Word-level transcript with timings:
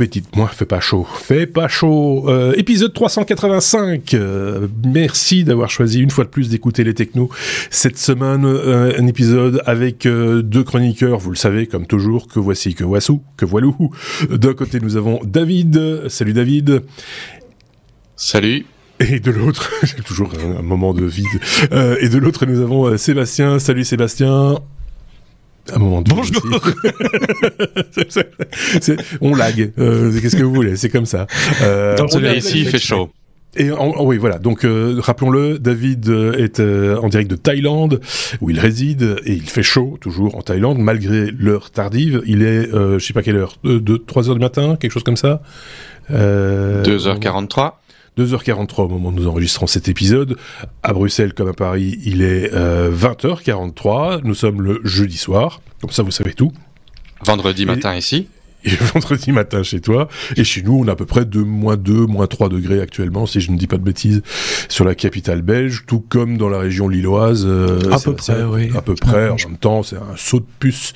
mais 0.00 0.06
dites-moi, 0.06 0.48
fait 0.48 0.64
pas 0.64 0.80
chaud, 0.80 1.06
fait 1.14 1.46
pas 1.46 1.68
chaud. 1.68 2.24
Euh, 2.26 2.54
épisode 2.56 2.94
385. 2.94 4.14
Euh, 4.14 4.66
merci 4.82 5.44
d'avoir 5.44 5.68
choisi 5.68 6.00
une 6.00 6.10
fois 6.10 6.24
de 6.24 6.30
plus 6.30 6.48
d'écouter 6.48 6.84
les 6.84 6.94
technos. 6.94 7.28
Cette 7.68 7.98
semaine, 7.98 8.46
euh, 8.46 8.98
un 8.98 9.06
épisode 9.06 9.62
avec 9.66 10.08
deux 10.08 10.64
chroniqueurs, 10.64 11.18
vous 11.18 11.30
le 11.30 11.36
savez, 11.36 11.66
comme 11.66 11.86
toujours, 11.86 12.28
que 12.28 12.40
voici, 12.40 12.74
que 12.74 12.82
voici, 12.82 13.20
que 13.36 13.44
voilou. 13.44 13.90
D'un 14.30 14.54
côté, 14.54 14.80
nous 14.80 14.96
avons 14.96 15.20
David. 15.22 16.08
Salut 16.08 16.32
David. 16.32 16.82
Salut. 18.16 18.64
Et 19.00 19.20
de 19.20 19.30
l'autre, 19.30 19.70
j'ai 19.82 20.02
toujours 20.02 20.32
un, 20.42 20.62
moment 20.62 20.94
de 20.94 21.04
vide. 21.04 21.26
et 22.00 22.08
de 22.08 22.18
l'autre, 22.18 22.46
nous 22.46 22.60
avons 22.60 22.96
Sébastien. 22.96 23.58
Salut 23.58 23.84
Sébastien. 23.84 24.60
Un 25.74 25.78
moment 25.78 26.02
de 26.02 26.10
Bonjour. 26.10 26.40
on 29.20 29.34
lag. 29.34 29.72
Euh, 29.78 30.12
Qu'est-ce 30.20 30.36
que 30.36 30.42
vous 30.42 30.54
voulez? 30.54 30.76
C'est 30.76 30.90
comme 30.90 31.06
ça. 31.06 31.26
Euh, 31.62 31.96
ici, 32.36 32.60
il 32.60 32.68
fait 32.68 32.78
chaud. 32.78 33.10
Et 33.56 33.70
oui, 33.72 34.16
voilà. 34.16 34.38
Donc, 34.38 34.64
euh, 34.64 34.96
rappelons-le, 34.98 35.58
David 35.58 36.08
euh, 36.08 36.32
est 36.34 36.60
euh, 36.60 36.96
en 36.98 37.08
direct 37.08 37.28
de 37.28 37.36
Thaïlande, 37.36 38.00
où 38.40 38.50
il 38.50 38.60
réside, 38.60 39.16
et 39.24 39.32
il 39.32 39.48
fait 39.48 39.64
chaud 39.64 39.98
toujours 40.00 40.36
en 40.36 40.42
Thaïlande, 40.42 40.78
malgré 40.78 41.32
l'heure 41.32 41.70
tardive. 41.70 42.22
Il 42.26 42.42
est, 42.42 42.70
je 42.70 42.98
sais 42.98 43.12
pas 43.12 43.22
quelle 43.22 43.36
heure, 43.36 43.56
de 43.64 43.96
3 43.96 44.28
heures 44.28 44.36
du 44.36 44.40
matin, 44.40 44.76
quelque 44.78 44.92
chose 44.92 45.02
comme 45.02 45.16
ça? 45.16 45.42
2h43. 46.12 47.72
2h43 48.24 48.82
au 48.82 48.88
moment 48.88 49.08
où 49.08 49.12
nous 49.12 49.26
enregistrons 49.26 49.66
cet 49.66 49.88
épisode. 49.88 50.36
À 50.82 50.92
Bruxelles 50.92 51.34
comme 51.34 51.48
à 51.48 51.52
Paris, 51.52 51.98
il 52.04 52.22
est 52.22 52.52
20h43. 52.52 54.20
Nous 54.24 54.34
sommes 54.34 54.62
le 54.62 54.80
jeudi 54.84 55.16
soir. 55.16 55.60
Comme 55.80 55.90
ça, 55.90 56.02
vous 56.02 56.10
savez 56.10 56.34
tout. 56.34 56.52
Vendredi 57.24 57.66
matin 57.66 57.94
ici 57.94 58.26
et 58.64 58.70
vendredi 58.92 59.32
matin 59.32 59.62
chez 59.62 59.80
toi. 59.80 60.08
Et 60.36 60.44
chez 60.44 60.62
nous, 60.62 60.74
on 60.74 60.88
a 60.88 60.92
à 60.92 60.96
peu 60.96 61.06
près 61.06 61.24
de 61.24 61.40
moins 61.40 61.76
2, 61.76 62.06
moins 62.06 62.26
3 62.26 62.48
degrés 62.48 62.80
actuellement, 62.80 63.26
si 63.26 63.40
je 63.40 63.50
ne 63.50 63.56
dis 63.56 63.66
pas 63.66 63.78
de 63.78 63.82
bêtises, 63.82 64.22
sur 64.68 64.84
la 64.84 64.94
capitale 64.94 65.42
belge, 65.42 65.84
tout 65.86 66.00
comme 66.00 66.36
dans 66.36 66.48
la 66.48 66.58
région 66.58 66.88
lilloise. 66.88 67.44
Euh, 67.46 67.90
à 67.90 67.98
peu 67.98 68.14
près, 68.14 68.44
oui. 68.44 68.70
À 68.76 68.82
peu 68.82 68.94
près. 68.94 69.30
En 69.30 69.36
même 69.36 69.56
temps, 69.58 69.82
c'est 69.82 69.96
un 69.96 70.16
saut 70.16 70.40
de 70.40 70.46
puce. 70.58 70.92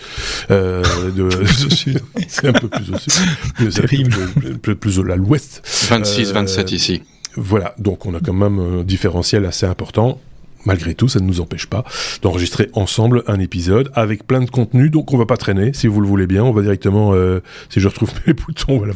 Euh, 0.51 0.83
de, 1.11 1.29
c'est 2.29 2.49
un 2.49 2.53
peu 2.53 2.69
plus 2.69 2.93
au 2.93 2.99
sud. 2.99 4.15
Plus, 4.61 4.77
plus, 4.77 5.01
à 5.11 5.17
l'ouest. 5.17 5.63
26, 5.89 6.33
27 6.33 6.67
euh, 6.67 6.77
ici. 6.77 7.03
Voilà, 7.37 7.75
donc 7.79 8.07
on 8.07 8.15
a 8.15 8.21
quand 8.21 8.33
même 8.33 8.59
un 8.59 8.83
différentiel 8.85 9.45
assez 9.45 9.67
important 9.67 10.19
malgré 10.67 10.95
tout, 10.95 11.09
ça 11.09 11.21
ne 11.21 11.27
nous 11.27 11.41
empêche 11.41 11.67
pas 11.67 11.85
d'enregistrer 12.23 12.71
ensemble 12.73 13.23
un 13.27 13.39
épisode 13.41 13.91
avec 13.95 14.27
plein 14.27 14.41
de 14.41 14.51
contenu. 14.51 14.91
Donc 14.91 15.13
on 15.13 15.19
va 15.19 15.27
pas 15.27 15.37
traîner, 15.37 15.73
si 15.73 15.87
vous 15.87 16.01
le 16.01 16.07
voulez 16.07 16.27
bien. 16.27 16.45
On 16.45 16.53
va 16.53 16.63
directement, 16.63 17.15
euh, 17.15 17.41
si 17.69 17.81
je 17.81 17.89
retrouve 17.89 18.11
mes 18.27 18.33
boutons, 18.33 18.79
voilà. 18.79 18.93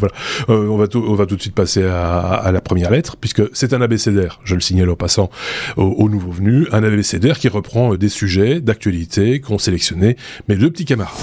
Euh, 0.48 0.68
on 0.68 0.76
va 0.76 0.88
tout, 0.88 1.36
de 1.36 1.40
suite 1.40 1.54
passer 1.54 1.84
à, 1.84 2.50
la 2.52 2.60
première 2.60 2.90
lettre, 2.90 3.16
puisque 3.16 3.42
c'est 3.52 3.72
un 3.72 3.80
abécédaire. 3.80 4.40
Je 4.44 4.54
le 4.54 4.60
signale 4.60 4.90
en 4.90 4.96
passant 4.96 5.30
aux, 5.76 6.08
nouveaux 6.08 6.32
venus, 6.32 6.66
un 6.72 6.82
abécédaire 6.82 7.38
qui 7.38 7.48
reprend 7.48 7.92
euh, 7.92 7.98
des 7.98 8.08
sujets 8.08 8.60
d'actualité 8.60 9.40
qu'ont 9.40 9.58
sélectionné 9.58 10.16
mes 10.48 10.56
deux 10.56 10.70
petits 10.70 10.84
camarades. 10.84 11.16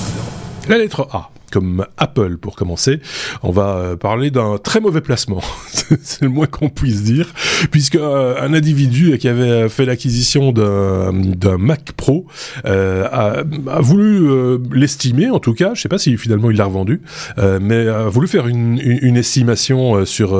La 0.67 0.77
lettre 0.77 1.07
A 1.11 1.31
comme 1.55 1.85
Apple 1.95 2.35
pour 2.35 2.57
commencer. 2.57 2.99
On 3.41 3.51
va 3.51 3.77
euh, 3.77 3.95
parler 3.95 4.29
d'un 4.29 4.57
très 4.57 4.81
mauvais 4.81 4.99
placement, 4.99 5.39
c'est 6.03 6.23
le 6.23 6.27
moins 6.27 6.47
qu'on 6.47 6.67
puisse 6.67 7.01
dire, 7.01 7.31
puisque 7.71 7.95
euh, 7.95 8.35
un 8.41 8.53
individu 8.53 9.17
qui 9.17 9.29
avait 9.29 9.69
fait 9.69 9.85
l'acquisition 9.85 10.51
d'un 10.51 11.57
Mac 11.57 11.93
Pro 11.93 12.25
euh, 12.65 13.07
a, 13.09 13.79
voulu 13.79 14.29
euh, 14.29 14.57
l'estimer, 14.73 15.29
en 15.29 15.39
tout 15.39 15.53
cas, 15.53 15.75
je 15.75 15.81
sais 15.81 15.87
pas 15.87 15.97
si 15.97 16.17
finalement 16.17 16.51
il 16.51 16.57
l'a 16.57 16.65
revendu, 16.65 17.01
mais 17.37 17.87
a 17.87 18.09
voulu 18.09 18.27
faire 18.27 18.47
une, 18.47 18.77
une 18.81 19.15
estimation 19.15 20.03
sur 20.03 20.35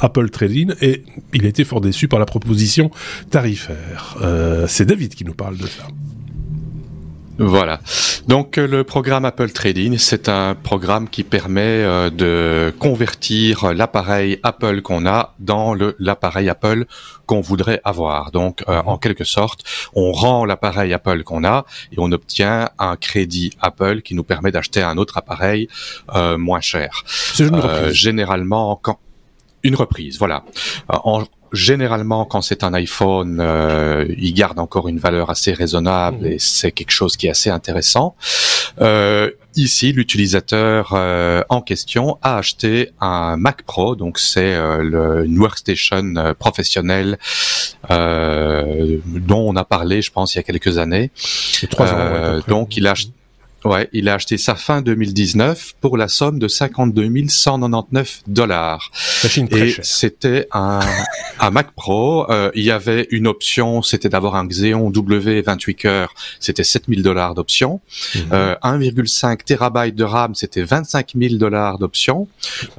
Apple 0.00 0.30
Trading 0.30 0.72
et 0.80 1.04
il 1.34 1.44
a 1.44 1.48
été 1.48 1.64
fort 1.64 1.82
déçu 1.82 2.08
par 2.08 2.18
la 2.18 2.26
proposition 2.26 2.90
tarifaire. 3.30 4.16
c'est 4.66 4.86
David 4.86 5.14
qui 5.14 5.26
nous 5.26 5.34
parle 5.34 5.58
de 5.58 5.66
ça. 5.66 5.84
Voilà. 7.38 7.78
Donc 8.26 8.58
euh, 8.58 8.66
le 8.66 8.82
programme 8.82 9.24
Apple 9.24 9.50
Trading, 9.50 9.96
c'est 9.96 10.28
un 10.28 10.56
programme 10.56 11.08
qui 11.08 11.22
permet 11.22 11.60
euh, 11.62 12.10
de 12.10 12.74
convertir 12.78 13.72
l'appareil 13.72 14.40
Apple 14.42 14.82
qu'on 14.82 15.06
a 15.06 15.34
dans 15.38 15.74
l'appareil 15.98 16.48
Apple 16.48 16.86
qu'on 17.26 17.40
voudrait 17.40 17.80
avoir. 17.84 18.32
Donc 18.32 18.64
euh, 18.68 18.82
en 18.84 18.98
quelque 18.98 19.22
sorte, 19.22 19.62
on 19.94 20.10
rend 20.10 20.44
l'appareil 20.44 20.92
Apple 20.92 21.22
qu'on 21.22 21.44
a 21.44 21.64
et 21.92 21.96
on 21.98 22.10
obtient 22.10 22.70
un 22.78 22.96
crédit 22.96 23.52
Apple 23.60 24.02
qui 24.02 24.16
nous 24.16 24.24
permet 24.24 24.50
d'acheter 24.50 24.82
un 24.82 24.98
autre 24.98 25.16
appareil 25.16 25.68
moins 26.36 26.60
cher. 26.60 27.04
généralement 27.92 28.78
quand 28.82 28.98
une 29.62 29.74
reprise, 29.74 30.18
voilà. 30.18 30.44
En, 30.88 31.24
généralement, 31.52 32.24
quand 32.24 32.42
c'est 32.42 32.64
un 32.64 32.74
iPhone, 32.74 33.38
euh, 33.40 34.06
il 34.16 34.32
garde 34.34 34.58
encore 34.58 34.88
une 34.88 34.98
valeur 34.98 35.30
assez 35.30 35.52
raisonnable 35.52 36.26
et 36.26 36.38
c'est 36.38 36.72
quelque 36.72 36.90
chose 36.90 37.16
qui 37.16 37.26
est 37.26 37.30
assez 37.30 37.50
intéressant. 37.50 38.16
Euh, 38.80 39.30
ici, 39.56 39.92
l'utilisateur 39.92 40.92
euh, 40.94 41.42
en 41.48 41.60
question 41.60 42.18
a 42.22 42.38
acheté 42.38 42.90
un 43.00 43.36
Mac 43.36 43.62
Pro, 43.62 43.96
donc 43.96 44.18
c'est 44.18 44.54
euh, 44.54 45.24
une 45.24 45.38
workstation 45.38 46.14
professionnelle 46.38 47.18
dont 47.88 49.48
on 49.48 49.56
a 49.56 49.64
parlé, 49.64 50.02
je 50.02 50.10
pense, 50.10 50.34
il 50.34 50.38
y 50.38 50.40
a 50.40 50.42
quelques 50.42 50.78
années. 50.78 51.10
Trois 51.70 51.92
ans, 51.92 52.40
donc, 52.46 52.76
il 52.76 52.86
a 52.86 52.92
acheté 52.92 53.12
Ouais, 53.64 53.88
il 53.92 54.08
a 54.08 54.14
acheté 54.14 54.38
sa 54.38 54.54
fin 54.54 54.82
2019 54.82 55.74
pour 55.80 55.96
la 55.96 56.06
somme 56.06 56.38
de 56.38 56.46
52 56.46 57.28
199 57.28 58.22
dollars. 58.28 58.92
Et 59.50 59.74
c'était 59.82 60.46
un, 60.52 60.78
un 61.40 61.50
Mac 61.50 61.72
Pro. 61.72 62.30
Euh, 62.30 62.52
il 62.54 62.62
y 62.62 62.70
avait 62.70 63.08
une 63.10 63.26
option, 63.26 63.82
c'était 63.82 64.08
d'avoir 64.08 64.36
un 64.36 64.46
Xeon 64.46 64.92
W28 64.92 65.74
cœurs, 65.74 66.14
c'était 66.38 66.62
7000 66.62 67.02
dollars 67.02 67.34
d'option. 67.34 67.80
1,5 68.14 68.22
mhm. 68.22 68.28
euh, 68.32 69.36
terabyte 69.44 69.96
de 69.96 70.04
RAM, 70.04 70.36
c'était 70.36 70.62
25 70.62 71.14
000 71.16 71.34
dollars 71.34 71.78
d'option. 71.78 72.28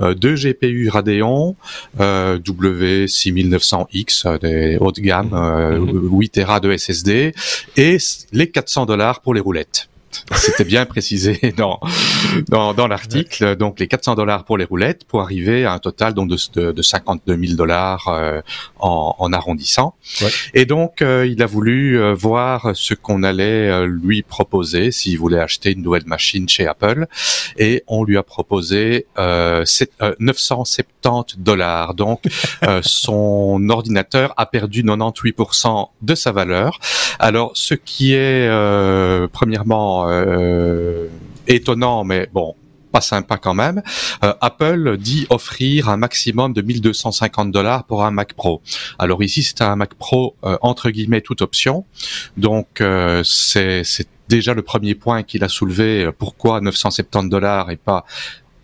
Euh, 0.01 0.13
deux 0.13 0.35
GPU 0.35 0.89
Radeon 0.89 1.57
euh, 1.99 2.39
W6900X, 2.39 4.39
des 4.39 4.77
haut 4.79 4.93
de 4.93 5.01
gamme, 5.01 5.31
8 5.31 6.11
mhm. 6.11 6.29
Tera 6.29 6.61
de 6.61 6.75
SSD 6.75 7.33
et 7.75 7.97
les 8.31 8.49
400 8.49 8.85
dollars 8.85 9.21
pour 9.21 9.33
les 9.33 9.41
roulettes. 9.41 9.89
C'était 10.35 10.65
bien 10.65 10.85
précisé 10.85 11.53
dans 11.57 11.79
dans, 12.47 12.73
dans 12.73 12.87
l'article. 12.87 13.55
Donc 13.55 13.79
les 13.79 13.87
400 13.87 14.15
dollars 14.15 14.45
pour 14.45 14.57
les 14.57 14.65
roulettes 14.65 15.05
pour 15.05 15.21
arriver 15.21 15.65
à 15.65 15.73
un 15.73 15.79
total 15.79 16.13
donc 16.13 16.29
de, 16.29 16.71
de, 16.71 16.81
52 16.81 17.37
000 17.37 17.53
dollars 17.55 18.07
euh, 18.07 18.41
en, 18.79 19.15
en, 19.17 19.33
arrondissant. 19.33 19.95
Ouais. 20.21 20.29
Et 20.53 20.65
donc 20.65 21.01
euh, 21.01 21.27
il 21.27 21.41
a 21.43 21.45
voulu 21.45 21.99
euh, 21.99 22.13
voir 22.13 22.71
ce 22.73 22.93
qu'on 22.93 23.23
allait 23.23 23.85
lui 23.85 24.21
proposer 24.21 24.91
s'il 24.91 25.17
voulait 25.17 25.39
acheter 25.39 25.71
une 25.71 25.81
nouvelle 25.81 26.05
machine 26.05 26.47
chez 26.47 26.67
Apple. 26.67 27.07
Et 27.57 27.83
on 27.87 28.03
lui 28.03 28.17
a 28.17 28.23
proposé 28.23 29.05
970 29.17 31.37
dollars. 31.37 31.93
Donc 31.93 32.23
son 32.81 33.69
ordinateur 33.69 34.33
a 34.37 34.45
perdu 34.45 34.83
98% 34.83 35.89
de 36.01 36.15
sa 36.15 36.31
valeur. 36.31 36.79
Alors 37.19 37.51
ce 37.53 37.73
qui 37.73 38.13
est 38.13 38.49
premièrement 39.31 39.98
euh, 40.07 41.07
étonnant, 41.47 42.03
mais 42.03 42.29
bon, 42.31 42.55
pas 42.91 43.01
sympa 43.01 43.37
quand 43.37 43.53
même. 43.53 43.81
Euh, 44.23 44.33
Apple 44.41 44.97
dit 44.97 45.27
offrir 45.29 45.89
un 45.89 45.97
maximum 45.97 46.53
de 46.53 46.61
1250 46.61 47.51
dollars 47.51 47.83
pour 47.83 48.03
un 48.03 48.11
Mac 48.11 48.33
Pro. 48.33 48.61
Alors 48.97 49.23
ici, 49.23 49.43
c'est 49.43 49.61
un 49.61 49.75
Mac 49.75 49.93
Pro 49.95 50.35
euh, 50.43 50.57
entre 50.61 50.89
guillemets 50.89 51.21
toute 51.21 51.41
option. 51.41 51.85
Donc 52.37 52.83
c'est 53.23 53.83
déjà 54.27 54.53
le 54.53 54.61
premier 54.61 54.95
point 54.95 55.23
qu'il 55.23 55.43
a 55.43 55.49
soulevé. 55.49 56.09
Pourquoi 56.17 56.61
970 56.61 57.29
dollars 57.29 57.71
et 57.71 57.77
pas 57.77 58.05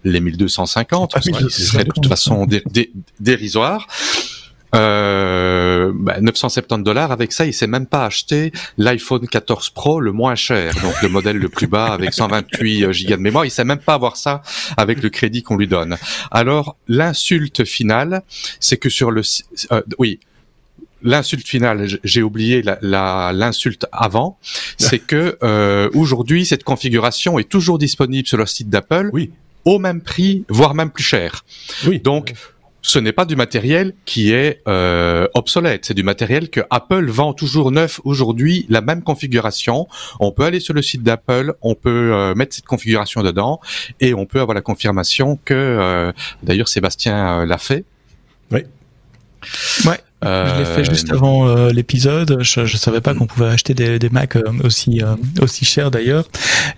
les 0.03 0.21
1250 0.21 1.15
Ce 1.21 1.49
serait 1.49 1.83
de 1.83 1.91
toute 1.91 2.07
façon 2.07 2.47
dérisoire. 3.19 3.87
Euh, 4.75 5.91
970 6.21 6.67
bah, 6.67 6.77
dollars. 6.83 7.11
Avec 7.11 7.31
ça, 7.31 7.45
il 7.45 7.53
s'est 7.53 7.67
même 7.67 7.85
pas 7.85 8.05
acheté 8.05 8.51
l'iPhone 8.77 9.27
14 9.27 9.69
Pro 9.69 9.99
le 9.99 10.11
moins 10.11 10.35
cher, 10.35 10.73
donc 10.81 11.01
le 11.01 11.09
modèle 11.09 11.37
le 11.37 11.49
plus 11.49 11.67
bas 11.67 11.87
avec 11.87 12.13
128 12.13 12.83
euh, 12.83 12.91
gigas 12.91 13.17
de 13.17 13.21
mémoire. 13.21 13.45
Il 13.45 13.51
sait 13.51 13.63
même 13.63 13.79
pas 13.79 13.93
avoir 13.93 14.17
ça 14.17 14.41
avec 14.77 15.01
le 15.01 15.09
crédit 15.09 15.43
qu'on 15.43 15.57
lui 15.57 15.67
donne. 15.67 15.97
Alors 16.31 16.75
l'insulte 16.87 17.65
finale, 17.65 18.23
c'est 18.59 18.77
que 18.77 18.89
sur 18.89 19.11
le, 19.11 19.21
euh, 19.71 19.81
oui, 19.99 20.19
l'insulte 21.01 21.47
finale, 21.47 21.87
j'ai 22.03 22.23
oublié 22.23 22.63
l'insulte 22.81 23.85
la, 23.91 23.99
avant, 23.99 24.37
c'est 24.77 24.99
que 24.99 25.37
euh, 25.43 25.89
aujourd'hui 25.93 26.45
cette 26.45 26.63
configuration 26.63 27.39
est 27.39 27.49
toujours 27.49 27.77
disponible 27.77 28.27
sur 28.27 28.37
le 28.37 28.45
site 28.45 28.69
d'Apple. 28.69 29.09
Oui. 29.13 29.31
Au 29.63 29.79
même 29.79 30.01
prix, 30.01 30.45
voire 30.47 30.75
même 30.75 30.91
plus 30.91 31.03
cher. 31.03 31.43
Oui. 31.87 31.99
Donc 31.99 32.35
ce 32.85 32.99
n'est 32.99 33.13
pas 33.13 33.25
du 33.25 33.35
matériel 33.35 33.93
qui 34.05 34.31
est 34.31 34.61
euh, 34.67 35.27
obsolète, 35.33 35.85
c'est 35.85 35.95
du 35.95 36.03
matériel 36.03 36.51
que 36.51 36.61
Apple 36.69 37.09
vend 37.09 37.33
toujours 37.33 37.71
neuf 37.71 37.99
aujourd'hui, 38.03 38.67
la 38.69 38.81
même 38.81 39.01
configuration. 39.01 39.87
On 40.19 40.31
peut 40.31 40.43
aller 40.43 40.59
sur 40.59 40.75
le 40.75 40.83
site 40.83 41.01
d'Apple, 41.01 41.55
on 41.63 41.73
peut 41.73 42.11
euh, 42.13 42.35
mettre 42.35 42.53
cette 42.53 42.67
configuration 42.67 43.23
dedans 43.23 43.59
et 44.01 44.13
on 44.13 44.27
peut 44.27 44.39
avoir 44.39 44.53
la 44.53 44.61
confirmation 44.61 45.39
que, 45.45 45.55
euh, 45.55 46.11
d'ailleurs 46.43 46.67
Sébastien 46.67 47.43
l'a 47.43 47.57
fait. 47.57 47.85
Oui. 48.51 48.61
Ouais. 49.85 49.99
Je 50.21 50.59
l'ai 50.59 50.65
fait 50.65 50.85
juste 50.85 51.11
avant 51.11 51.67
l'épisode. 51.67 52.39
Je, 52.41 52.61
ne 52.61 52.67
savais 52.67 53.01
pas 53.01 53.13
qu'on 53.13 53.27
pouvait 53.27 53.47
acheter 53.47 53.75
des, 53.75 53.99
des 53.99 54.09
Mac 54.09 54.37
aussi 54.63 55.01
aussi 55.39 55.65
chers 55.65 55.91
d'ailleurs. 55.91 56.25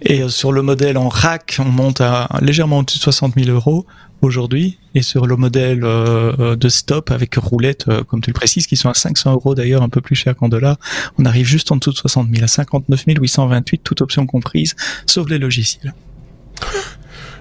Et 0.01 0.27
sur 0.27 0.51
le 0.51 0.61
modèle 0.61 0.97
en 0.97 1.07
rack, 1.07 1.57
on 1.59 1.65
monte 1.65 2.01
à 2.01 2.27
légèrement 2.41 2.79
au-dessus 2.79 2.97
de 2.97 3.03
60 3.03 3.35
000 3.37 3.55
euros 3.55 3.85
aujourd'hui 4.21 4.77
et 4.95 5.01
sur 5.01 5.27
le 5.27 5.35
modèle 5.35 5.81
euh, 5.83 6.55
de 6.55 6.69
stop 6.69 7.11
avec 7.11 7.35
roulette, 7.35 7.85
euh, 7.87 8.03
comme 8.03 8.21
tu 8.21 8.29
le 8.29 8.33
précises, 8.33 8.67
qui 8.67 8.75
sont 8.75 8.89
à 8.89 8.93
500 8.93 9.33
euros 9.33 9.55
d'ailleurs, 9.55 9.83
un 9.83 9.89
peu 9.89 10.01
plus 10.01 10.15
cher 10.15 10.35
qu'en 10.35 10.49
dollars, 10.49 10.77
on 11.17 11.25
arrive 11.25 11.45
juste 11.45 11.71
en 11.71 11.75
dessous 11.75 11.91
de 11.91 11.97
60 11.97 12.29
000 12.31 12.43
à 12.43 12.47
59 12.47 13.03
828, 13.19 13.81
toute 13.83 14.01
option 14.01 14.25
comprise, 14.25 14.75
sauf 15.05 15.29
les 15.29 15.37
logiciels. 15.37 15.93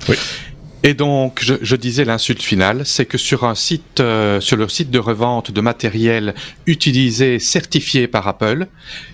Oui. 0.08 0.16
Et 0.82 0.94
donc, 0.94 1.40
je, 1.42 1.54
je 1.62 1.74
disais 1.74 2.04
l'insulte 2.04 2.42
finale, 2.42 2.84
c'est 2.84 3.06
que 3.06 3.18
sur 3.18 3.44
un 3.44 3.54
site, 3.54 4.00
euh, 4.00 4.40
sur 4.40 4.56
le 4.56 4.68
site 4.68 4.90
de 4.90 4.98
revente 4.98 5.50
de 5.50 5.60
matériel 5.60 6.34
utilisé, 6.66 7.38
certifié 7.38 8.06
par 8.06 8.28
Apple, 8.28 8.66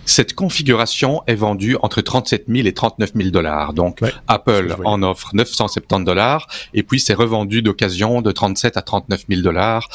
cette 0.05 0.35
configuration 0.35 1.23
est 1.27 1.35
vendue 1.35 1.77
entre 1.81 2.01
37 2.01 2.45
000 2.49 2.67
et 2.67 2.75
39 2.75 3.13
000 3.15 3.31
dollars. 3.31 3.73
Donc, 3.73 4.01
Apple 4.29 4.77
en 4.85 5.03
offre 5.03 5.31
970 5.35 6.05
dollars, 6.05 6.49
et 6.75 6.83
puis 6.83 7.01
c'est 7.01 7.15
revendu 7.15 7.63
d'occasion 7.63 8.23
de 8.23 8.33
37 8.33 8.77
à 8.77 8.83
39 8.83 9.25
000 9.29 9.41
dollars. 9.43 9.89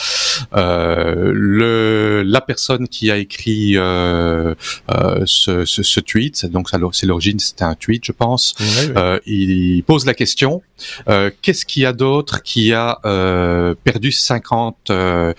Euh, 0.54 1.32
le, 1.34 2.24
la 2.24 2.42
personne 2.42 2.88
qui 2.88 3.12
a 3.12 3.18
écrit 3.18 3.78
euh, 3.78 4.56
euh 4.92 5.24
ce, 5.26 5.66
ce, 5.66 5.84
ce, 5.84 6.00
tweet, 6.00 6.46
donc 6.46 6.70
c'est 6.94 7.06
l'origine, 7.06 7.40
c'était 7.40 7.64
un 7.64 7.76
tweet, 7.76 8.06
je 8.06 8.12
pense. 8.12 8.56
Euh, 8.96 9.20
il 9.26 9.84
pose 9.84 10.06
la 10.06 10.14
question 10.14 10.62
qu'est-ce 11.42 11.66
qu'il 11.66 11.84
y 11.84 11.86
a 11.86 11.94
d'autre 11.94 12.44
qui 12.44 12.74
a 12.74 13.00
euh, 13.06 13.76
perdu 13.84 14.12
50, 14.12 14.90
euh, 14.90 15.34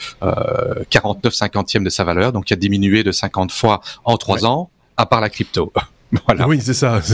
49 0.90 1.34
cinquantièmes 1.34 1.84
de 1.84 1.90
sa 1.90 2.04
valeur, 2.04 2.32
donc 2.32 2.46
qui 2.46 2.52
a 2.52 2.56
diminué 2.56 3.02
de 3.02 3.12
50 3.12 3.52
fois 3.52 3.80
en 4.04 4.16
trois 4.16 4.44
ans, 4.44 4.70
à 4.96 5.06
part 5.06 5.20
la 5.20 5.30
crypto? 5.30 5.72
Voilà. 6.26 6.48
Oui, 6.48 6.58
c'est 6.62 6.74
ça. 6.74 7.00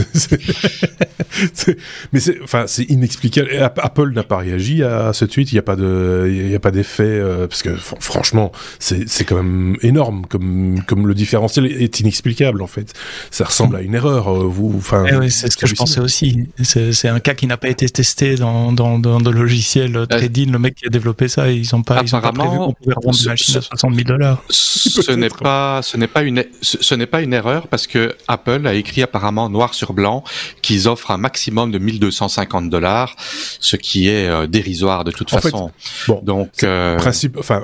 mais 2.13 2.19
c'est, 2.19 2.41
enfin, 2.41 2.65
c'est 2.67 2.83
inexplicable. 2.83 3.49
Apple 3.59 4.11
n'a 4.11 4.23
pas 4.23 4.37
réagi 4.37 4.83
à 4.83 5.11
ce 5.13 5.25
tweet. 5.25 5.51
Il 5.51 5.55
n'y 5.55 5.59
a 5.59 5.63
pas 5.63 5.75
de, 5.75 6.27
il 6.29 6.49
y 6.49 6.55
a 6.55 6.59
pas 6.59 6.71
d'effet 6.71 7.03
euh, 7.03 7.47
parce 7.47 7.61
que 7.61 7.75
franchement, 7.75 8.51
c'est, 8.79 9.07
c'est 9.09 9.25
quand 9.25 9.35
même 9.35 9.75
énorme. 9.81 10.25
Comme, 10.27 10.81
comme 10.87 11.07
le 11.07 11.13
différentiel 11.13 11.65
est 11.65 11.99
inexplicable 11.99 12.61
en 12.61 12.67
fait. 12.67 12.93
Ça 13.31 13.45
ressemble 13.45 13.75
à 13.75 13.81
une 13.81 13.95
erreur. 13.95 14.29
Euh, 14.29 14.45
vous, 14.45 14.73
enfin. 14.77 15.05
Eh 15.09 15.15
oui, 15.15 15.29
c'est 15.31 15.51
ce 15.51 15.57
que 15.57 15.67
je 15.67 15.75
pensais 15.75 15.99
aussi. 15.99 16.47
C'est, 16.63 16.93
c'est 16.93 17.09
un 17.09 17.19
cas 17.19 17.33
qui 17.33 17.47
n'a 17.47 17.57
pas 17.57 17.69
été 17.69 17.89
testé 17.89 18.35
dans 18.35 18.71
dans 18.71 18.99
dans 18.99 19.19
le 19.19 19.31
logiciel 19.31 19.95
euh, 19.97 20.05
Trading. 20.05 20.51
Le 20.51 20.59
mec 20.59 20.75
qui 20.75 20.85
a 20.85 20.89
développé 20.89 21.27
ça, 21.27 21.51
ils 21.51 21.67
n'ont 21.73 21.83
pas, 21.83 22.01
ils 22.01 22.15
ont 22.15 22.21
pas 22.21 22.31
prévu 22.31 22.57
qu'on 22.57 22.73
pouvait 22.73 22.95
revendre 22.95 23.17
une 23.19 23.29
machine 23.29 23.57
à 23.57 23.61
60 23.61 23.93
000 23.93 24.07
dollars. 24.07 24.43
Ce 24.49 25.11
n'est 25.11 25.29
pas, 25.29 25.81
ce 25.81 25.97
n'est 25.97 26.07
pas 26.07 26.23
une, 26.23 26.45
ce 26.61 26.95
n'est 26.95 27.05
pas 27.05 27.21
une 27.21 27.33
erreur 27.33 27.67
parce 27.67 27.87
que 27.87 28.15
Apple 28.27 28.65
a 28.65 28.73
écrit 28.73 28.84
apparemment 29.01 29.49
noir 29.49 29.73
sur 29.73 29.93
blanc 29.93 30.23
qu'ils 30.61 30.87
offrent 30.87 31.11
un 31.11 31.17
maximum 31.17 31.71
de 31.71 31.79
1250 31.79 32.69
dollars, 32.69 33.15
ce 33.59 33.75
qui 33.75 34.07
est 34.09 34.27
euh, 34.27 34.47
dérisoire 34.47 35.03
de 35.03 35.11
toute 35.11 35.29
façon. 35.29 35.71
bon, 36.07 36.21
donc 36.23 36.63
euh... 36.63 36.97
principe, 36.97 37.37
enfin, 37.37 37.63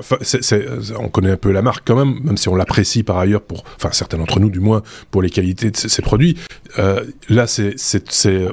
on 0.98 1.08
connaît 1.08 1.32
un 1.32 1.36
peu 1.36 1.52
la 1.52 1.62
marque 1.62 1.86
quand 1.86 1.96
même, 1.96 2.20
même 2.22 2.36
si 2.36 2.48
on 2.48 2.54
l'apprécie 2.54 3.02
par 3.02 3.18
ailleurs 3.18 3.42
pour, 3.42 3.64
enfin 3.76 3.90
certains 3.92 4.18
d'entre 4.18 4.40
nous 4.40 4.50
du 4.50 4.60
moins 4.60 4.82
pour 5.10 5.22
les 5.22 5.30
qualités 5.30 5.70
de 5.70 5.76
ces 5.76 6.02
produits. 6.02 6.36
Euh, 6.78 7.04
là, 7.28 7.46
c'est 7.46 7.74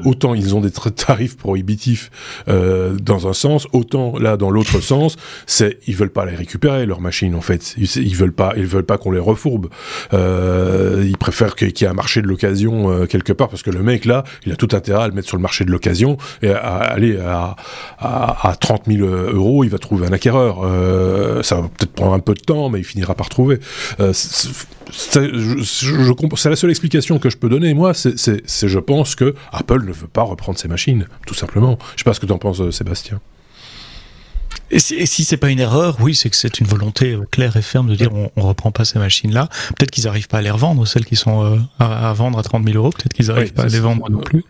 autant 0.05 0.33
ils 0.33 0.55
ont 0.55 0.61
des 0.61 0.71
tarifs 0.71 1.37
prohibitifs 1.37 2.11
dans 2.47 3.27
un 3.27 3.33
sens, 3.33 3.67
autant 3.73 4.17
là 4.17 4.37
dans 4.37 4.49
l'autre 4.49 4.79
sens, 4.81 5.15
c'est 5.45 5.79
ils 5.87 5.95
veulent 5.95 6.09
pas 6.09 6.25
les 6.25 6.35
récupérer 6.35 6.85
leurs 6.85 7.01
machines 7.01 7.35
en 7.35 7.41
fait. 7.41 7.75
Ils, 7.77 7.89
ils 7.97 8.15
veulent 8.15 8.33
pas, 8.33 8.53
ils 8.57 8.65
veulent 8.65 8.85
pas 8.85 8.97
qu'on 8.97 9.11
les 9.11 9.19
refourbe. 9.19 9.69
Ils 10.13 11.17
préfèrent 11.17 11.55
qu'il 11.55 11.69
y 11.79 11.83
ait 11.83 11.87
un 11.87 11.93
marché 11.93 12.21
de 12.21 12.27
l'occasion 12.27 12.58
euh, 12.67 13.05
quelque 13.05 13.33
part 13.33 13.49
parce 13.49 13.63
que 13.63 13.71
le 13.71 13.81
mec 13.81 14.05
là, 14.05 14.23
il 14.45 14.51
a 14.51 14.55
tout 14.55 14.69
intérêt 14.73 15.03
à 15.03 15.07
le 15.07 15.13
mettre 15.13 15.27
sur 15.27 15.37
le 15.37 15.41
marché 15.41 15.65
de 15.65 15.71
l'occasion 15.71 16.17
et 16.41 16.51
à, 16.51 16.75
aller 16.75 17.17
à, 17.17 17.55
à, 17.97 18.49
à, 18.49 18.55
30 18.55 18.83
000 18.87 19.07
euros, 19.07 19.63
il 19.63 19.69
va 19.69 19.77
trouver 19.77 20.07
un 20.07 20.11
acquéreur. 20.11 20.61
Euh, 20.63 21.41
ça 21.43 21.55
va 21.55 21.63
peut-être 21.63 21.93
prendre 21.93 22.13
un 22.13 22.19
peu 22.19 22.33
de 22.33 22.41
temps, 22.41 22.69
mais 22.69 22.79
il 22.79 22.85
finira 22.85 23.15
par 23.15 23.29
trouver. 23.29 23.59
Euh, 23.99 24.13
c'est 24.13 24.49
la 26.49 26.55
seule 26.55 26.69
explication 26.69 27.19
que 27.19 27.29
je 27.29 27.37
peux 27.37 27.49
donner. 27.49 27.73
Moi, 27.73 27.93
c'est, 27.93 28.17
je 28.45 28.79
pense 28.79 29.15
que 29.15 29.35
Apple 29.51 29.85
ne 29.85 29.91
veut 29.91 30.07
pas 30.07 30.23
reprendre 30.23 30.57
ses 30.57 30.67
machines, 30.67 31.07
tout 31.25 31.35
simplement. 31.35 31.77
Je 31.95 31.99
sais 31.99 32.03
pas 32.03 32.13
ce 32.13 32.19
que 32.19 32.25
tu 32.25 32.33
en 32.33 32.37
penses, 32.37 32.69
Sébastien. 32.71 33.19
Et 34.71 34.79
si, 34.79 35.05
si 35.07 35.23
c'est 35.23 35.37
pas 35.37 35.49
une 35.49 35.59
erreur, 35.59 35.97
oui, 35.99 36.13
c'est 36.13 36.29
que 36.29 36.35
c'est 36.35 36.59
une 36.59 36.67
volonté 36.67 37.13
euh, 37.13 37.25
claire 37.31 37.57
et 37.57 37.61
ferme 37.61 37.87
de 37.87 37.95
dire 37.95 38.13
on, 38.13 38.31
on 38.35 38.47
reprend 38.47 38.71
pas 38.71 38.85
ces 38.85 38.99
machines-là. 38.99 39.49
Peut-être 39.75 39.91
qu'ils 39.91 40.07
arrivent 40.07 40.27
pas 40.27 40.39
à 40.39 40.41
les 40.41 40.51
revendre, 40.51 40.87
celles 40.87 41.05
qui 41.05 41.15
sont 41.15 41.43
euh, 41.43 41.57
à, 41.79 42.13
vendre 42.13 42.37
à 42.37 42.43
30 42.43 42.63
000 42.65 42.77
euros. 42.77 42.91
Peut-être 42.91 43.13
qu'ils 43.13 43.31
arrivent 43.31 43.53
pas 43.53 43.63
à 43.63 43.67
les 43.67 43.79
vendre 43.79 44.09
non 44.09 44.19
plus. 44.19 44.43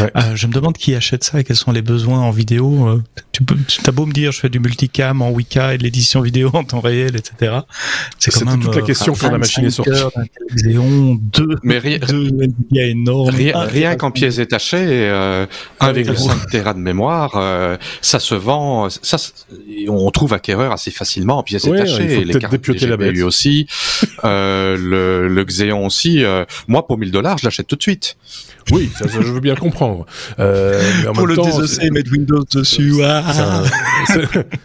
Euh, 0.00 0.06
je 0.34 0.46
me 0.46 0.52
demande 0.52 0.76
qui 0.76 0.94
achète 0.94 1.24
ça 1.24 1.40
et 1.40 1.44
quels 1.44 1.56
sont 1.56 1.72
les 1.72 1.82
besoins 1.82 2.20
en 2.20 2.30
vidéo. 2.30 3.00
tu 3.32 3.42
peux, 3.42 3.56
as 3.86 3.90
beau 3.90 4.06
me 4.06 4.12
dire, 4.12 4.30
je 4.32 4.40
fais 4.40 4.48
du 4.48 4.60
multicam 4.60 5.22
en 5.22 5.30
Wika 5.30 5.74
et 5.74 5.78
de 5.78 5.82
l'édition 5.82 6.20
vidéo 6.20 6.50
en 6.52 6.64
temps 6.64 6.80
réel, 6.80 7.16
etc. 7.16 7.58
C'est 8.18 8.30
quand 8.30 8.44
même 8.46 8.60
toute 8.60 8.76
la 8.76 8.82
question 8.82 9.14
quand 9.14 9.30
la 9.30 9.38
machine 9.38 9.64
est 9.64 9.70
sortie. 9.70 9.90
Xeon 10.54 11.18
2, 11.20 11.48
mais 11.62 11.78
rien, 11.78 11.98
énorme. 12.72 13.30
Rien, 13.30 13.58
rien 13.60 13.96
qu'en 13.96 14.10
pièces 14.12 14.36
détachées, 14.36 15.10
1,5 15.80 16.50
Tera 16.50 16.74
de 16.74 16.78
mémoire, 16.78 17.78
ça 18.00 18.20
se 18.20 18.34
vend. 18.34 18.88
Ça, 18.88 19.18
on 19.88 20.10
trouve 20.10 20.32
acquéreur 20.32 20.72
assez 20.72 20.90
facilement 20.90 21.38
en 21.38 21.42
pièces 21.42 21.64
détachées. 21.64 22.24
les 22.24 22.38
cartes 22.38 22.54
GPU 22.56 23.22
aussi, 23.22 23.66
euh, 24.24 24.76
le, 24.78 25.28
le 25.28 25.44
Xeon 25.44 25.86
aussi. 25.86 26.24
Euh, 26.24 26.44
moi, 26.68 26.86
pour 26.86 26.98
1000 26.98 27.10
dollars, 27.10 27.38
je 27.38 27.46
l'achète 27.46 27.66
tout 27.66 27.76
de 27.76 27.82
suite. 27.82 28.16
Oui, 28.74 28.90
ça, 28.94 29.06
je 29.08 29.18
veux 29.18 29.40
bien 29.40 29.54
comprendre. 29.54 30.06
Euh, 30.38 30.82
pour 31.14 31.26
le 31.26 31.36
DSC, 31.36 31.90
mettre 31.90 32.12
Windows 32.12 32.44
dessus. 32.52 32.94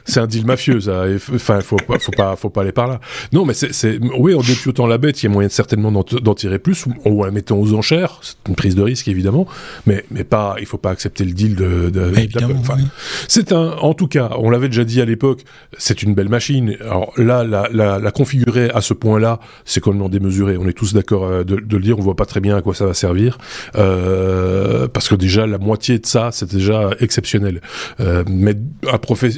C'est 0.06 0.20
un, 0.20 0.28
deal 0.28 0.46
mafieux, 0.46 0.82
ça. 0.82 1.06
Enfin, 1.34 1.62
faut 1.62 1.78
pas, 1.78 2.00
faut 2.00 2.12
pas, 2.12 2.36
faut 2.36 2.50
pas 2.50 2.62
aller 2.62 2.72
par 2.72 2.88
là. 2.88 3.00
Non, 3.32 3.46
mais 3.46 3.54
c'est, 3.54 4.00
oui, 4.18 4.34
en 4.34 4.42
députant 4.42 4.88
la 4.88 4.98
bête, 4.98 5.22
il 5.22 5.28
y 5.28 5.30
a 5.30 5.32
moyen 5.32 5.50
certainement 5.50 5.92
d'en 5.92 6.34
tirer 6.34 6.60
plus, 6.60 6.86
ou 7.06 7.22
en 7.22 7.26
la 7.26 7.32
mettant 7.32 7.58
aux 7.58 7.74
enchères. 7.74 8.20
C'est 8.22 8.36
une 8.48 8.56
prise 8.56 8.76
de 8.76 8.82
risque, 8.82 9.08
évidemment. 9.08 9.48
Mais, 9.86 10.04
mais 10.12 10.24
pas, 10.24 10.56
il 10.60 10.66
faut 10.66 10.78
pas 10.78 10.92
accepter 10.92 11.24
le 11.24 11.32
deal 11.32 11.56
de, 11.56 11.90
de, 11.90 12.12
enfin, 12.60 12.78
C'est 13.28 13.52
un, 13.52 13.74
en 13.82 13.94
tout 13.94 14.08
cas, 14.08 14.32
on 14.38 14.50
l'avait 14.50 14.70
déjà 14.70 14.84
dit 14.84 15.02
à 15.02 15.06
l'époque, 15.06 15.44
c'est 15.78 16.04
une 16.04 16.14
belle 16.14 16.30
machine. 16.30 16.76
Alors 16.82 17.14
là, 17.18 17.44
la, 17.44 17.70
la, 17.72 18.00
la 18.00 18.12
configurer 18.12 18.70
à 18.72 18.82
ce 18.82 18.94
point-là, 18.94 19.40
c'est 19.66 19.80
complètement 19.80 20.10
démesuré. 20.10 20.58
On 20.58 20.68
est 20.68 20.74
tous 20.74 20.94
d'accord 20.94 21.24
euh, 21.26 21.44
de, 21.44 21.58
de, 21.58 21.78
le 21.78 21.84
dire. 21.84 22.00
On 22.00 22.02
voit 22.02 22.16
pas 22.16 22.26
très 22.26 22.40
bien 22.40 22.58
à 22.58 22.62
quoi 22.62 22.74
ça 22.74 22.86
va 22.86 22.94
servir. 22.94 23.38
Euh, 23.76 23.99
euh, 24.00 24.88
parce 24.88 25.10
que 25.10 25.16
déjà 25.16 25.46
la 25.48 25.58
moitié 25.58 26.00
de 26.00 26.06
ça 26.06 26.30
c'est 26.32 26.50
déjà 26.50 26.92
exceptionnel. 27.00 27.62
Euh, 28.00 28.24
mais 28.28 28.56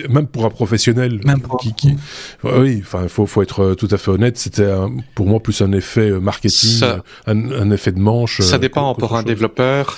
même 0.09 0.27
pour 0.27 0.45
un 0.45 0.49
professionnel, 0.49 1.21
qui, 1.59 1.73
qui, 1.73 1.95
oui, 2.43 2.81
enfin 2.81 3.07
faut 3.07 3.25
faut 3.25 3.41
être 3.41 3.75
tout 3.75 3.87
à 3.91 3.97
fait 3.97 4.11
honnête, 4.11 4.37
c'était 4.37 4.71
pour 5.15 5.27
moi 5.27 5.39
plus 5.39 5.61
un 5.61 5.71
effet 5.71 6.11
marketing, 6.11 6.81
un, 7.27 7.71
effet 7.71 7.91
de 7.91 7.99
manche. 7.99 8.41
Ça 8.41 8.57
dépend 8.57 8.93
pour 8.95 9.15
un 9.15 9.23
développeur 9.23 9.97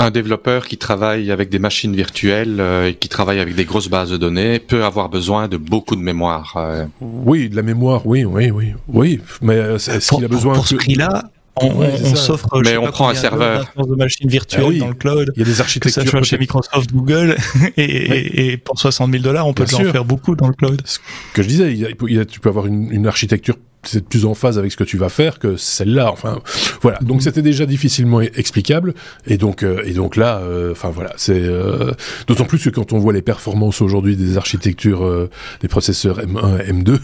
un 0.00 0.10
développeur 0.10 0.66
qui 0.66 0.78
travaille 0.78 1.30
avec 1.30 1.50
des 1.50 1.58
machines 1.58 1.94
virtuelles 1.94 2.56
euh, 2.58 2.88
et 2.88 2.94
qui 2.94 3.10
travaille 3.10 3.38
avec 3.38 3.54
des 3.54 3.66
grosses 3.66 3.90
bases 3.90 4.10
de 4.10 4.16
données 4.16 4.58
peut 4.58 4.82
avoir 4.82 5.10
besoin 5.10 5.46
de 5.46 5.58
beaucoup 5.58 5.94
de 5.94 6.00
mémoire. 6.00 6.56
Oui, 7.00 7.50
de 7.50 7.56
la 7.56 7.62
mémoire, 7.62 8.06
oui, 8.06 8.24
oui, 8.24 8.50
oui, 8.50 8.72
oui. 8.88 9.20
Mais 9.42 9.56
est-ce 9.56 10.14
qu'il 10.14 10.24
a 10.24 10.28
besoin 10.28 10.54
pour 10.54 10.66
ce 10.66 10.76
prix-là 10.76 11.24
on, 11.56 12.14
s'offre 12.14 12.48
mais 12.64 12.76
on 12.76 12.86
prend 12.86 13.08
un 13.08 13.14
serveur 13.14 13.66
de 13.76 13.94
machines 13.94 14.28
virtuelles 14.28 14.76
ah 14.76 14.78
dans 14.78 14.88
le 14.88 14.94
cloud. 14.94 15.32
Il 15.36 15.40
y 15.40 15.42
a 15.42 15.46
des 15.46 15.60
architectures 15.60 16.12
que 16.12 16.22
chez 16.22 16.38
Microsoft, 16.38 16.92
Google 16.92 17.36
et, 17.76 18.52
et, 18.52 18.56
pour 18.56 18.78
60 18.78 19.10
000 19.10 19.22
dollars, 19.22 19.46
on 19.46 19.52
peut 19.52 19.64
en 19.64 19.84
faire 19.90 20.04
beaucoup 20.04 20.36
dans 20.36 20.48
le 20.48 20.54
cloud. 20.54 20.80
Ce 20.84 20.98
que 21.34 21.42
je 21.42 21.48
disais, 21.48 21.72
il 21.72 22.26
tu 22.26 22.40
peux 22.40 22.48
avoir 22.48 22.66
une, 22.66 22.90
une 22.92 23.06
architecture 23.06 23.56
c'est 23.82 24.06
plus 24.06 24.26
en 24.26 24.34
phase 24.34 24.58
avec 24.58 24.72
ce 24.72 24.76
que 24.76 24.84
tu 24.84 24.96
vas 24.96 25.08
faire 25.08 25.38
que 25.38 25.56
celle-là. 25.56 26.10
Enfin, 26.12 26.40
voilà. 26.82 26.98
Donc 27.00 27.18
mm. 27.18 27.20
c'était 27.20 27.42
déjà 27.42 27.66
difficilement 27.66 28.20
explicable. 28.20 28.94
Et 29.26 29.38
donc, 29.38 29.62
euh, 29.62 29.82
et 29.84 29.92
donc 29.92 30.16
là, 30.16 30.38
euh, 30.38 30.72
enfin 30.72 30.90
voilà, 30.90 31.12
c'est 31.16 31.40
euh, 31.40 31.92
d'autant 32.26 32.44
plus 32.44 32.62
que 32.62 32.70
quand 32.70 32.92
on 32.92 32.98
voit 32.98 33.12
les 33.12 33.22
performances 33.22 33.80
aujourd'hui 33.80 34.16
des 34.16 34.36
architectures 34.36 35.28
des 35.60 35.68
processeurs 35.68 36.20
M1, 36.20 36.66
M2 36.66 36.98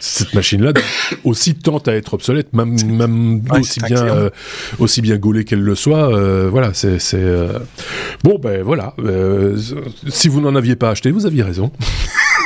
cette 0.00 0.34
machine-là 0.34 0.72
aussi 1.24 1.54
tente 1.54 1.88
à 1.88 1.94
être 1.94 2.14
obsolète, 2.14 2.52
même, 2.52 2.76
même 2.84 3.42
aussi 3.58 3.80
bien 3.80 4.06
euh, 4.06 4.30
aussi 4.78 5.02
bien 5.02 5.16
gaulée 5.16 5.44
qu'elle 5.44 5.62
le 5.62 5.74
soit. 5.74 6.14
Euh, 6.14 6.48
voilà, 6.50 6.72
c'est 6.74 6.98
euh, 7.14 7.58
bon 8.24 8.38
ben 8.38 8.62
voilà. 8.62 8.94
si 10.08 10.28
vous 10.28 10.40
n'en 10.40 10.54
aviez 10.54 10.76
pas 10.76 10.90
acheté, 10.90 11.10
vous 11.10 11.26
aviez 11.26 11.42
raison. 11.42 11.72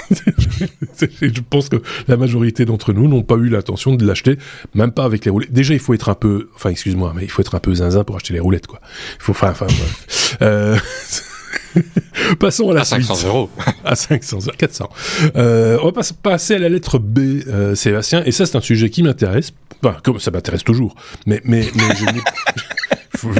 je 1.20 1.40
pense 1.50 1.68
que 1.68 1.82
la 2.08 2.16
majorité 2.16 2.64
d'entre 2.64 2.92
nous 2.92 3.08
n'ont 3.08 3.22
pas 3.22 3.34
eu 3.36 3.48
l'intention 3.48 3.94
de 3.94 4.06
l'acheter, 4.06 4.38
même 4.74 4.92
pas 4.92 5.04
avec 5.04 5.24
les 5.24 5.30
roulettes. 5.30 5.52
Déjà, 5.52 5.74
il 5.74 5.80
faut 5.80 5.94
être 5.94 6.08
un 6.08 6.14
peu, 6.14 6.48
enfin, 6.54 6.70
excuse-moi, 6.70 7.12
mais 7.16 7.24
il 7.24 7.30
faut 7.30 7.42
être 7.42 7.54
un 7.54 7.60
peu 7.60 7.74
zinzin 7.74 8.04
pour 8.04 8.16
acheter 8.16 8.34
les 8.34 8.40
roulettes, 8.40 8.66
quoi. 8.66 8.80
Il 9.16 9.22
faut, 9.22 9.32
enfin, 9.32 9.50
enfin, 9.50 9.66
euh... 10.42 10.76
Passons 12.40 12.70
à 12.70 12.74
la 12.74 12.80
à 12.82 12.84
500 12.84 13.28
euros. 13.28 13.50
À 13.86 13.96
500 13.96 14.38
euros, 14.38 14.50
400. 14.58 14.90
Euh, 15.36 15.78
on 15.82 15.90
va 15.90 16.02
passer 16.22 16.54
à 16.54 16.58
la 16.58 16.68
lettre 16.68 16.98
B, 16.98 17.18
euh, 17.46 17.74
Sébastien. 17.74 18.22
Et 18.24 18.32
ça, 18.32 18.46
c'est 18.46 18.56
un 18.56 18.60
sujet 18.60 18.90
qui 18.90 19.02
m'intéresse. 19.02 19.52
Enfin, 19.82 19.96
comme 20.02 20.18
ça 20.18 20.30
m'intéresse 20.30 20.64
toujours. 20.64 20.94
Mais, 21.26 21.40
mais, 21.44 21.66
mais 21.74 21.84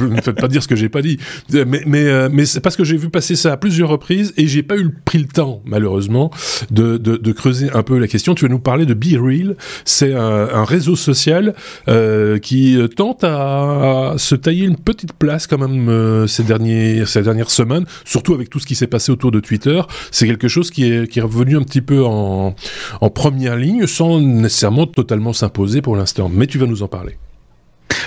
ne 0.01 0.07
me 0.07 0.21
faites 0.21 0.39
pas 0.39 0.47
dire 0.47 0.63
ce 0.63 0.67
que 0.67 0.75
j'ai 0.75 0.89
pas 0.89 1.01
dit. 1.01 1.17
Mais, 1.51 1.83
mais, 1.85 2.05
euh, 2.05 2.29
mais 2.31 2.45
c'est 2.45 2.59
parce 2.59 2.75
que 2.75 2.83
j'ai 2.83 2.97
vu 2.97 3.09
passer 3.09 3.35
ça 3.35 3.53
à 3.53 3.57
plusieurs 3.57 3.89
reprises 3.89 4.33
et 4.37 4.47
j'ai 4.47 4.63
pas 4.63 4.77
eu 4.77 4.89
pris 5.05 5.19
le 5.19 5.27
temps, 5.27 5.61
malheureusement, 5.65 6.31
de, 6.71 6.97
de, 6.97 7.17
de, 7.17 7.31
creuser 7.31 7.69
un 7.73 7.83
peu 7.83 7.97
la 7.97 8.07
question. 8.07 8.35
Tu 8.35 8.45
vas 8.45 8.51
nous 8.51 8.59
parler 8.59 8.85
de 8.85 8.93
Be 8.93 9.19
Real. 9.19 9.55
C'est 9.85 10.13
un, 10.13 10.49
un, 10.53 10.63
réseau 10.63 10.95
social 10.95 11.53
euh, 11.87 12.39
qui 12.39 12.77
tente 12.95 13.23
à, 13.23 14.11
à, 14.11 14.17
se 14.17 14.35
tailler 14.35 14.65
une 14.65 14.77
petite 14.77 15.13
place 15.13 15.47
quand 15.47 15.57
même 15.57 15.89
euh, 15.89 16.27
ces, 16.27 16.43
derniers, 16.43 17.05
ces 17.05 17.21
dernières 17.21 17.51
semaines, 17.51 17.85
surtout 18.05 18.33
avec 18.33 18.49
tout 18.49 18.59
ce 18.59 18.65
qui 18.65 18.75
s'est 18.75 18.87
passé 18.87 19.11
autour 19.11 19.31
de 19.31 19.39
Twitter. 19.39 19.81
C'est 20.11 20.27
quelque 20.27 20.47
chose 20.47 20.71
qui 20.71 20.91
est, 20.91 21.07
qui 21.07 21.19
est 21.19 21.23
revenu 21.23 21.57
un 21.57 21.63
petit 21.63 21.81
peu 21.81 22.03
en, 22.03 22.55
en 23.01 23.09
première 23.09 23.55
ligne 23.55 23.87
sans 23.87 24.19
nécessairement 24.19 24.87
totalement 24.87 25.33
s'imposer 25.33 25.81
pour 25.81 25.95
l'instant. 25.95 26.29
Mais 26.33 26.47
tu 26.47 26.57
vas 26.57 26.65
nous 26.65 26.83
en 26.83 26.87
parler. 26.87 27.17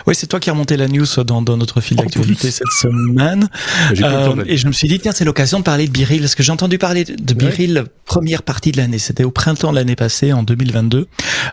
Oui, 0.07 0.15
c'est 0.15 0.27
toi 0.27 0.41
qui 0.41 0.51
as 0.51 0.53
remonté 0.53 0.77
la 0.77 0.89
news 0.89 1.07
dans, 1.25 1.43
dans 1.43 1.57
notre 1.57 1.81
fil 1.81 1.97
d'actualité 1.97 2.51
cette 2.51 2.67
semaine. 2.81 3.49
Euh, 4.01 4.43
et 4.47 4.57
je 4.57 4.67
me 4.67 4.73
suis 4.73 4.89
dit, 4.89 4.99
tiens, 4.99 5.13
c'est 5.13 5.25
l'occasion 5.25 5.59
de 5.59 5.65
parler 5.65 5.87
de 5.87 5.93
Biril, 5.93 6.21
parce 6.21 6.35
que 6.35 6.43
j'ai 6.43 6.53
entendu 6.53 6.79
parler 6.79 7.05
de 7.05 7.35
Biril 7.35 7.79
ouais. 7.79 7.85
première 8.05 8.43
partie 8.43 8.73
de 8.73 8.79
l'année. 8.79 8.99
C'était 8.99 9.25
au 9.25 9.31
printemps 9.31 9.71
de 9.71 9.77
l'année 9.77 9.97
passée, 9.97 10.33
en 10.33 10.43
2022. 10.43 11.07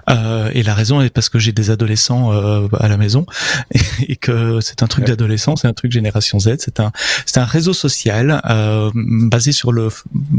Euh, 0.10 0.50
et 0.54 0.64
la 0.64 0.74
raison 0.74 1.02
est 1.02 1.10
parce 1.10 1.30
que 1.30 1.40
j'ai 1.40 1.52
des 1.52 1.70
adolescents 1.70 2.32
euh, 2.34 2.68
à 2.80 2.88
la 2.88 2.98
maison 2.98 3.26
et, 3.74 3.80
et 4.14 4.16
que 4.16 4.60
c'est 4.62 4.84
un 4.84 4.88
truc 4.88 5.04
ouais. 5.04 5.12
d'adolescent, 5.12 5.56
c'est 5.56 5.68
un 5.68 5.74
truc 5.74 5.92
génération 5.92 6.40
Z. 6.40 6.56
C'est 6.60 6.80
un, 6.80 6.92
c'est 7.26 7.40
un 7.40 7.46
réseau 7.46 7.74
social 7.74 8.42
euh, 8.50 8.92
basé 8.94 9.52
sur 9.52 9.72
le 9.72 9.90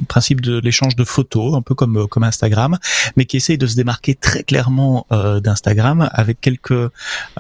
principe 0.09 0.41
de 0.41 0.59
l'échange 0.59 0.97
de 0.97 1.05
photos, 1.05 1.55
un 1.55 1.63
peu 1.63 1.75
comme 1.75 2.07
comme 2.09 2.25
Instagram, 2.25 2.79
mais 3.17 3.25
qui 3.25 3.37
essaye 3.37 3.59
de 3.59 3.67
se 3.67 3.77
démarquer 3.77 4.15
très 4.15 4.43
clairement 4.43 5.07
euh, 5.13 5.41
d'Instagram 5.41 6.09
avec 6.13 6.41
quelques 6.41 6.73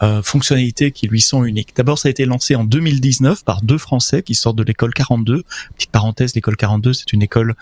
euh, 0.02 0.22
fonctionnalités 0.38 0.92
qui 0.92 1.08
lui 1.08 1.20
sont 1.20 1.44
uniques. 1.44 1.74
D'abord, 1.76 1.98
ça 1.98 2.08
a 2.08 2.10
été 2.10 2.24
lancé 2.24 2.54
en 2.54 2.62
2019 2.62 3.44
par 3.44 3.60
deux 3.62 3.78
Français 3.78 4.22
qui 4.22 4.34
sortent 4.34 4.56
de 4.56 4.62
l'école 4.62 4.94
42. 4.94 5.42
Petite 5.74 5.90
parenthèse, 5.90 6.34
l'école 6.36 6.56
42, 6.56 6.92
c'est 6.92 7.12
une 7.12 7.22
école 7.22 7.54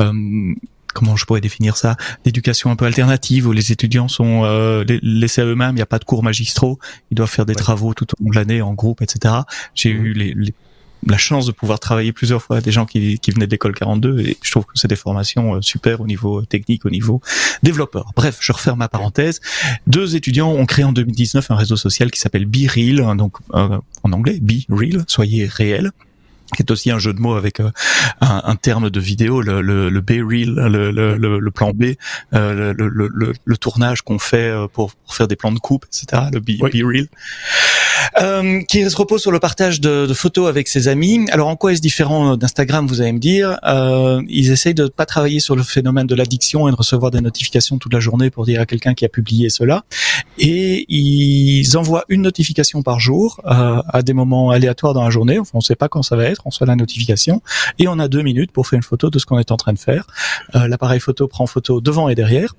euh, 0.00 0.12
comment 0.94 1.16
je 1.16 1.24
pourrais 1.26 1.40
définir 1.40 1.76
ça? 1.76 1.96
D'éducation 2.24 2.70
un 2.70 2.76
peu 2.76 2.86
alternative 2.86 3.46
où 3.46 3.52
les 3.52 3.72
étudiants 3.72 4.08
sont 4.08 4.44
euh, 4.44 4.84
laissés 5.02 5.42
à 5.42 5.44
eux-mêmes 5.44 5.72
il 5.72 5.76
n'y 5.76 5.82
a 5.82 5.86
pas 5.86 5.98
de 5.98 6.04
cours 6.04 6.22
magistraux 6.22 6.78
ils 7.10 7.16
doivent 7.16 7.30
faire 7.30 7.46
des 7.46 7.52
ouais. 7.52 7.58
travaux 7.58 7.94
tout 7.94 8.06
au 8.14 8.22
long 8.22 8.30
de 8.30 8.36
l'année 8.36 8.62
en 8.62 8.74
groupe 8.74 9.02
etc 9.02 9.34
j'ai 9.74 9.92
mmh. 9.92 10.04
eu 10.04 10.12
les, 10.12 10.34
les 10.36 10.54
la 11.06 11.18
chance 11.18 11.46
de 11.46 11.52
pouvoir 11.52 11.80
travailler 11.80 12.12
plusieurs 12.12 12.42
fois 12.42 12.56
avec 12.56 12.64
des 12.64 12.72
gens 12.72 12.86
qui, 12.86 13.18
qui 13.18 13.30
venaient 13.30 13.46
de 13.46 13.50
l'école 13.50 13.74
42 13.74 14.20
et 14.20 14.36
je 14.42 14.50
trouve 14.50 14.64
que 14.64 14.72
c'est 14.74 14.88
des 14.88 14.96
formations 14.96 15.60
super 15.62 16.00
au 16.00 16.06
niveau 16.06 16.42
technique, 16.42 16.84
au 16.84 16.90
niveau 16.90 17.20
développeur. 17.62 18.12
Bref, 18.16 18.38
je 18.40 18.52
referme 18.52 18.78
ma 18.78 18.88
parenthèse. 18.88 19.40
Deux 19.86 20.16
étudiants 20.16 20.50
ont 20.50 20.66
créé 20.66 20.84
en 20.84 20.92
2019 20.92 21.50
un 21.50 21.56
réseau 21.56 21.76
social 21.76 22.10
qui 22.10 22.20
s'appelle 22.20 22.46
Be 22.46 22.68
Real, 22.68 23.16
donc 23.16 23.36
euh, 23.54 23.78
en 24.02 24.12
anglais 24.12 24.38
Be 24.40 24.62
Real, 24.68 25.04
soyez 25.06 25.46
réel 25.46 25.90
qui 26.54 26.62
est 26.62 26.70
aussi 26.70 26.90
un 26.90 26.98
jeu 26.98 27.12
de 27.12 27.20
mots 27.20 27.34
avec 27.34 27.60
euh, 27.60 27.70
un, 28.20 28.42
un, 28.44 28.56
terme 28.56 28.90
de 28.90 29.00
vidéo, 29.00 29.40
le, 29.40 29.60
le, 29.60 29.88
le 29.88 30.00
B-reel, 30.00 30.54
le, 30.54 30.90
le, 30.90 31.16
le, 31.16 31.50
plan 31.50 31.72
B, 31.72 31.94
euh, 32.34 32.72
le, 32.76 32.88
le, 32.88 33.56
tournage 33.56 34.02
qu'on 34.02 34.18
fait 34.18 34.50
euh, 34.50 34.66
pour, 34.68 34.94
pour, 34.94 35.14
faire 35.14 35.26
des 35.26 35.36
plans 35.36 35.52
de 35.52 35.58
coupe, 35.58 35.86
etc. 35.86 36.22
Le 36.32 36.40
B-reel, 36.40 37.08
euh, 38.20 38.60
qui 38.62 38.88
se 38.88 38.96
repose 38.96 39.22
sur 39.22 39.32
le 39.32 39.38
partage 39.38 39.80
de, 39.80 40.06
de, 40.06 40.14
photos 40.14 40.48
avec 40.48 40.68
ses 40.68 40.88
amis. 40.88 41.26
Alors 41.30 41.48
en 41.48 41.56
quoi 41.56 41.72
est-ce 41.72 41.80
différent 41.80 42.36
d'Instagram, 42.36 42.86
vous 42.86 43.00
allez 43.00 43.12
me 43.12 43.18
dire 43.18 43.58
euh, 43.64 44.22
Ils 44.28 44.50
essayent 44.50 44.74
de 44.74 44.86
pas 44.86 45.06
travailler 45.06 45.40
sur 45.40 45.56
le 45.56 45.62
phénomène 45.62 46.06
de 46.06 46.14
l'addiction 46.14 46.68
et 46.68 46.70
de 46.70 46.76
recevoir 46.76 47.10
des 47.10 47.20
notifications 47.20 47.78
toute 47.78 47.92
la 47.92 48.00
journée 48.00 48.30
pour 48.30 48.44
dire 48.44 48.60
à 48.60 48.66
quelqu'un 48.66 48.94
qui 48.94 49.04
a 49.04 49.08
publié 49.08 49.50
cela, 49.50 49.84
et 50.38 50.86
ils 50.88 51.76
envoient 51.76 52.04
une 52.08 52.22
notification 52.22 52.82
par 52.82 53.00
jour 53.00 53.40
euh, 53.46 53.82
à 53.88 54.02
des 54.02 54.12
moments 54.12 54.50
aléatoires 54.50 54.94
dans 54.94 55.04
la 55.04 55.10
journée. 55.10 55.38
Enfin, 55.38 55.52
on 55.54 55.58
ne 55.58 55.62
sait 55.62 55.76
pas 55.76 55.88
quand 55.88 56.02
ça 56.02 56.16
va 56.16 56.24
être 56.24 56.42
on 56.44 56.50
reçoit 56.50 56.66
la 56.66 56.76
notification 56.76 57.42
et 57.78 57.88
on 57.88 57.98
a 57.98 58.08
deux 58.08 58.22
minutes 58.22 58.52
pour 58.52 58.66
faire 58.66 58.76
une 58.76 58.82
photo 58.82 59.10
de 59.10 59.18
ce 59.18 59.26
qu'on 59.26 59.38
est 59.38 59.50
en 59.50 59.56
train 59.56 59.72
de 59.72 59.78
faire. 59.78 60.06
Euh, 60.54 60.68
L'appareil 60.68 61.00
photo 61.00 61.28
prend 61.28 61.46
photo 61.46 61.80
devant 61.80 62.08
et 62.08 62.14
derrière 62.14 62.54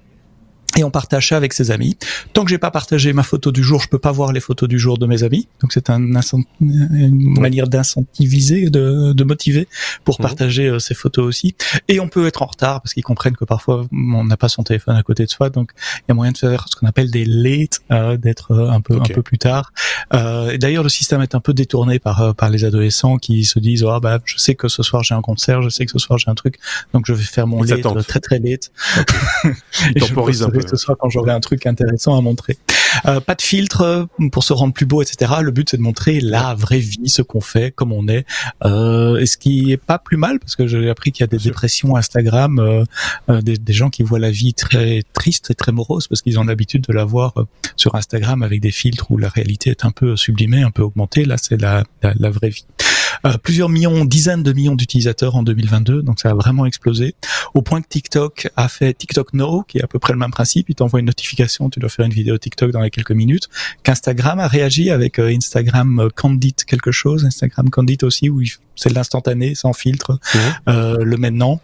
et 0.75 0.84
on 0.84 0.91
partage 0.91 1.29
ça 1.29 1.38
avec 1.38 1.53
ses 1.53 1.72
amis. 1.72 1.98
Tant 2.34 2.44
que 2.44 2.50
j'ai 2.50 2.58
pas 2.58 2.72
partagé 2.72 3.13
ma 3.13 3.24
photo 3.24 3.51
du 3.51 3.63
jour, 3.63 3.82
je 3.82 3.88
peux 3.88 4.00
pas 4.00 4.12
voir 4.12 4.34
les 4.34 4.39
photos 4.39 4.67
du 4.67 4.79
jour 4.79 4.98
de 4.98 5.05
mes 5.05 5.24
amis. 5.24 5.48
Donc 5.62 5.74
c'est 5.74 5.89
un 5.89 6.01
une 6.62 7.39
manière 7.39 7.67
d'incentiviser, 7.67 8.70
de, 8.70 9.13
de, 9.13 9.24
motiver 9.24 9.67
pour 10.03 10.20
mmh. 10.20 10.24
partager 10.24 10.67
euh, 10.67 10.79
ces 10.79 10.94
photos 10.94 11.25
aussi. 11.25 11.55
Et 11.88 12.00
on 12.00 12.08
peut 12.08 12.27
être 12.27 12.41
en 12.41 12.46
retard 12.46 12.82
parce 12.82 12.94
qu'ils 12.94 13.03
comprennent 13.03 13.36
que 13.36 13.46
parfois 13.46 13.86
on 13.91 14.24
n'a 14.24 14.38
pas 14.38 14.50
son 14.50 14.63
téléphone 14.63 14.96
à 14.96 15.03
côté 15.03 15.25
de 15.25 15.29
soi, 15.29 15.50
donc 15.50 15.72
il 15.98 16.03
y 16.10 16.12
a 16.12 16.13
moyen 16.13 16.32
de 16.32 16.38
faire 16.38 16.65
ce 16.70 16.75
qu'on 16.75 16.88
appelle 16.88 17.12
des 17.12 17.25
late, 17.25 17.82
euh, 17.91 18.17
d'être 18.17 18.51
euh, 18.51 18.70
un 18.70 18.82
peu 18.82 18.96
okay. 18.96 19.13
un 19.13 19.15
peu 19.15 19.22
plus 19.22 19.38
tard. 19.38 19.72
Euh, 20.13 20.58
d'ailleurs 20.58 20.84
le 20.84 20.89
système 20.89 21.22
est 21.22 21.36
un 21.36 21.39
peu 21.39 21.53
détourné 21.53 22.00
par 22.00 22.22
euh, 22.22 22.34
par 22.34 22.50
les 22.50 22.65
adolescents 22.65 23.17
qui 23.17 23.46
se 23.46 23.60
disent 23.60 23.84
ah 23.84 23.96
oh, 23.98 24.00
bah 24.00 24.20
je 24.25 24.38
sais 24.38 24.55
que 24.55 24.67
ce 24.67 24.84
soir 24.84 25.03
j'ai 25.03 25.15
un 25.15 25.22
concert, 25.22 25.62
je 25.62 25.70
sais 25.70 25.86
que 25.86 25.91
ce 25.91 26.00
soir 26.00 26.20
j'ai 26.20 26.29
un 26.29 26.36
truc, 26.36 26.60
donc 26.94 27.05
je 27.05 27.13
vais 27.13 27.24
faire 27.24 27.48
mon 27.48 27.63
late 27.63 27.86
très 28.08 28.20
très 28.20 28.39
late. 28.39 28.72
Okay. 29.44 30.00
temporise 30.00 30.44
un 30.44 30.50
peu 30.50 30.63
ce 30.67 30.75
soir 30.75 30.98
quand 31.00 31.10
j'aurai 31.10 31.31
un 31.31 31.39
truc 31.39 31.65
intéressant 31.65 32.17
à 32.17 32.22
montrer. 32.22 32.57
Euh, 33.05 33.19
pas 33.19 33.36
de 33.36 33.41
filtre 33.41 33.81
euh, 33.81 34.29
pour 34.31 34.43
se 34.43 34.53
rendre 34.53 34.74
plus 34.74 34.86
beau, 34.86 35.01
etc. 35.01 35.34
Le 35.41 35.51
but 35.51 35.69
c'est 35.69 35.77
de 35.77 35.81
montrer 35.81 36.22
la 36.22 36.55
vraie 36.55 36.79
vie, 36.79 37.10
ce 37.10 37.22
qu'on 37.22 37.41
fait, 37.41 37.72
comme 37.72 37.91
on 37.91 38.07
est, 38.07 38.25
euh, 38.63 39.17
et 39.17 39.25
ce 39.25 39.38
qui 39.38 39.72
est 39.72 39.77
pas 39.77 40.00
plus 40.00 40.17
mal 40.17 40.39
parce 40.39 40.55
que 40.55 40.67
j'ai 40.67 40.89
appris 40.89 41.12
qu'il 41.12 41.24
y 41.24 41.25
a 41.25 41.27
des 41.27 41.38
dépressions 41.38 41.95
Instagram, 41.95 42.60
euh, 42.60 42.84
euh, 43.29 43.41
des, 43.41 43.57
des, 43.57 43.74
gens 43.74 43.89
qui 43.89 44.03
voient 44.03 44.19
la 44.19 44.31
vie 44.31 44.53
très 44.53 45.03
triste 45.13 45.51
et 45.51 45.55
très 45.55 45.72
morose 45.72 46.07
parce 46.07 46.22
qu'ils 46.22 46.39
ont 46.39 46.43
l'habitude 46.43 46.84
de 46.84 46.93
la 46.93 47.05
voir 47.05 47.34
euh, 47.38 47.45
sur 47.75 47.95
Instagram 47.95 48.43
avec 48.43 48.62
des 48.62 48.72
filtres 48.72 49.12
où 49.12 49.17
la 49.17 49.29
réalité 49.29 49.72
est 49.72 49.86
un 49.86 49.91
peu 49.91 50.15
sublimée, 50.15 50.62
un 50.62 50.72
peu 50.72 50.84
augmentée. 50.84 51.25
Là, 51.25 51.38
c'est 51.38 51.60
la, 51.60 51.84
la, 52.01 52.13
la, 52.17 52.29
vraie 52.29 52.50
vie. 52.50 52.65
Euh, 53.25 53.38
plusieurs 53.41 53.70
millions, 53.70 54.05
dizaines 54.05 54.44
de 54.44 54.53
millions 54.53 54.75
d'utilisateurs 54.75 55.36
en 55.36 55.44
2022, 55.44 56.03
donc 56.03 56.20
ça 56.20 56.29
a 56.29 56.34
vraiment 56.34 56.65
explosé. 56.65 57.15
Au 57.53 57.62
point 57.62 57.82
que 57.82 57.88
TikTok 57.88 58.50
a 58.55 58.67
fait 58.67 58.94
TikTok 58.94 59.34
No, 59.34 59.63
qui 59.63 59.79
est 59.79 59.84
à 59.84 59.88
peu 59.88 60.00
près 60.00 60.13
le 60.13 60.20
même 60.20 60.32
principe. 60.32 60.70
Il 60.70 60.75
t'envoie 60.75 61.00
une 61.00 61.08
notification, 61.08 61.70
tu 61.70 61.79
dois 61.79 61.89
faire 61.89 62.05
une 62.05 62.13
vidéo 62.13 62.38
TikTok 62.38 62.72
dans 62.72 62.82
les 62.82 62.91
quelques 62.91 63.12
minutes. 63.12 63.50
Qu'Instagram 63.84 64.39
a 64.39 64.48
réagi 64.48 64.91
avec 64.91 65.20
euh, 65.20 65.34
Instagram 65.36 66.10
Candid 66.15 66.65
quelque 66.65 66.91
chose, 66.91 67.25
Instagram 67.25 67.70
Candid 67.70 68.03
aussi, 68.03 68.29
où 68.29 68.41
c'est 68.75 68.94
l'instantané, 68.94 69.55
sans 69.55 69.74
filtre, 69.74 70.13
mmh. 70.13 70.38
euh, 70.70 70.98
le 71.03 71.17
maintenant. 71.17 71.62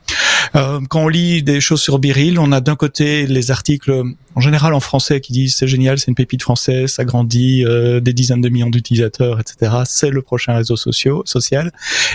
Euh, 0.55 0.79
quand 0.89 1.03
on 1.03 1.07
lit 1.07 1.43
des 1.43 1.61
choses 1.61 1.81
sur 1.81 1.99
Biril, 1.99 2.39
on 2.39 2.51
a 2.51 2.61
d'un 2.61 2.75
côté 2.75 3.27
les 3.27 3.51
articles 3.51 4.03
en 4.35 4.41
général 4.41 4.73
en 4.73 4.79
français 4.79 5.21
qui 5.21 5.33
disent 5.33 5.55
c'est 5.55 5.67
génial, 5.67 5.99
c'est 5.99 6.07
une 6.07 6.15
pépite 6.15 6.41
française, 6.41 6.91
ça 6.91 7.03
grandit, 7.05 7.65
euh, 7.65 7.99
des 7.99 8.13
dizaines 8.13 8.41
de 8.41 8.49
millions 8.49 8.69
d'utilisateurs, 8.69 9.39
etc. 9.39 9.71
C'est 9.85 10.09
le 10.09 10.21
prochain 10.21 10.55
réseau 10.55 10.75
social, 10.75 11.21
social. 11.25 11.71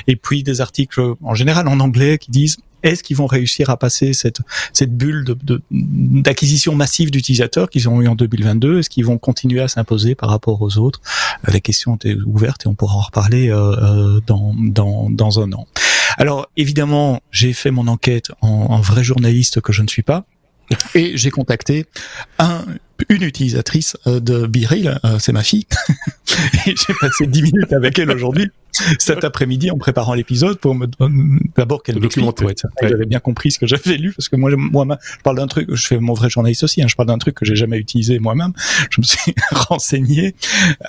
Et 0.07 0.17
puis 0.17 0.43
des 0.43 0.61
articles 0.61 1.01
en 1.23 1.35
général 1.35 1.69
en 1.69 1.81
anglais 1.81 2.19
qui 2.19 2.31
disent 2.31 2.57
est-ce 2.83 3.03
qu'ils 3.03 3.17
vont 3.17 3.27
réussir 3.27 3.71
à 3.71 3.77
passer 3.77 4.13
cette, 4.13 4.39
cette 4.73 4.97
bulle 4.97 5.25
d'acquisition 5.71 6.73
de, 6.73 6.77
de, 6.77 6.79
massive 6.79 7.11
d'utilisateurs 7.11 7.69
qu'ils 7.69 7.89
ont 7.89 8.01
eu 8.01 8.07
en 8.07 8.15
2022 8.15 8.79
Est-ce 8.79 8.91
qu'ils 8.91 9.05
vont 9.05 9.19
continuer 9.19 9.61
à 9.61 9.69
s'imposer 9.69 10.15
par 10.15 10.29
rapport 10.29 10.63
aux 10.63 10.79
autres? 10.79 11.01
La 11.49 11.59
question 11.61 11.99
est 12.05 12.15
ouverte 12.27 12.65
et 12.65 12.69
on 12.69 12.75
pourra 12.75 12.97
en 12.97 13.01
reparler 13.01 13.51
euh, 13.51 14.21
dans, 14.27 14.55
dans, 14.57 15.11
dans 15.11 15.41
un 15.41 15.53
an. 15.53 15.67
Alors 16.17 16.49
évidemment, 16.57 17.21
j'ai 17.31 17.53
fait 17.53 17.71
mon 17.71 17.89
enquête 17.89 18.31
en, 18.41 18.81
vrai 18.81 19.05
journaliste 19.05 19.61
que 19.61 19.73
je 19.73 19.83
ne 19.83 19.89
suis 19.89 20.03
pas. 20.03 20.25
Et 20.95 21.17
j'ai 21.17 21.31
contacté 21.31 21.87
un, 22.39 22.65
une 23.09 23.23
utilisatrice 23.23 23.97
de 24.07 24.47
Biril, 24.47 24.99
c'est 25.21 25.33
ma 25.33 25.45
fille, 25.45 25.67
et 26.67 26.75
j'ai 26.75 26.95
passé 27.01 27.27
dix 27.27 27.43
minutes 27.43 27.73
avec 27.73 27.99
elle 28.01 28.11
aujourd'hui 28.11 28.51
cet 28.99 29.25
après-midi 29.25 29.71
en 29.71 29.79
préparant 29.79 30.15
l'épisode 30.15 30.59
pour 30.59 30.75
me 30.75 30.87
d'abord 31.57 31.83
qu'elle 31.83 32.01
m'explique 32.01 32.41
ouais, 32.43 32.55
j'avais 32.83 33.07
bien 33.07 33.21
compris 33.21 33.51
ce 33.51 33.59
que 33.59 33.67
j'avais 33.67 33.97
lu 33.97 34.13
parce 34.13 34.29
que 34.29 34.37
moi 34.37 34.51
moi 34.57 34.87
je 35.01 35.23
parle 35.23 35.37
d'un 35.37 35.47
truc 35.47 35.69
je 35.73 35.87
fais 35.87 35.99
mon 35.99 36.15
vrai 36.15 36.31
journaliste 36.31 36.65
aussi 36.65 36.83
hein, 36.83 36.87
je 36.89 36.95
parle 36.95 37.09
d'un 37.09 37.19
truc 37.19 37.35
que 37.35 37.45
j'ai 37.45 37.57
jamais 37.57 37.79
utilisé 37.79 38.19
moi-même 38.19 38.53
je 38.91 39.01
me 39.01 39.07
suis 39.07 39.35
renseigné 39.51 40.35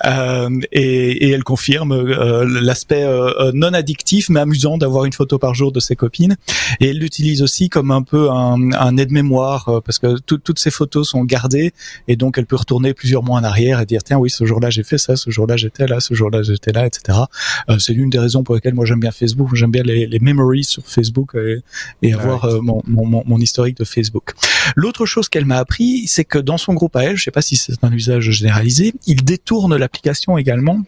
euh, 0.04 0.50
et, 0.72 1.26
et, 1.26 1.30
elle 1.30 1.44
confirme 1.44 1.92
euh, 1.92 2.44
l'aspect 2.62 3.02
euh, 3.04 3.52
non 3.54 3.72
addictif 3.72 4.28
mais 4.30 4.40
amusant 4.40 4.78
d'avoir 4.78 5.04
une 5.04 5.12
photo 5.12 5.38
par 5.38 5.54
jour 5.54 5.72
de 5.72 5.80
ses 5.80 5.96
copines 5.96 6.36
et 6.80 6.88
elle 6.88 6.98
l'utilise 6.98 7.42
aussi 7.42 7.68
comme 7.68 7.90
un 7.90 8.02
peu 8.02 8.30
un, 8.30 8.72
un 8.72 8.96
aide-mémoire 8.96 9.68
euh, 9.68 9.80
parce 9.80 9.98
que 9.98 10.18
toutes 10.18 10.58
ces 10.58 10.70
photos 10.70 11.08
sont 11.08 11.24
gardées 11.24 11.72
et 12.06 12.16
donc 12.16 12.38
elle 12.38 12.46
peut 12.46 12.56
retourner 12.56 12.94
plusieurs 12.94 13.22
mois 13.22 13.38
en 13.38 13.44
arrière 13.44 13.80
et 13.80 13.86
dire 13.86 14.02
tiens 14.02 14.18
oui 14.18 14.30
ce 14.30 14.44
jour-là 14.44 14.70
j'ai 14.70 14.82
fait 14.82 14.98
ça 14.98 15.16
ce 15.16 15.30
jour-là 15.30 15.56
j'étais 15.56 15.86
là 15.86 16.00
ce 16.00 16.14
jour-là 16.14 16.42
j'étais 16.42 16.72
là 16.72 16.86
etc 16.86 17.18
c'est 17.78 17.92
l'une 17.92 18.10
des 18.10 18.18
raisons 18.18 18.42
pour 18.42 18.54
lesquelles 18.54 18.74
moi 18.74 18.84
j'aime 18.84 19.00
bien 19.00 19.10
Facebook. 19.10 19.54
J'aime 19.54 19.70
bien 19.70 19.82
les, 19.82 20.06
les, 20.06 20.18
memories 20.18 20.64
sur 20.64 20.82
Facebook 20.84 21.36
et, 22.02 22.12
avoir 22.12 22.62
mon, 22.62 22.82
mon, 22.86 23.22
mon, 23.24 23.38
historique 23.38 23.76
de 23.76 23.84
Facebook. 23.84 24.34
L'autre 24.76 25.06
chose 25.06 25.28
qu'elle 25.28 25.44
m'a 25.44 25.58
appris, 25.58 26.06
c'est 26.06 26.24
que 26.24 26.38
dans 26.38 26.58
son 26.58 26.74
groupe 26.74 26.96
à 26.96 27.04
elle, 27.04 27.16
je 27.16 27.24
sais 27.24 27.30
pas 27.30 27.42
si 27.42 27.56
c'est 27.56 27.82
un 27.82 27.92
usage 27.92 28.30
généralisé, 28.30 28.94
il 29.06 29.24
détourne 29.24 29.76
l'application 29.76 30.38
également 30.38 30.82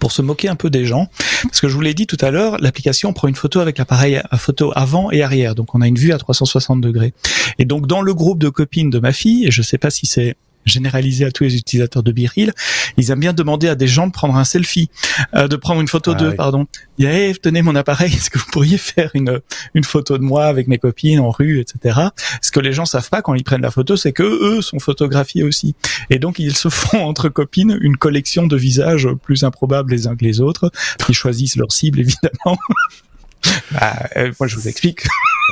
pour 0.00 0.12
se 0.12 0.22
moquer 0.22 0.48
un 0.48 0.56
peu 0.56 0.70
des 0.70 0.84
gens. 0.84 1.08
Parce 1.44 1.60
que 1.60 1.68
je 1.68 1.74
vous 1.74 1.80
l'ai 1.80 1.94
dit 1.94 2.06
tout 2.06 2.18
à 2.20 2.30
l'heure, 2.30 2.58
l'application 2.60 3.12
prend 3.12 3.28
une 3.28 3.34
photo 3.34 3.60
avec 3.60 3.78
l'appareil 3.78 4.20
à 4.30 4.38
photo 4.38 4.72
avant 4.76 5.10
et 5.10 5.22
arrière. 5.22 5.54
Donc 5.54 5.74
on 5.74 5.80
a 5.80 5.88
une 5.88 5.98
vue 5.98 6.12
à 6.12 6.18
360 6.18 6.80
degrés. 6.80 7.14
Et 7.58 7.64
donc 7.64 7.86
dans 7.86 8.02
le 8.02 8.14
groupe 8.14 8.38
de 8.38 8.48
copines 8.48 8.90
de 8.90 8.98
ma 8.98 9.12
fille, 9.12 9.46
et 9.46 9.50
je 9.50 9.62
sais 9.62 9.78
pas 9.78 9.90
si 9.90 10.06
c'est 10.06 10.36
généralisé 10.68 11.24
à 11.24 11.30
tous 11.30 11.44
les 11.44 11.56
utilisateurs 11.56 12.02
de 12.02 12.12
Biril, 12.12 12.52
ils 12.96 13.10
aiment 13.10 13.20
bien 13.20 13.32
demander 13.32 13.68
à 13.68 13.74
des 13.74 13.88
gens 13.88 14.06
de 14.06 14.12
prendre 14.12 14.36
un 14.36 14.44
selfie, 14.44 14.90
euh, 15.34 15.48
de 15.48 15.56
prendre 15.56 15.80
une 15.80 15.88
photo 15.88 16.14
d'eux, 16.14 16.34
pardon. 16.34 16.66
Il 16.98 17.06
hey, 17.06 17.34
tenez 17.34 17.62
mon 17.62 17.74
appareil, 17.74 18.12
est-ce 18.14 18.30
que 18.30 18.38
vous 18.38 18.46
pourriez 18.52 18.78
faire 18.78 19.10
une 19.14 19.40
une 19.74 19.84
photo 19.84 20.18
de 20.18 20.22
moi 20.22 20.46
avec 20.46 20.68
mes 20.68 20.78
copines 20.78 21.20
en 21.20 21.30
rue, 21.30 21.60
etc. 21.60 22.00
Ce 22.42 22.50
que 22.50 22.60
les 22.60 22.72
gens 22.72 22.84
savent 22.84 23.08
pas 23.08 23.22
quand 23.22 23.34
ils 23.34 23.44
prennent 23.44 23.62
la 23.62 23.70
photo, 23.70 23.96
c'est 23.96 24.12
que 24.12 24.22
eux 24.22 24.62
sont 24.62 24.78
photographiés 24.78 25.42
aussi. 25.42 25.74
Et 26.10 26.18
donc 26.18 26.38
ils 26.38 26.56
se 26.56 26.68
font 26.68 27.04
entre 27.04 27.28
copines 27.28 27.78
une 27.80 27.96
collection 27.96 28.46
de 28.46 28.56
visages 28.56 29.08
plus 29.22 29.44
improbables 29.44 29.92
les 29.92 30.06
uns 30.06 30.16
que 30.16 30.24
les 30.24 30.40
autres. 30.40 30.70
Ils 31.08 31.14
choisissent 31.14 31.56
leur 31.56 31.72
cible 31.72 32.00
évidemment. 32.00 32.58
Bah, 33.72 34.08
euh, 34.16 34.32
moi 34.38 34.46
je 34.46 34.56
vous 34.56 34.68
explique. 34.68 35.02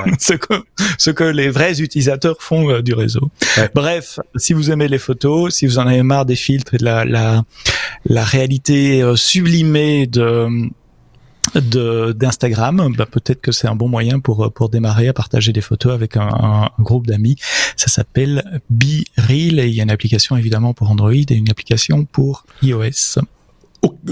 ce, 0.18 0.34
que, 0.34 0.54
ce 0.98 1.10
que 1.10 1.24
les 1.24 1.48
vrais 1.48 1.80
utilisateurs 1.80 2.36
font 2.40 2.70
euh, 2.70 2.82
du 2.82 2.94
réseau. 2.94 3.30
Bref, 3.74 4.20
si 4.36 4.52
vous 4.52 4.70
aimez 4.70 4.88
les 4.88 4.98
photos, 4.98 5.54
si 5.54 5.66
vous 5.66 5.78
en 5.78 5.86
avez 5.86 6.02
marre 6.02 6.26
des 6.26 6.36
filtres 6.36 6.74
et 6.74 6.78
de 6.78 6.84
la, 6.84 7.04
la, 7.04 7.44
la 8.04 8.24
réalité 8.24 9.02
euh, 9.02 9.16
sublimée 9.16 10.06
de 10.06 10.68
d'Instagram, 11.54 12.92
bah 12.98 13.06
peut-être 13.06 13.40
que 13.40 13.52
c'est 13.52 13.68
un 13.68 13.76
bon 13.76 13.88
moyen 13.88 14.18
pour 14.18 14.52
pour 14.52 14.68
démarrer 14.68 15.06
à 15.06 15.12
partager 15.12 15.52
des 15.52 15.60
photos 15.60 15.94
avec 15.94 16.16
un, 16.16 16.28
un 16.28 16.82
groupe 16.82 17.06
d'amis. 17.06 17.36
Ça 17.76 17.86
s'appelle 17.86 18.60
BeReal 18.68 19.60
et 19.60 19.68
il 19.68 19.74
y 19.74 19.78
a 19.78 19.84
une 19.84 19.90
application 19.92 20.36
évidemment 20.36 20.74
pour 20.74 20.90
Android 20.90 21.12
et 21.12 21.34
une 21.34 21.48
application 21.48 22.04
pour 22.04 22.44
iOS. 22.62 23.20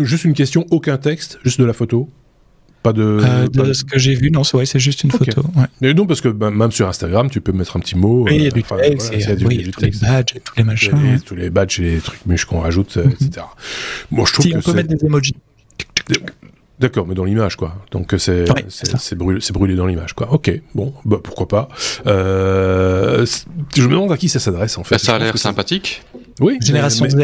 juste 0.01 0.25
une 0.25 0.35
question, 0.35 0.65
aucun 0.71 0.97
texte, 0.97 1.41
juste 1.43 1.61
de 1.61 1.65
la 1.65 1.73
photo? 1.73 2.09
Pas 2.85 2.93
de, 2.93 3.03
euh, 3.03 3.49
de 3.49 3.73
ce 3.73 3.83
que 3.83 3.99
j'ai 3.99 4.15
vu, 4.15 4.31
non, 4.31 4.45
c'est 4.45 4.79
juste 4.79 5.05
une 5.05 5.11
photo. 5.11 5.41
Ouais. 5.57 5.65
Mais 5.81 5.95
non, 5.95 6.05
parce 6.05 6.21
que 6.21 6.29
bah, 6.29 6.51
même 6.51 6.71
sur 6.71 6.87
Instagram, 6.87 7.31
tu 7.31 7.41
peux 7.41 7.53
mettre 7.53 7.79
un 7.79 7.81
petit 7.81 7.97
mot. 7.97 8.27
Oui, 8.27 8.37
il 8.37 8.43
y 8.43 8.47
a 8.47 8.51
du 8.51 8.63
texte, 8.63 9.11
il 9.15 9.21
y 9.21 9.25
a, 9.25 9.35
du, 9.35 9.71
tous 9.71 9.81
les 9.81 9.91
badges 9.91 10.37
et 10.37 10.41
tous 10.41 10.55
les 10.59 10.65
machins. 10.65 11.21
Tous 11.25 11.35
les 11.35 11.49
badges 11.49 11.81
et 11.81 11.95
les 11.95 11.99
trucs 12.01 12.27
mûches 12.27 12.45
qu'on 12.45 12.61
rajoute, 12.61 12.99
euh, 12.99 13.09
etc. 13.09 13.47
Moi, 14.11 14.27
je 14.29 14.35
trouve 14.35 14.45
si, 14.45 14.53
que 14.53 14.59
on 14.59 14.61
peut 14.61 14.75
mettre 14.75 14.91
des 14.91 15.03
emojis. 15.03 15.35
D'accord, 16.79 17.07
mais 17.07 17.15
dans 17.15 17.25
l'image, 17.25 17.57
quoi. 17.57 17.75
Donc 17.91 18.15
c'est 18.19 18.45
c'est 18.69 19.15
brûlé, 19.17 19.41
brûlé, 19.55 19.77
dans 19.77 19.87
l'image, 19.87 20.13
quoi. 20.13 20.31
Ok, 20.31 20.53
bon, 20.75 20.93
bah 21.07 21.17
pourquoi 21.25 21.49
pas. 21.49 21.69
Euh, 22.07 23.25
je 23.75 23.83
me 23.83 23.93
demande 23.93 24.13
à 24.13 24.19
qui 24.19 24.29
ça 24.29 24.41
s'adresse 24.41 24.77
en 24.77 24.85
fait. 24.85 24.99
Ça 24.99 25.15
a 25.15 25.19
l'air 25.19 25.39
sympathique. 25.39 26.03
Oui. 26.39 26.59
Génération 26.61 27.09
Z. 27.09 27.17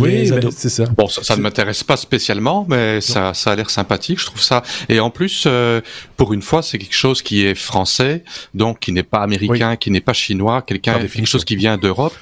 Oui, 0.00 0.30
c'est 0.50 0.68
ça. 0.68 0.84
Bon, 0.84 1.08
ça, 1.08 1.36
ne 1.36 1.40
m'intéresse 1.40 1.82
pas 1.82 1.96
spécialement, 1.96 2.66
mais 2.68 3.00
ça, 3.00 3.32
ça 3.32 3.52
a 3.52 3.56
l'air 3.56 3.70
sympathique. 3.70 4.20
Je 4.20 4.26
trouve 4.26 4.42
ça. 4.42 4.62
Et 4.88 5.00
en 5.00 5.10
plus, 5.10 5.44
euh, 5.46 5.80
pour 6.16 6.34
une 6.34 6.42
fois, 6.42 6.62
c'est 6.62 6.78
quelque 6.78 6.94
chose 6.94 7.22
qui 7.22 7.44
est 7.44 7.54
français, 7.54 8.22
donc 8.54 8.80
qui 8.80 8.92
n'est 8.92 9.02
pas 9.02 9.20
américain, 9.20 9.76
qui 9.76 9.90
n'est 9.90 10.00
pas 10.00 10.12
chinois, 10.12 10.62
quelqu'un 10.62 10.98
quelque 10.98 11.26
chose 11.26 11.44
qui 11.44 11.56
vient 11.56 11.78
d'Europe. 11.78 12.14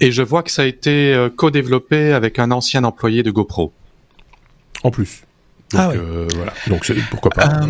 Et 0.00 0.12
je 0.12 0.22
vois 0.22 0.42
que 0.42 0.50
ça 0.50 0.62
a 0.62 0.66
été 0.66 1.12
euh, 1.12 1.28
co-développé 1.28 2.12
avec 2.12 2.38
un 2.38 2.50
ancien 2.50 2.84
employé 2.84 3.22
de 3.22 3.30
GoPro. 3.30 3.72
En 4.82 4.90
plus. 4.90 5.22
Donc, 5.72 5.80
ah 5.80 5.90
euh, 5.90 6.28
voilà. 6.34 6.52
Donc 6.68 6.90
pourquoi 7.10 7.30
pas. 7.30 7.60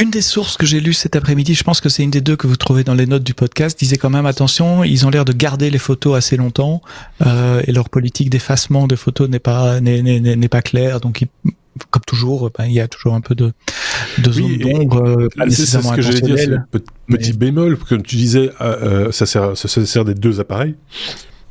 Une 0.00 0.10
des 0.10 0.22
sources 0.22 0.56
que 0.56 0.64
j'ai 0.64 0.78
lues 0.78 0.92
cet 0.92 1.16
après-midi, 1.16 1.54
je 1.54 1.64
pense 1.64 1.80
que 1.80 1.88
c'est 1.88 2.04
une 2.04 2.10
des 2.10 2.20
deux 2.20 2.36
que 2.36 2.46
vous 2.46 2.56
trouvez 2.56 2.84
dans 2.84 2.94
les 2.94 3.06
notes 3.06 3.24
du 3.24 3.34
podcast, 3.34 3.76
disait 3.76 3.96
quand 3.96 4.10
même 4.10 4.26
attention, 4.26 4.84
ils 4.84 5.04
ont 5.06 5.10
l'air 5.10 5.24
de 5.24 5.32
garder 5.32 5.70
les 5.70 5.78
photos 5.78 6.16
assez 6.16 6.36
longtemps 6.36 6.82
euh, 7.26 7.62
et 7.66 7.72
leur 7.72 7.88
politique 7.88 8.30
d'effacement 8.30 8.86
de 8.86 8.94
photos 8.94 9.28
n'est 9.28 9.40
pas 9.40 9.80
n'est 9.80 10.48
pas 10.48 10.62
claire, 10.62 11.00
donc 11.00 11.26
comme 11.90 12.02
toujours, 12.06 12.50
ben, 12.56 12.66
il 12.66 12.72
y 12.72 12.80
a 12.80 12.88
toujours 12.88 13.14
un 13.14 13.20
peu 13.20 13.34
de, 13.34 13.52
de 14.18 14.32
zone 14.32 14.58
d'ombre. 14.58 15.02
Euh, 15.04 15.28
c'est 15.48 15.66
ce 15.66 15.94
que 15.94 16.02
j'allais 16.02 16.20
dire, 16.20 16.64
petit 17.08 17.32
bémol, 17.32 17.76
comme 17.76 18.02
tu 18.02 18.16
disais, 18.16 18.50
euh, 18.60 19.06
euh, 19.08 19.12
ça 19.12 19.26
sert 19.26 19.56
ça 19.56 19.68
sert 19.68 20.04
des 20.04 20.14
deux 20.14 20.40
appareils 20.40 20.74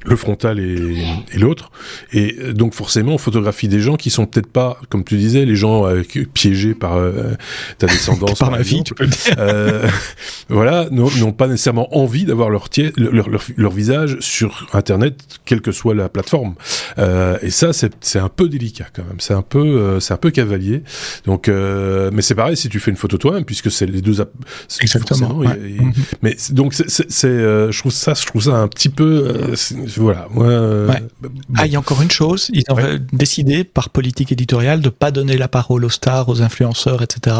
le 0.07 0.15
frontal 0.15 0.59
et, 0.59 1.05
et 1.33 1.37
l'autre. 1.37 1.71
Et 2.13 2.53
donc 2.53 2.73
forcément, 2.73 3.13
on 3.13 3.17
photographie 3.17 3.67
des 3.67 3.81
gens 3.81 3.95
qui 3.95 4.09
sont 4.09 4.25
peut-être 4.25 4.47
pas, 4.47 4.79
comme 4.89 5.03
tu 5.03 5.17
disais, 5.17 5.45
les 5.45 5.55
gens 5.55 5.85
euh, 5.85 6.03
piégés 6.33 6.73
par 6.73 6.95
euh, 6.95 7.33
ta 7.77 7.87
descendance. 7.87 8.39
par, 8.39 8.55
vie, 8.57 8.83
tu 8.83 8.93
peux 8.93 9.03
le 9.03 9.09
dire. 9.09 9.35
Euh, 9.37 9.87
voilà, 10.49 10.87
n'ont 10.91 11.31
pas 11.31 11.47
nécessairement 11.47 11.95
envie 11.97 12.25
d'avoir 12.25 12.49
leur, 12.49 12.69
leur, 12.95 13.29
leur, 13.29 13.43
leur, 13.55 13.71
visage 13.71 14.17
sur 14.21 14.67
Internet, 14.73 15.19
quelle 15.45 15.61
que 15.61 15.71
soit 15.71 15.93
la 15.93 16.09
plateforme. 16.09 16.55
Euh, 16.97 17.37
et 17.41 17.49
ça, 17.49 17.71
c'est 17.73 18.19
un 18.19 18.29
peu 18.29 18.47
délicat 18.47 18.87
quand 18.93 19.03
même. 19.03 19.19
C'est 19.19 19.33
un 19.33 19.41
peu, 19.41 19.59
euh, 19.59 19.99
c'est 19.99 20.13
un 20.13 20.17
peu 20.17 20.31
cavalier. 20.31 20.83
Donc, 21.25 21.49
mais 21.49 22.21
c'est 22.21 22.35
pareil 22.35 22.55
si 22.55 22.69
tu 22.69 22.79
fais 22.79 22.91
une 22.91 22.97
photo 22.97 23.17
toi-même, 23.17 23.45
puisque 23.45 23.71
c'est 23.71 23.85
les 23.85 24.01
deux. 24.01 24.25
Exactement. 24.81 25.35
Mhm. 25.35 25.93
Mais 26.21 26.37
donc, 26.51 26.73
c'est, 26.73 27.09
je 27.09 27.79
trouve 27.79 27.91
ça, 27.91 28.13
je 28.13 28.25
trouve 28.25 28.43
ça 28.43 28.55
un 28.55 28.67
petit 28.67 28.89
peu 28.89 29.53
voilà. 30.01 30.27
Euh, 30.37 30.91
ah, 31.55 31.65
il 31.65 31.71
y 31.71 31.75
a 31.75 31.79
encore 31.79 32.01
une 32.01 32.11
chose. 32.11 32.49
Ils 32.53 32.63
ont 32.69 32.77
décidé 33.11 33.63
par 33.63 33.89
politique 33.89 34.31
éditoriale 34.31 34.81
de 34.81 34.89
pas 34.89 35.11
donner 35.11 35.37
la 35.37 35.47
parole 35.47 35.85
aux 35.85 35.89
stars, 35.89 36.29
aux 36.29 36.41
influenceurs, 36.41 37.01
etc. 37.01 37.35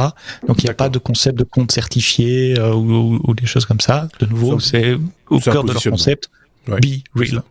Donc 0.48 0.62
il 0.62 0.66
n'y 0.66 0.70
a 0.70 0.74
pas 0.74 0.90
de 0.90 1.00
concept 1.00 1.38
de 1.38 1.44
compte 1.44 1.72
certifié 1.72 2.58
euh, 2.58 2.74
ou, 2.74 3.34
des 3.34 3.46
choses 3.46 3.66
comme 3.66 3.80
ça. 3.80 4.08
De 4.20 4.26
nouveau, 4.26 4.60
c'est 4.60 4.98
au 5.30 5.40
cœur 5.40 5.64
de 5.64 5.74
leur 5.74 5.84
concept. 5.84 6.30
Be 6.76 7.04
real. 7.16 7.44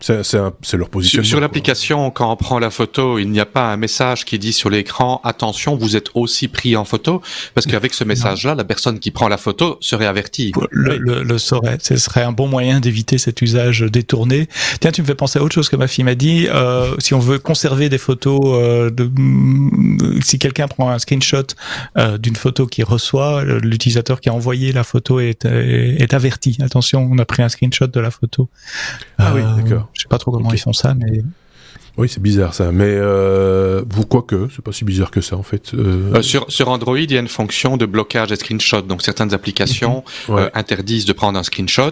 C'est 0.00 0.76
leur 0.76 0.88
position. 0.88 1.22
Sur, 1.22 1.40
l'application, 1.40 2.10
quand 2.10 2.32
on 2.32 2.36
prend 2.36 2.58
la 2.58 2.70
photo, 2.70 3.18
il 3.18 3.30
n'y 3.30 3.40
a 3.40 3.46
pas 3.46 3.72
un 3.72 3.76
message 3.76 4.24
qui 4.24 4.38
dit 4.38 4.52
sur 4.52 4.70
l'écran 4.70 5.20
attention, 5.24 5.76
vous 5.76 5.96
êtes 5.96 6.10
aussi 6.14 6.48
pris 6.48 6.76
en 6.76 6.84
photo, 6.84 7.20
parce 7.54 7.66
qu'avec 7.66 7.94
ce 7.94 8.04
message-là, 8.04 8.54
la 8.54 8.64
personne 8.64 8.98
qui 8.98 9.10
prend 9.10 9.28
la 9.28 9.36
photo 9.36 9.78
serait 9.80 10.06
avertie. 10.06 10.52
Le, 10.70 10.96
le, 10.96 11.22
le 11.22 11.38
saurait. 11.38 11.78
Ce 11.82 11.96
serait 11.96 12.22
un 12.22 12.32
bon 12.32 12.48
moyen 12.48 12.80
d'éviter 12.80 13.18
cet 13.18 13.42
usage 13.42 13.80
détourné. 13.80 14.48
Tiens, 14.80 14.92
tu 14.92 15.02
me 15.02 15.06
fais 15.06 15.14
penser 15.14 15.38
à 15.38 15.42
autre 15.42 15.54
chose 15.54 15.68
que 15.68 15.76
ma 15.76 15.86
fille 15.86 16.04
m'a 16.04 16.14
dit. 16.14 16.46
Euh, 16.48 16.94
si 16.98 17.14
on 17.14 17.18
veut 17.18 17.38
conserver 17.38 17.88
des 17.88 17.98
photos, 17.98 18.40
euh, 18.44 18.90
de, 18.90 19.04
mm, 19.04 20.20
si 20.22 20.38
quelqu'un 20.38 20.68
prend 20.68 20.90
un 20.90 20.98
screenshot 20.98 21.42
euh, 21.98 22.18
d'une 22.18 22.36
photo 22.36 22.66
qu'il 22.66 22.84
reçoit, 22.84 23.44
l'utilisateur 23.44 24.20
qui 24.20 24.28
a 24.28 24.34
envoyé 24.34 24.72
la 24.72 24.84
photo 24.84 25.20
est, 25.20 25.44
est, 25.44 26.02
est 26.02 26.14
averti. 26.14 26.56
Attention, 26.60 27.08
on 27.10 27.18
a 27.18 27.24
pris 27.24 27.42
un 27.42 27.48
screenshot 27.48 27.86
de 27.86 28.00
la 28.00 28.10
photo. 28.10 28.48
Ah 29.18 29.32
oui, 29.34 29.42
euh, 29.42 29.56
d'accord. 29.56 29.88
Je 29.94 30.02
sais 30.02 30.08
pas 30.08 30.18
trop 30.18 30.30
comment 30.30 30.52
ils 30.52 30.58
font 30.58 30.72
ça, 30.72 30.94
mais 30.94 31.22
oui, 32.00 32.08
c'est 32.08 32.22
bizarre 32.22 32.54
ça, 32.54 32.72
mais 32.72 32.86
euh, 32.86 33.82
pourquoi 33.86 34.22
que 34.22 34.48
C'est 34.54 34.64
pas 34.64 34.72
si 34.72 34.86
bizarre 34.86 35.10
que 35.10 35.20
ça 35.20 35.36
en 35.36 35.42
fait. 35.42 35.74
Euh... 35.74 36.14
Euh, 36.14 36.22
sur, 36.22 36.50
sur 36.50 36.68
Android, 36.68 36.98
il 36.98 37.12
y 37.12 37.16
a 37.16 37.20
une 37.20 37.28
fonction 37.28 37.76
de 37.76 37.84
blocage 37.84 38.28
des 38.28 38.36
screenshots. 38.36 38.82
Donc 38.82 39.02
certaines 39.02 39.34
applications 39.34 40.02
mhm. 40.28 40.38
euh, 40.38 40.50
interdisent 40.54 41.04
de 41.04 41.12
prendre 41.12 41.38
un 41.38 41.42
screenshot, 41.42 41.90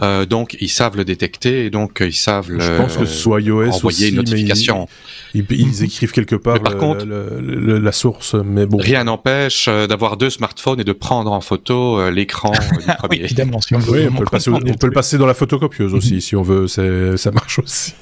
euh, 0.00 0.24
donc 0.24 0.56
ils 0.60 0.70
savent 0.70 0.96
le 0.96 1.04
détecter 1.04 1.66
et 1.66 1.70
donc 1.70 1.98
ils 2.00 2.14
savent 2.14 2.50
le, 2.50 2.60
Je 2.60 2.72
pense 2.78 2.96
que 2.96 3.04
ce 3.04 3.14
soit 3.14 3.42
iOS 3.42 3.72
envoyer 3.72 4.08
une 4.08 4.16
notification. 4.16 4.88
Ils, 5.34 5.44
ils, 5.50 5.84
écrivent 5.84 6.12
quelque 6.12 6.36
part 6.36 6.60
par 6.62 6.78
contre, 6.78 7.04
la 7.06 7.92
source, 7.92 8.34
mais 8.34 8.64
bon. 8.64 8.78
Rien 8.78 9.04
n'empêche 9.04 9.68
d'avoir 9.68 10.16
deux 10.16 10.30
smartphones 10.30 10.80
et 10.80 10.84
de 10.84 10.92
prendre 10.92 11.30
en 11.30 11.42
photo 11.42 12.10
l'écran 12.10 12.52
du 12.52 12.86
premier. 12.98 13.18
oui, 13.18 13.20
évidemment, 13.24 13.60
si 13.60 13.74
on, 13.74 13.80
oui, 13.80 14.06
on 14.08 14.14
peut, 14.14 14.24
le 14.24 14.30
passer, 14.30 14.50
on 14.50 14.60
peut 14.60 14.86
le 14.86 14.92
passer 14.92 15.18
dans 15.18 15.26
la 15.26 15.34
photocopieuse 15.34 15.92
aussi, 15.92 16.22
si 16.22 16.36
on 16.36 16.42
veut. 16.42 16.68
Ça 16.68 17.30
marche 17.32 17.58
aussi. 17.58 17.92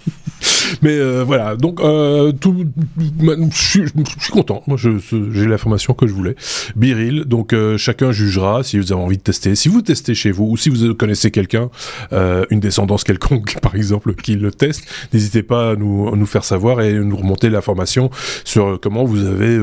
Mais 0.83 0.93
euh, 0.93 1.25
voilà, 1.25 1.57
donc 1.57 1.81
euh, 1.81 2.33
tout, 2.33 2.65
je 2.99 3.57
suis, 3.57 4.33
content. 4.33 4.63
Moi, 4.67 4.77
j'ai 4.79 5.47
l'information 5.47 5.95
que 5.95 6.07
je 6.07 6.13
voulais. 6.13 6.37
Biril, 6.77 7.25
donc 7.25 7.53
euh, 7.53 7.77
chacun 7.77 8.13
jugera 8.13 8.63
si 8.63 8.79
vous 8.79 8.93
avez 8.93 9.01
envie 9.01 9.17
de 9.17 9.23
tester. 9.23 9.55
Si 9.55 9.69
vous 9.69 9.83
testez 9.83 10.15
chez 10.15 10.31
vous 10.31 10.45
ou 10.45 10.57
si 10.57 10.71
vous 10.71 10.95
connaissez 10.95 11.31
quelqu'un, 11.31 11.71
euh, 12.13 12.45
une 12.51 12.61
descendance 12.61 13.05
quelconque, 13.05 13.59
par 13.63 13.75
exemple, 13.75 14.15
qui 14.15 14.37
le 14.37 14.51
teste, 14.51 14.85
n'hésitez 15.13 15.43
pas 15.43 15.71
à 15.71 15.77
nous, 15.77 16.09
à 16.09 16.17
nous 16.17 16.27
faire 16.27 16.45
savoir 16.45 16.81
et 16.81 16.95
nous 16.95 17.17
remonter 17.17 17.51
l'information 17.51 18.11
sur 18.45 18.79
comment 18.81 19.05
vous 19.05 19.27
avez 19.27 19.59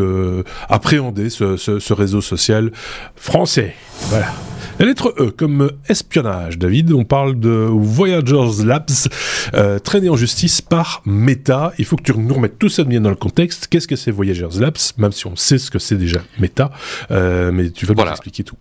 appréhendé 0.70 1.30
ce, 1.30 1.58
ce, 1.58 1.80
ce 1.80 1.94
réseau 1.94 2.22
social 2.22 2.72
français. 3.16 3.76
Voilà. 4.10 4.34
La 4.80 4.86
lettre 4.86 5.16
E 5.18 5.32
comme 5.32 5.72
espionnage, 5.90 6.60
David. 6.60 6.94
On 6.94 7.04
parle 7.04 7.40
de 7.40 7.50
Voyagers 7.50 8.64
Labs, 8.64 9.10
euh, 9.56 9.80
traîné 9.80 10.08
en 10.08 10.16
justice 10.16 10.62
par 10.62 11.02
Meta. 11.04 11.74
Il 11.80 11.86
faut 11.86 11.96
que 11.96 12.04
tu 12.04 12.16
nous 12.16 12.34
remettes 12.34 12.60
tout 12.60 12.70
ça 12.70 12.84
bien 12.84 13.02
dans 13.02 13.10
le 13.10 13.16
contexte. 13.16 13.66
Qu'est-ce 13.68 13.88
que 13.88 13.96
c'est 13.96 14.12
Voyagers 14.12 14.60
Labs? 14.60 14.78
Même 14.98 15.12
si 15.12 15.26
on 15.26 15.36
sait 15.36 15.58
ce 15.58 15.72
que 15.72 15.80
c'est 15.80 15.96
déjà 15.96 16.20
Meta, 16.38 16.72
euh, 17.10 17.52
mais 17.52 17.72
tu 17.72 17.88
vas 17.88 17.96
nous 17.96 18.12
expliquer 18.12 18.44
tout. 18.44 18.58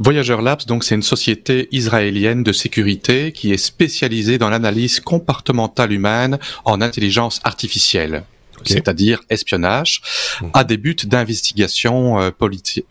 Voyager 0.00 0.36
Labs, 0.42 0.64
donc, 0.66 0.82
c'est 0.82 0.96
une 0.96 1.02
société 1.02 1.68
israélienne 1.70 2.42
de 2.42 2.52
sécurité 2.52 3.30
qui 3.30 3.52
est 3.52 3.56
spécialisée 3.56 4.38
dans 4.38 4.50
l'analyse 4.50 4.98
comportementale 4.98 5.92
humaine 5.92 6.40
en 6.64 6.80
intelligence 6.80 7.40
artificielle. 7.44 8.24
C'est-à-dire 8.66 9.20
espionnage, 9.30 10.00
mmh. 10.40 10.46
à 10.54 10.64
des 10.64 10.76
buts 10.76 10.96
d'investigation 11.04 12.20
euh, 12.20 12.30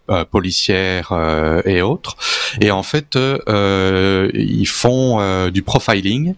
euh, 0.10 0.26
policière 0.26 1.12
euh, 1.12 1.62
et 1.66 1.82
autres. 1.82 2.18
Et 2.62 2.72
en 2.72 2.84
fait, 2.84 3.18
ils 3.18 4.68
font 4.68 5.50
du 5.50 5.64
profiling 5.64 6.36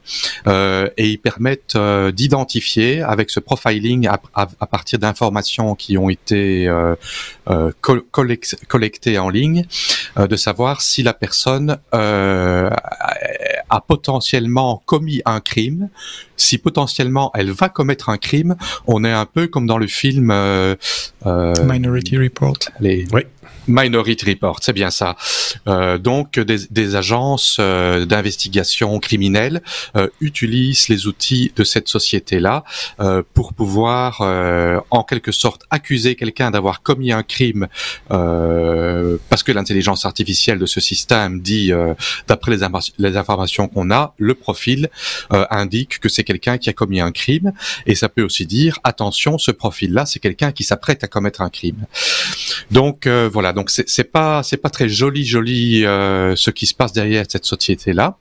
et 0.48 1.08
ils 1.10 1.18
permettent 1.18 1.78
d'identifier 2.14 3.02
avec 3.02 3.30
ce 3.30 3.40
profiling 3.40 4.08
à, 4.08 4.68
partir 4.68 5.00
d'informations 5.00 5.76
qui 5.76 5.98
ont 5.98 6.10
été 6.10 6.70
collectées 8.68 9.18
en 9.18 9.30
ligne, 9.30 9.66
de 10.18 10.36
savoir 10.36 10.82
si 10.82 11.04
la 11.04 11.14
personne 11.14 11.78
a 13.70 13.82
potentiellement 13.82 14.82
commis 14.86 15.22
un 15.26 15.40
crime 15.40 15.90
si 16.38 16.58
potentiellement 16.58 17.32
elle 17.34 17.52
va 17.52 17.70
commettre 17.70 18.10
un 18.10 18.18
crime, 18.18 18.56
on 18.88 19.04
est 19.04 19.12
un 19.12 19.26
peu 19.26 19.48
comme 19.48 19.68
dans 19.68 19.78
le 19.78 19.88
film 19.88 20.32
euh, 20.32 20.76
euh, 21.26 21.54
Minority 21.64 22.18
Report. 22.18 22.58
Les, 22.80 23.08
oui. 23.12 23.22
Minority 23.68 24.26
Report, 24.26 24.60
c'est 24.62 24.74
bien 24.74 24.92
ça. 24.92 25.16
Euh, 25.68 25.98
donc 25.98 26.40
des, 26.40 26.68
des 26.70 26.96
agences 26.96 27.58
euh, 27.60 28.06
d'investigation 28.06 29.00
criminelle 29.00 29.62
euh, 29.96 30.08
utilisent 30.22 30.90
les 30.90 31.08
outils 31.08 31.52
de 31.56 31.64
cette 31.64 31.88
société-là 31.88 32.64
euh, 33.00 33.24
pour 33.34 33.54
pouvoir 33.54 34.22
en 34.92 35.04
quelque 35.04 35.32
sorte 35.32 35.64
accuser 35.70 36.16
quelqu'un 36.16 36.52
d'avoir 36.52 36.82
commis 36.82 37.12
un 37.12 37.24
crime 37.24 37.68
parce 38.08 39.44
que 39.44 39.52
l'intelligence 39.52 40.06
artificielle 40.06 40.60
de 40.60 40.66
ce 40.66 40.80
système 40.80 41.42
dit, 41.42 41.72
d'après 42.28 42.52
les, 42.56 42.66
les, 42.98 43.18
informations 43.18 43.68
qu'on 43.68 43.92
a, 43.92 44.14
le 44.18 44.34
profil 44.34 44.90
indique 45.30 46.00
que 46.00 46.10
c'est 46.10 46.24
quelqu'un 46.24 46.58
qui 46.58 46.70
a 46.70 46.74
commis 46.74 47.02
un 47.02 47.12
crime 47.12 47.54
et 47.86 47.96
ça 47.96 48.10
peut 48.10 48.24
aussi 48.24 48.46
dire 48.46 48.80
attention, 48.84 49.38
ce 49.38 49.52
profil-là, 49.52 50.06
c'est 50.06 50.20
quelqu'un 50.20 50.52
qui 50.52 50.64
s'apprête 50.64 51.04
à 51.04 51.08
commettre 51.08 51.42
un 51.42 51.50
crime. 51.50 51.86
Donc 52.72 53.08
voilà 53.08 53.54
donc 53.56 53.72
c'est 53.72 54.12
pas 54.12 54.44
c'est 54.44 54.58
pas 54.58 54.70
très 54.70 54.88
joli 54.88 55.26
joli 55.26 55.86
euh, 55.86 56.36
ce 56.36 56.52
qui 56.52 56.66
se 56.66 56.74
passe 56.76 56.94
derrière 56.94 57.26
cette 57.28 57.46
société 57.46 57.94
là. 57.94 58.18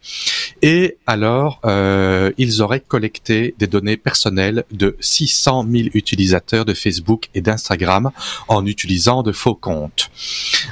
Et 0.63 0.97
alors 1.07 1.61
euh, 1.65 2.31
ils 2.39 2.63
auraient 2.63 2.81
collecté 2.81 3.55
des 3.59 3.67
données 3.67 3.97
personnelles 3.97 4.65
de 4.71 4.97
600 5.01 5.67
000 5.71 5.89
utilisateurs 5.95 6.65
de 6.65 6.73
Facebook 6.73 7.29
et 7.35 7.41
d'Instagram 7.41 8.11
en 8.49 8.65
utilisant 8.65 9.23
de 9.23 9.33
faux 9.33 9.55
comptes. 9.55 10.11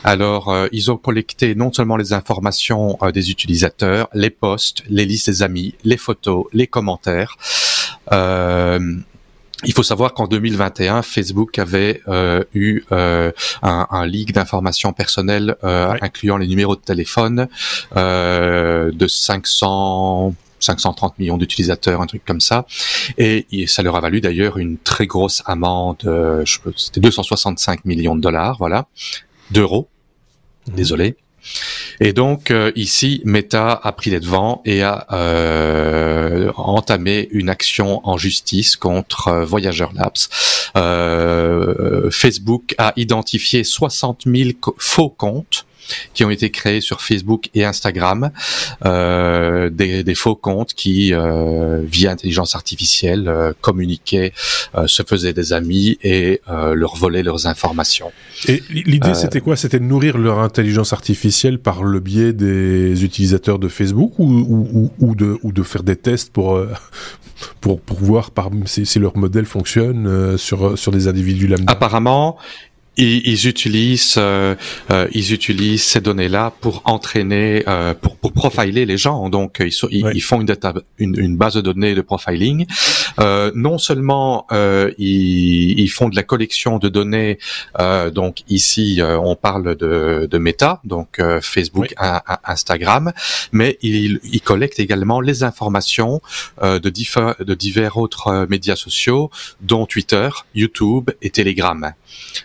Alors 0.05 0.49
euh, 0.49 0.69
ils 0.73 0.91
ont 0.91 0.97
collecté 0.97 1.55
non 1.55 1.73
seulement 1.73 1.97
les 1.97 2.13
informations 2.13 2.99
des 3.13 3.31
utilisateurs, 3.31 4.09
les 4.15 4.31
posts, 4.31 4.83
les 4.89 5.05
listes 5.05 5.29
des 5.29 5.43
amis, 5.43 5.75
les 5.85 5.97
photos, 5.97 6.47
les 6.53 6.67
commentaires. 6.67 7.37
Euh, 8.13 8.79
il 9.65 9.73
faut 9.73 9.83
savoir 9.83 10.15
qu'en 10.15 10.27
2021, 10.27 11.03
Facebook 11.03 11.59
avait 11.59 12.01
euh, 12.09 12.43
eu 12.55 12.83
euh, 12.93 13.33
un, 13.63 13.87
un, 13.91 14.07
leak 14.07 14.33
d'informations 14.33 14.93
personnelles 14.93 15.57
euh, 15.65 15.95
incluant 16.01 16.37
les 16.37 16.47
numéros 16.47 16.77
de 16.77 16.81
téléphone 16.81 17.49
de 17.95 19.07
500 19.07 20.35
530 20.59 21.19
millions 21.19 21.39
d'utilisateurs, 21.39 22.01
un 22.01 22.07
truc 22.07 22.25
comme 22.25 22.41
ça. 22.41 22.67
Et, 23.19 23.67
ça 23.67 23.83
leur 23.83 23.97
a 23.97 24.01
valu 24.01 24.21
d'ailleurs 24.21 24.59
une 24.59 24.79
très 24.79 25.09
grosse 25.09 25.43
amende, 25.45 26.45
c'était 26.77 27.01
265 27.01 27.85
millions 27.85 28.15
de 28.15 28.21
dollars, 28.21 28.59
voilà, 28.59 28.87
d'euros. 29.51 29.89
Mmh. 30.69 30.75
Désolé. 30.75 31.17
Et 32.01 32.13
donc 32.13 32.51
euh, 32.51 32.73
ici, 32.75 33.23
Meta 33.25 33.73
a 33.83 33.93
pris 33.93 34.11
les 34.11 34.21
devants 34.21 34.63
et 34.65 34.83
a 34.83 35.07
euh, 35.13 36.53
entamé 36.57 37.29
une 37.31 37.49
action 37.49 38.01
en 38.09 38.17
justice 38.17 38.77
contre 38.77 39.29
euh, 39.29 39.45
Voyager 39.45 39.87
Labs. 39.95 40.19
Facebook 42.11 42.75
a 42.79 42.93
identifié 42.97 43.63
60 43.63 44.23
000 44.27 44.51
faux 44.79 45.11
comptes 45.11 45.67
qui 46.15 46.25
ont 46.25 46.31
été 46.31 46.51
créés 46.51 46.81
sur 46.81 47.01
Facebook 47.01 47.49
et 47.55 47.65
Instagram, 47.65 48.31
euh, 48.85 49.71
des, 49.71 50.05
des, 50.05 50.15
faux 50.15 50.37
comptes 50.37 50.75
qui, 50.75 51.13
euh, 51.13 51.83
via 51.85 52.11
intelligence 52.11 52.55
artificielle, 52.55 53.29
euh, 53.29 53.53
communiquaient, 53.61 54.33
euh, 54.75 54.87
se 54.87 55.03
faisaient 55.03 55.33
des 55.33 55.53
amis 55.53 55.99
et 56.03 56.41
euh, 56.49 56.75
leur 56.75 56.97
volaient 56.97 57.23
leurs 57.23 57.47
informations. 57.47 58.13
Et 58.49 58.63
l'idée, 58.71 59.15
c'était 59.15 59.41
quoi? 59.41 59.57
C'était 59.57 59.79
de 59.79 59.85
nourrir 59.85 60.19
leur 60.19 60.39
intelligence 60.41 60.93
artificielle 60.93 61.59
par 61.59 61.85
le 61.85 62.01
biais 62.01 62.33
des 62.33 63.05
utilisateurs 63.05 63.59
de 63.59 63.69
Facebook 63.69 64.19
ou, 64.19 64.25
ou, 64.27 64.91
ou, 64.99 65.15
de, 65.15 65.39
ou 65.43 65.53
de 65.53 65.63
faire 65.63 65.83
des 65.83 65.97
tests 65.97 66.33
pour 66.33 66.61
pour, 67.61 67.81
pour 67.81 67.99
voir 67.99 68.31
par, 68.31 68.51
si, 68.67 68.87
si 68.87 68.99
leur 68.99 69.17
modèle 69.17 69.47
fonctionne 69.47 70.37
sur, 70.39 70.79
sur 70.79 70.93
des 70.93 71.09
individus 71.09 71.49
lambda? 71.49 71.73
Apparemment, 71.73 72.39
ils, 72.97 73.27
ils 73.27 73.49
utilisent 73.49 74.17
euh, 74.19 74.55
euh, 74.91 75.09
ils 75.13 75.33
utilisent 75.33 75.85
ces 75.85 76.01
données-là 76.01 76.53
pour 76.61 76.83
entraîner 76.85 77.65
euh, 77.67 77.95
pour 77.95 78.17
pour 78.17 78.33
profiler 78.33 78.85
les 78.87 78.99
gens. 78.99 79.29
Donc 79.31 79.61
ils, 79.61 79.73
ils, 79.91 80.21
font 80.21 80.41
une, 80.41 80.47
data, 80.47 80.75
une, 80.99 81.19
une 81.19 81.37
base 81.37 81.55
de 81.55 81.61
données 81.61 81.95
de 81.95 82.03
profiling 82.03 82.67
non 83.19 83.79
seulement 83.79 84.47
euh, 84.53 84.93
ils, 84.99 85.79
ils, 85.79 85.89
font 85.89 86.09
de 86.09 86.17
la 86.17 86.23
collection 86.23 86.79
de 86.79 86.89
données 86.89 87.39
donc 88.13 88.43
ici 88.49 89.01
on 89.03 89.37
parle 89.37 89.77
de, 89.77 90.29
de 90.31 90.39
Meta 90.39 90.81
donc 90.85 91.21
Facebook 91.41 91.95
Instagram 92.45 93.13
mais 93.53 93.79
ils, 93.83 94.21
ils 94.25 94.41
collectent 94.41 94.81
également 94.81 95.21
les 95.21 95.43
informations 95.43 96.21
de, 96.63 96.89
divers, 96.89 97.37
de 97.39 97.55
divers 97.55 97.97
autres 97.97 98.47
médias 98.49 98.77
sociaux 98.77 99.31
dont 99.61 99.87
Twitter 99.87 100.29
YouTube 100.55 101.11
et 101.21 101.31
Telegram. 101.31 101.93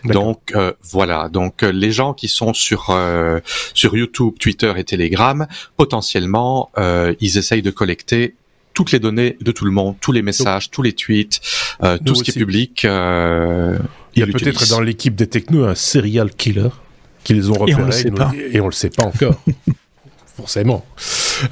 Donc 0.04 0.38
donc 0.48 0.52
euh, 0.54 0.72
voilà, 0.82 1.28
donc 1.28 1.62
euh, 1.62 1.70
les 1.70 1.90
gens 1.90 2.12
qui 2.12 2.28
sont 2.28 2.52
sur 2.52 2.90
euh, 2.90 3.40
sur 3.74 3.96
YouTube, 3.96 4.34
Twitter 4.38 4.72
et 4.76 4.84
Telegram, 4.84 5.46
potentiellement, 5.76 6.70
ils 7.20 7.38
essayent 7.38 7.62
de 7.62 7.70
collecter 7.70 8.34
toutes 8.78 8.92
les 8.92 9.00
données 9.00 9.36
de 9.40 9.50
tout 9.50 9.64
le 9.64 9.72
monde, 9.72 9.96
tous 10.00 10.12
les 10.12 10.22
messages, 10.22 10.70
tous 10.70 10.82
les 10.82 10.92
tweets, 10.92 11.40
tout 12.06 12.14
ce 12.14 12.22
qui 12.22 12.30
est 12.30 12.38
public. 12.38 12.84
il 12.84 12.88
y 14.14 14.22
a 14.22 14.26
peut-être 14.26 14.68
dans 14.68 14.80
l'équipe 14.80 15.16
des 15.16 15.26
technos 15.26 15.64
un 15.64 15.74
serial 15.74 16.30
killer 16.30 16.68
qui 17.24 17.34
les 17.34 17.50
ont 17.50 17.54
repérés 17.54 18.06
et 18.52 18.60
on 18.60 18.66
le 18.66 18.72
sait 18.72 18.90
pas 18.90 19.02
encore. 19.02 19.34
Forcément. 20.36 20.86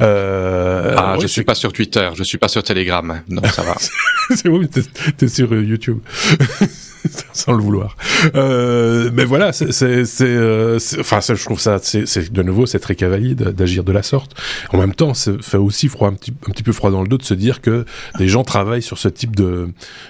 Euh, 0.01 0.95
ah, 0.97 1.17
je 1.21 1.27
suis 1.27 1.43
pas 1.43 1.57
sur 1.57 1.73
Twitter, 1.73 2.09
je 2.15 2.23
suis 2.23 2.39
pas 2.39 2.47
sur 2.47 2.63
Telegram. 2.63 3.21
Non, 3.29 3.43
ça 3.43 3.63
va. 3.63 3.75
c'est 4.37 4.49
bon, 4.49 4.65
t'es 5.17 5.27
sur 5.27 5.53
YouTube. 5.53 5.99
sans 7.33 7.53
le 7.53 7.63
vouloir. 7.63 7.97
Euh, 8.35 9.11
mais 9.13 9.25
voilà, 9.25 9.53
c'est, 9.53 9.71
euh, 10.23 10.79
enfin, 10.99 11.21
je 11.21 11.45
trouve 11.45 11.61
ça, 11.61 11.79
c'est, 11.83 12.33
de 12.33 12.43
nouveau, 12.43 12.67
c'est 12.67 12.79
très 12.79 12.95
cavalier 12.95 13.35
d'agir 13.35 13.85
de 13.85 13.93
la 13.93 14.03
sorte. 14.03 14.35
En 14.73 14.79
même 14.79 14.95
temps, 14.95 15.15
ça 15.15 15.33
fait 15.41 15.57
aussi 15.57 15.89
froid, 15.89 16.09
un 16.09 16.15
petit, 16.15 16.33
un 16.49 16.53
petit 16.53 16.63
peu 16.63 16.73
froid 16.73 16.91
dans 16.91 17.03
le 17.03 17.09
dos 17.09 17.19
de 17.19 17.23
se 17.23 17.35
dire 17.35 17.61
que 17.61 17.85
des 18.19 18.29
gens 18.29 18.45
travaillent 18.45 18.83
sur 18.83 18.99
ce 18.99 19.09
type 19.09 19.37
de, 19.37 19.69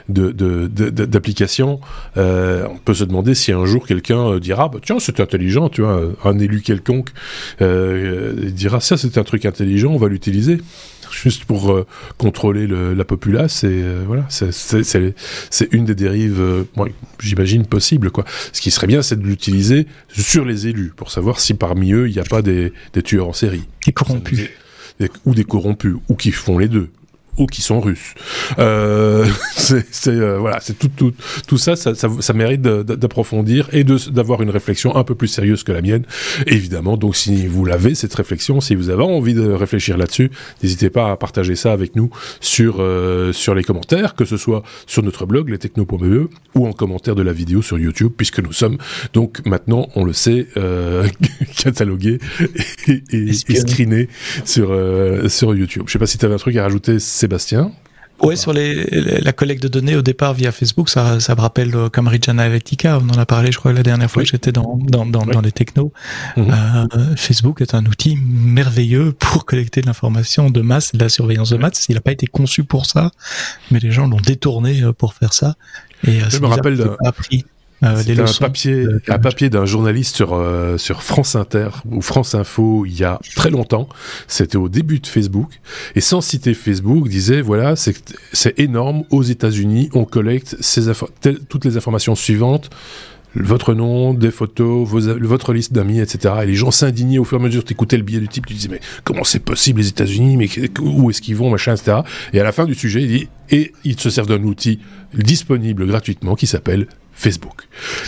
de, 0.08 0.30
d'application. 0.70 1.80
Euh, 2.16 2.66
on 2.70 2.76
peut 2.76 2.94
se 2.94 3.04
demander 3.04 3.34
si 3.34 3.52
un 3.52 3.64
jour 3.64 3.86
quelqu'un 3.86 4.32
euh, 4.32 4.40
dira, 4.40 4.68
bah, 4.68 4.78
tiens, 4.84 4.98
c'est 4.98 5.20
intelligent, 5.20 5.68
tu 5.68 5.82
vois, 5.82 6.00
un 6.24 6.38
élu 6.38 6.60
quelconque 6.60 7.10
euh, 7.60 8.50
dira, 8.50 8.80
ça, 8.80 8.96
c'est 8.96 9.18
un 9.18 9.24
truc 9.24 9.44
intelligent, 9.44 9.90
on 9.90 9.98
va 9.98 10.08
l'utiliser 10.08 10.58
juste 11.16 11.44
pour 11.44 11.72
euh, 11.72 11.86
contrôler 12.18 12.66
le, 12.66 12.94
la 12.94 13.04
populace. 13.04 13.64
Et 13.64 13.82
euh, 13.82 14.04
voilà, 14.06 14.26
c'est 14.28 15.72
une 15.72 15.84
des 15.84 15.94
dérives, 15.94 16.40
euh, 16.40 16.64
j'imagine, 17.20 17.66
possibles. 17.66 18.10
Quoi. 18.10 18.24
Ce 18.52 18.60
qui 18.60 18.70
serait 18.70 18.86
bien, 18.86 19.02
c'est 19.02 19.18
de 19.18 19.26
l'utiliser 19.26 19.86
sur 20.08 20.44
les 20.44 20.66
élus, 20.66 20.92
pour 20.96 21.10
savoir 21.10 21.40
si 21.40 21.54
parmi 21.54 21.92
eux, 21.92 22.08
il 22.08 22.12
n'y 22.12 22.20
a 22.20 22.24
pas 22.24 22.42
des, 22.42 22.72
des, 22.92 23.02
tueurs 23.02 23.28
en 23.28 23.32
série. 23.32 23.64
Des 23.84 23.92
corrompus. 23.92 24.48
ou 25.24 25.34
des 25.34 25.44
corrompus, 25.44 25.96
ou 26.08 26.14
qui 26.14 26.32
font 26.32 26.58
les 26.58 26.68
deux 26.68 26.90
ou 27.38 27.46
qui 27.46 27.62
sont 27.62 27.80
russes. 27.80 28.14
Euh, 28.58 29.26
c'est 29.56 30.08
euh, 30.08 30.38
voilà, 30.38 30.58
c'est 30.60 30.78
tout, 30.78 30.88
tout, 30.88 31.12
tout 31.46 31.58
ça, 31.58 31.76
ça, 31.76 31.94
ça, 31.94 32.08
ça 32.20 32.32
mérite 32.32 32.62
d'approfondir 32.62 33.68
et 33.72 33.84
d'avoir 33.84 34.42
une 34.42 34.50
réflexion 34.50 34.96
un 34.96 35.04
peu 35.04 35.14
plus 35.14 35.28
sérieuse 35.28 35.62
que 35.62 35.72
la 35.72 35.82
mienne, 35.82 36.04
évidemment. 36.46 36.96
Donc, 36.96 37.16
si 37.16 37.46
vous 37.46 37.64
l'avez 37.64 37.94
cette 37.94 38.14
réflexion, 38.14 38.60
si 38.60 38.74
vous 38.74 38.90
avez 38.90 39.02
envie 39.02 39.34
de 39.34 39.50
réfléchir 39.50 39.96
là-dessus, 39.96 40.30
n'hésitez 40.62 40.90
pas 40.90 41.10
à 41.10 41.16
partager 41.16 41.56
ça 41.56 41.72
avec 41.72 41.96
nous 41.96 42.10
sur 42.40 42.76
euh, 42.80 43.32
sur 43.32 43.54
les 43.54 43.64
commentaires, 43.64 44.14
que 44.14 44.24
ce 44.24 44.36
soit 44.36 44.62
sur 44.86 45.02
notre 45.02 45.26
blog 45.26 45.48
lestechno.be 45.48 46.28
ou 46.54 46.66
en 46.66 46.72
commentaire 46.72 47.14
de 47.14 47.22
la 47.22 47.32
vidéo 47.32 47.62
sur 47.62 47.78
YouTube, 47.78 48.12
puisque 48.16 48.40
nous 48.40 48.52
sommes 48.52 48.78
donc 49.12 49.44
maintenant, 49.46 49.88
on 49.94 50.04
le 50.04 50.12
sait, 50.12 50.46
euh, 50.56 51.06
catalogués 51.56 52.18
et, 52.88 53.02
et, 53.10 53.28
et, 53.28 53.56
screenés 53.56 54.08
sur 54.44 54.70
euh, 54.70 55.28
sur 55.28 55.54
YouTube. 55.54 55.84
Je 55.86 55.92
sais 55.92 55.98
pas 55.98 56.06
si 56.06 56.18
tu 56.18 56.24
avais 56.24 56.34
un 56.34 56.38
truc 56.38 56.56
à 56.56 56.62
rajouter. 56.62 56.98
Sébastien 57.26 57.72
Ouais, 58.22 58.36
sur 58.36 58.54
les, 58.54 58.84
la 59.20 59.32
collecte 59.32 59.62
de 59.62 59.68
données 59.68 59.94
au 59.94 60.00
départ 60.00 60.32
via 60.32 60.50
Facebook, 60.50 60.88
ça, 60.88 61.20
ça 61.20 61.34
me 61.34 61.40
rappelle 61.42 61.74
euh, 61.74 61.90
Regina 61.94 62.44
Avetica, 62.44 62.98
on 62.98 63.10
en 63.10 63.18
a 63.18 63.26
parlé, 63.26 63.52
je 63.52 63.58
crois, 63.58 63.74
la 63.74 63.82
dernière 63.82 64.10
fois 64.10 64.22
que 64.22 64.28
j'étais 64.30 64.52
dans, 64.52 64.78
dans, 64.80 65.04
dans, 65.04 65.26
dans, 65.26 65.42
les 65.42 65.52
technos. 65.52 65.92
Mhm. 66.36 66.46
euh, 66.50 67.16
Facebook 67.16 67.60
est 67.60 67.74
un 67.74 67.84
outil 67.84 68.16
merveilleux 68.16 69.12
pour 69.12 69.44
collecter 69.44 69.82
de 69.82 69.86
l'information 69.86 70.48
de 70.48 70.62
masse 70.62 70.92
de 70.94 71.02
la 71.02 71.10
surveillance 71.10 71.50
de 71.50 71.58
masse. 71.58 71.84
Il 71.90 71.94
n'a 71.96 72.00
pas 72.00 72.12
été 72.12 72.26
conçu 72.26 72.64
pour 72.64 72.86
ça, 72.86 73.10
mais 73.70 73.80
les 73.80 73.92
gens 73.92 74.06
l'ont 74.06 74.20
détourné 74.20 74.82
euh, 74.82 74.92
pour 74.94 75.12
faire 75.12 75.34
ça. 75.34 75.56
Et 76.06 76.22
euh, 76.22 76.30
je 76.30 76.38
me 76.38 76.46
rappelle 76.46 76.78
d'un 76.78 76.96
euh, 77.94 78.24
un 78.24 78.40
papier, 78.40 78.86
un 79.08 79.18
papier 79.18 79.50
d'un 79.50 79.66
journaliste 79.66 80.16
sur 80.16 80.34
euh, 80.34 80.78
sur 80.78 81.02
France 81.02 81.36
Inter 81.36 81.68
ou 81.90 82.00
France 82.00 82.34
Info 82.34 82.84
il 82.86 82.98
y 82.98 83.04
a 83.04 83.18
très 83.34 83.50
longtemps. 83.50 83.88
C'était 84.28 84.56
au 84.56 84.68
début 84.68 85.00
de 85.00 85.06
Facebook 85.06 85.60
et 85.94 86.00
sans 86.00 86.20
citer 86.20 86.54
Facebook 86.54 87.08
disait 87.08 87.40
voilà 87.40 87.74
c'est 87.76 88.58
énorme 88.58 89.04
aux 89.10 89.22
États-Unis 89.22 89.90
on 89.92 90.04
collecte 90.04 90.56
ces 90.60 90.90
toutes 91.48 91.64
les 91.64 91.76
informations 91.76 92.14
suivantes 92.14 92.70
votre 93.38 93.74
nom, 93.74 94.14
des 94.14 94.30
photos, 94.30 94.88
votre 94.88 95.52
liste 95.52 95.72
d'amis, 95.72 96.00
etc. 96.00 96.34
Et 96.42 96.46
les 96.46 96.54
gens 96.54 96.70
s'indignaient 96.70 97.18
au 97.18 97.24
fur 97.24 97.38
et 97.38 97.40
à 97.40 97.44
mesure. 97.44 97.64
Tu 97.64 97.72
écoutais 97.72 97.96
le 97.96 98.02
billet 98.02 98.20
du 98.20 98.28
type, 98.28 98.46
tu 98.46 98.54
disais 98.54 98.68
mais 98.70 98.80
comment 99.04 99.24
c'est 99.24 99.40
possible 99.40 99.80
les 99.80 99.88
États-Unis, 99.88 100.36
mais 100.36 100.48
où 100.80 101.10
est-ce 101.10 101.20
qu'ils 101.20 101.36
vont, 101.36 101.50
machin, 101.50 101.74
etc. 101.74 101.98
Et 102.32 102.40
à 102.40 102.44
la 102.44 102.52
fin 102.52 102.64
du 102.64 102.74
sujet, 102.74 103.02
il 103.02 103.08
dit 103.08 103.28
et 103.50 103.72
ils 103.84 103.98
se 103.98 104.10
servent 104.10 104.28
d'un 104.28 104.42
outil 104.42 104.80
disponible 105.14 105.86
gratuitement 105.86 106.34
qui 106.34 106.46
s'appelle 106.46 106.88
Facebook. 107.16 107.62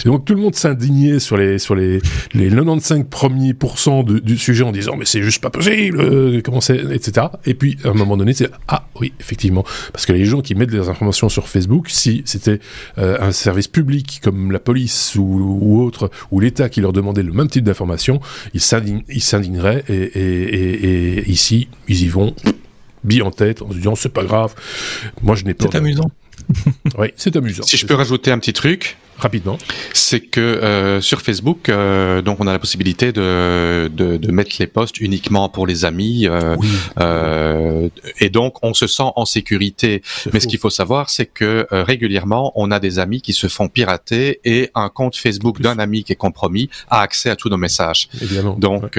donc 0.04 0.26
tout 0.26 0.34
le 0.34 0.40
monde 0.40 0.54
s'indignait 0.54 1.18
sur 1.18 1.38
les 1.38 1.58
sur 1.58 1.74
les 1.74 2.00
les 2.34 2.50
95 2.50 3.06
premiers 3.10 3.54
pourcents 3.54 4.02
du 4.02 4.36
sujet 4.36 4.64
en 4.64 4.70
disant 4.70 4.96
mais 4.96 5.06
c'est 5.06 5.22
juste 5.22 5.42
pas 5.42 5.48
possible, 5.48 5.98
euh, 6.00 6.42
comment 6.44 6.60
c'est, 6.60 6.76
etc. 6.92 7.28
Et 7.46 7.54
puis 7.54 7.78
à 7.84 7.88
un 7.88 7.94
moment 7.94 8.18
donné 8.18 8.34
c'est 8.34 8.50
ah 8.68 8.86
oui 9.00 9.14
effectivement 9.18 9.64
parce 9.92 10.04
que 10.04 10.12
les 10.12 10.26
gens 10.26 10.42
qui 10.42 10.54
mettent 10.54 10.70
des 10.70 10.90
informations 10.90 11.30
sur 11.30 11.48
Facebook, 11.48 11.88
si 11.88 12.22
c'était 12.26 12.60
euh, 12.98 13.16
un 13.20 13.32
service 13.32 13.66
public 13.66 14.20
comme 14.22 14.52
la 14.52 14.58
police 14.58 15.14
ou, 15.16 15.58
ou 15.60 15.82
autre 15.82 16.10
ou 16.30 16.40
l'État 16.40 16.68
qui 16.68 16.82
leur 16.82 16.92
demandait 16.92 17.22
le 17.22 17.32
même 17.32 17.48
type 17.48 17.64
d'information, 17.64 18.20
ils 18.52 18.60
s'indigneraient 18.60 19.84
et, 19.88 19.94
et, 19.94 21.18
et, 21.18 21.30
ici 21.30 21.68
ils 21.88 22.02
y 22.02 22.08
vont 22.08 22.34
bille 23.04 23.22
en 23.22 23.30
tête 23.30 23.62
en 23.62 23.70
se 23.70 23.76
disant 23.76 23.94
c'est 23.94 24.12
pas 24.12 24.24
grave. 24.24 24.54
Moi 25.22 25.34
je 25.34 25.44
n'ai 25.44 25.54
pas. 25.54 25.66
C'est 25.70 25.78
amusant 25.78 26.10
oui, 26.98 27.08
c'est 27.16 27.36
amusant. 27.36 27.62
Si 27.62 27.76
je 27.76 27.86
peux 27.86 27.94
rajouter 27.94 28.30
un 28.30 28.38
petit 28.38 28.52
truc. 28.52 28.96
Rapidement. 29.18 29.58
C'est 29.94 30.20
que 30.20 30.40
euh, 30.40 31.00
sur 31.00 31.22
Facebook, 31.22 31.68
euh, 31.68 32.22
donc 32.22 32.38
on 32.38 32.46
a 32.46 32.52
la 32.52 32.60
possibilité 32.60 33.10
de, 33.10 33.90
de, 33.92 34.16
de, 34.16 34.30
mettre 34.30 34.54
les 34.60 34.68
posts 34.68 35.00
uniquement 35.00 35.48
pour 35.48 35.66
les 35.66 35.84
amis, 35.84 36.28
euh, 36.28 37.88
et 38.20 38.30
donc 38.30 38.62
on 38.62 38.74
se 38.74 38.86
sent 38.86 39.10
en 39.16 39.24
sécurité. 39.24 40.02
Mais 40.32 40.38
ce 40.38 40.46
qu'il 40.46 40.60
faut 40.60 40.70
savoir, 40.70 41.10
c'est 41.10 41.26
que 41.26 41.66
régulièrement, 41.72 42.52
on 42.54 42.70
a 42.70 42.78
des 42.78 43.00
amis 43.00 43.20
qui 43.20 43.32
se 43.32 43.48
font 43.48 43.68
pirater 43.68 44.38
et 44.44 44.70
un 44.76 44.88
compte 44.88 45.16
Facebook 45.16 45.60
d'un 45.60 45.80
ami 45.80 46.04
qui 46.04 46.12
est 46.12 46.16
compromis 46.16 46.70
a 46.88 47.00
accès 47.00 47.28
à 47.28 47.34
tous 47.34 47.48
nos 47.48 47.56
messages. 47.56 48.08
Évidemment. 48.22 48.54
Donc 48.56 48.96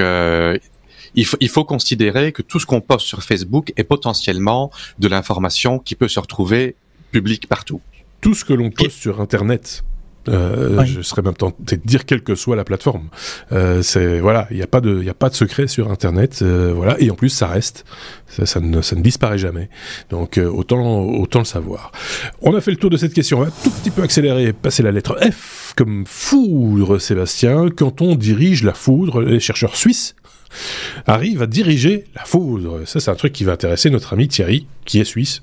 il 1.14 1.24
faut, 1.24 1.36
il 1.40 1.48
faut 1.48 1.64
considérer 1.64 2.32
que 2.32 2.42
tout 2.42 2.60
ce 2.60 2.66
qu'on 2.66 2.80
poste 2.80 3.06
sur 3.06 3.22
Facebook 3.22 3.72
est 3.76 3.84
potentiellement 3.84 4.70
de 4.98 5.08
l'information 5.08 5.78
qui 5.78 5.94
peut 5.94 6.08
se 6.08 6.20
retrouver 6.20 6.76
public 7.10 7.48
partout. 7.48 7.80
Tout 8.20 8.34
ce 8.34 8.44
que 8.44 8.52
l'on 8.52 8.70
poste 8.70 8.98
sur 8.98 9.20
Internet, 9.20 9.82
euh, 10.28 10.84
Je 10.84 11.00
serais 11.00 11.22
même 11.22 11.34
tenté 11.34 11.76
de 11.76 11.82
dire 11.86 12.04
quelle 12.04 12.22
que 12.22 12.34
soit 12.34 12.54
la 12.54 12.64
plateforme. 12.64 13.08
Euh, 13.52 13.82
c'est 13.82 14.20
voilà, 14.20 14.46
il 14.50 14.56
n'y 14.56 14.62
a 14.62 14.66
pas 14.66 14.80
de, 14.80 15.00
il 15.02 15.08
a 15.08 15.14
pas 15.14 15.30
de 15.30 15.34
secret 15.34 15.66
sur 15.66 15.90
Internet. 15.90 16.40
Euh, 16.42 16.72
voilà, 16.74 17.00
et 17.00 17.10
en 17.10 17.14
plus 17.14 17.30
ça 17.30 17.46
reste, 17.46 17.84
ça, 18.26 18.44
ça, 18.44 18.60
ne, 18.60 18.82
ça 18.82 18.96
ne 18.96 19.02
disparaît 19.02 19.38
jamais. 19.38 19.70
Donc 20.10 20.36
euh, 20.36 20.46
autant, 20.46 21.00
autant 21.00 21.38
le 21.40 21.44
savoir. 21.46 21.92
On 22.42 22.54
a 22.54 22.60
fait 22.60 22.70
le 22.70 22.76
tour 22.76 22.90
de 22.90 22.96
cette 22.96 23.14
question. 23.14 23.38
On 23.38 23.44
va 23.44 23.50
tout 23.50 23.70
petit 23.70 23.90
peu 23.90 24.02
accélérer, 24.02 24.52
passer 24.52 24.82
la 24.82 24.92
lettre 24.92 25.18
F 25.20 25.72
comme 25.76 26.04
foudre, 26.06 26.98
Sébastien. 26.98 27.68
Quand 27.74 28.02
on 28.02 28.14
dirige 28.14 28.62
la 28.62 28.74
foudre, 28.74 29.22
les 29.22 29.40
chercheurs 29.40 29.76
suisses 29.76 30.14
arrivent 31.06 31.42
à 31.42 31.46
diriger 31.46 32.04
la 32.14 32.24
foudre. 32.24 32.82
Ça, 32.84 33.00
c'est 33.00 33.10
un 33.10 33.14
truc 33.14 33.32
qui 33.32 33.44
va 33.44 33.52
intéresser 33.52 33.88
notre 33.88 34.12
ami 34.12 34.28
Thierry, 34.28 34.66
qui 34.84 35.00
est 35.00 35.04
suisse 35.04 35.42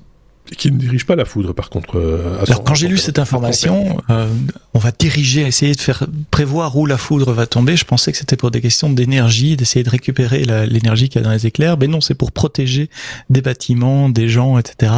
qui 0.56 0.72
ne 0.72 0.78
dirige 0.78 1.06
pas 1.06 1.16
la 1.16 1.24
foudre, 1.24 1.52
par 1.52 1.70
contre. 1.70 1.98
Euh, 1.98 2.42
Alors, 2.46 2.64
quand 2.64 2.74
j'ai 2.74 2.88
lu 2.88 2.98
cette 2.98 3.18
information, 3.18 3.98
euh, 4.10 4.28
on 4.74 4.78
va 4.78 4.90
diriger, 4.90 5.42
essayer 5.42 5.74
de 5.74 5.80
faire 5.80 6.06
prévoir 6.30 6.76
où 6.76 6.86
la 6.86 6.96
foudre 6.96 7.32
va 7.32 7.46
tomber. 7.46 7.76
Je 7.76 7.84
pensais 7.84 8.12
que 8.12 8.18
c'était 8.18 8.36
pour 8.36 8.50
des 8.50 8.60
questions 8.60 8.90
d'énergie, 8.90 9.56
d'essayer 9.56 9.82
de 9.82 9.90
récupérer 9.90 10.44
l'énergie 10.66 11.08
qu'il 11.08 11.20
y 11.20 11.24
a 11.24 11.26
dans 11.26 11.32
les 11.32 11.46
éclairs. 11.46 11.76
Mais 11.78 11.86
non, 11.86 12.00
c'est 12.00 12.14
pour 12.14 12.32
protéger 12.32 12.90
des 13.30 13.42
bâtiments, 13.42 14.08
des 14.08 14.28
gens, 14.28 14.58
etc. 14.58 14.92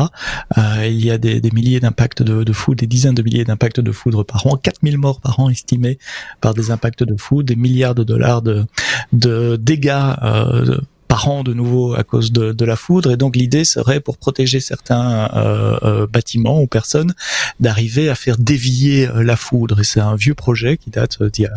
Euh, 0.58 0.86
il 0.86 1.04
y 1.04 1.10
a 1.10 1.18
des, 1.18 1.40
des 1.40 1.50
milliers 1.50 1.80
d'impacts 1.80 2.22
de, 2.22 2.44
de, 2.44 2.52
foudre, 2.52 2.80
des 2.80 2.86
dizaines 2.86 3.14
de 3.14 3.22
milliers 3.22 3.44
d'impacts 3.44 3.80
de 3.80 3.92
foudre 3.92 4.22
par 4.24 4.46
an, 4.46 4.56
4000 4.56 4.98
morts 4.98 5.20
par 5.20 5.40
an 5.40 5.50
estimés 5.50 5.98
par 6.40 6.54
des 6.54 6.70
impacts 6.70 7.02
de 7.02 7.16
foudre, 7.16 7.48
des 7.48 7.56
milliards 7.56 7.94
de 7.94 8.04
dollars 8.04 8.42
de, 8.42 8.64
de 9.12 9.56
dégâts 9.56 10.14
euh, 10.22 10.78
par 11.10 11.28
an 11.28 11.42
de 11.42 11.52
nouveau 11.52 11.94
à 11.94 12.04
cause 12.04 12.30
de, 12.30 12.52
de 12.52 12.64
la 12.64 12.76
foudre. 12.76 13.10
Et 13.10 13.16
donc 13.16 13.34
l'idée 13.34 13.64
serait 13.64 13.98
pour 13.98 14.16
protéger 14.16 14.60
certains 14.60 15.28
euh, 15.34 15.76
euh, 15.82 16.06
bâtiments 16.06 16.62
ou 16.62 16.68
personnes 16.68 17.14
d'arriver 17.58 18.08
à 18.08 18.14
faire 18.14 18.38
dévier 18.38 19.08
euh, 19.08 19.24
la 19.24 19.34
foudre. 19.34 19.80
Et 19.80 19.84
c'est 19.84 19.98
un 19.98 20.14
vieux 20.14 20.34
projet 20.34 20.76
qui 20.76 20.88
date 20.90 21.20
d'il 21.20 21.46
y 21.46 21.48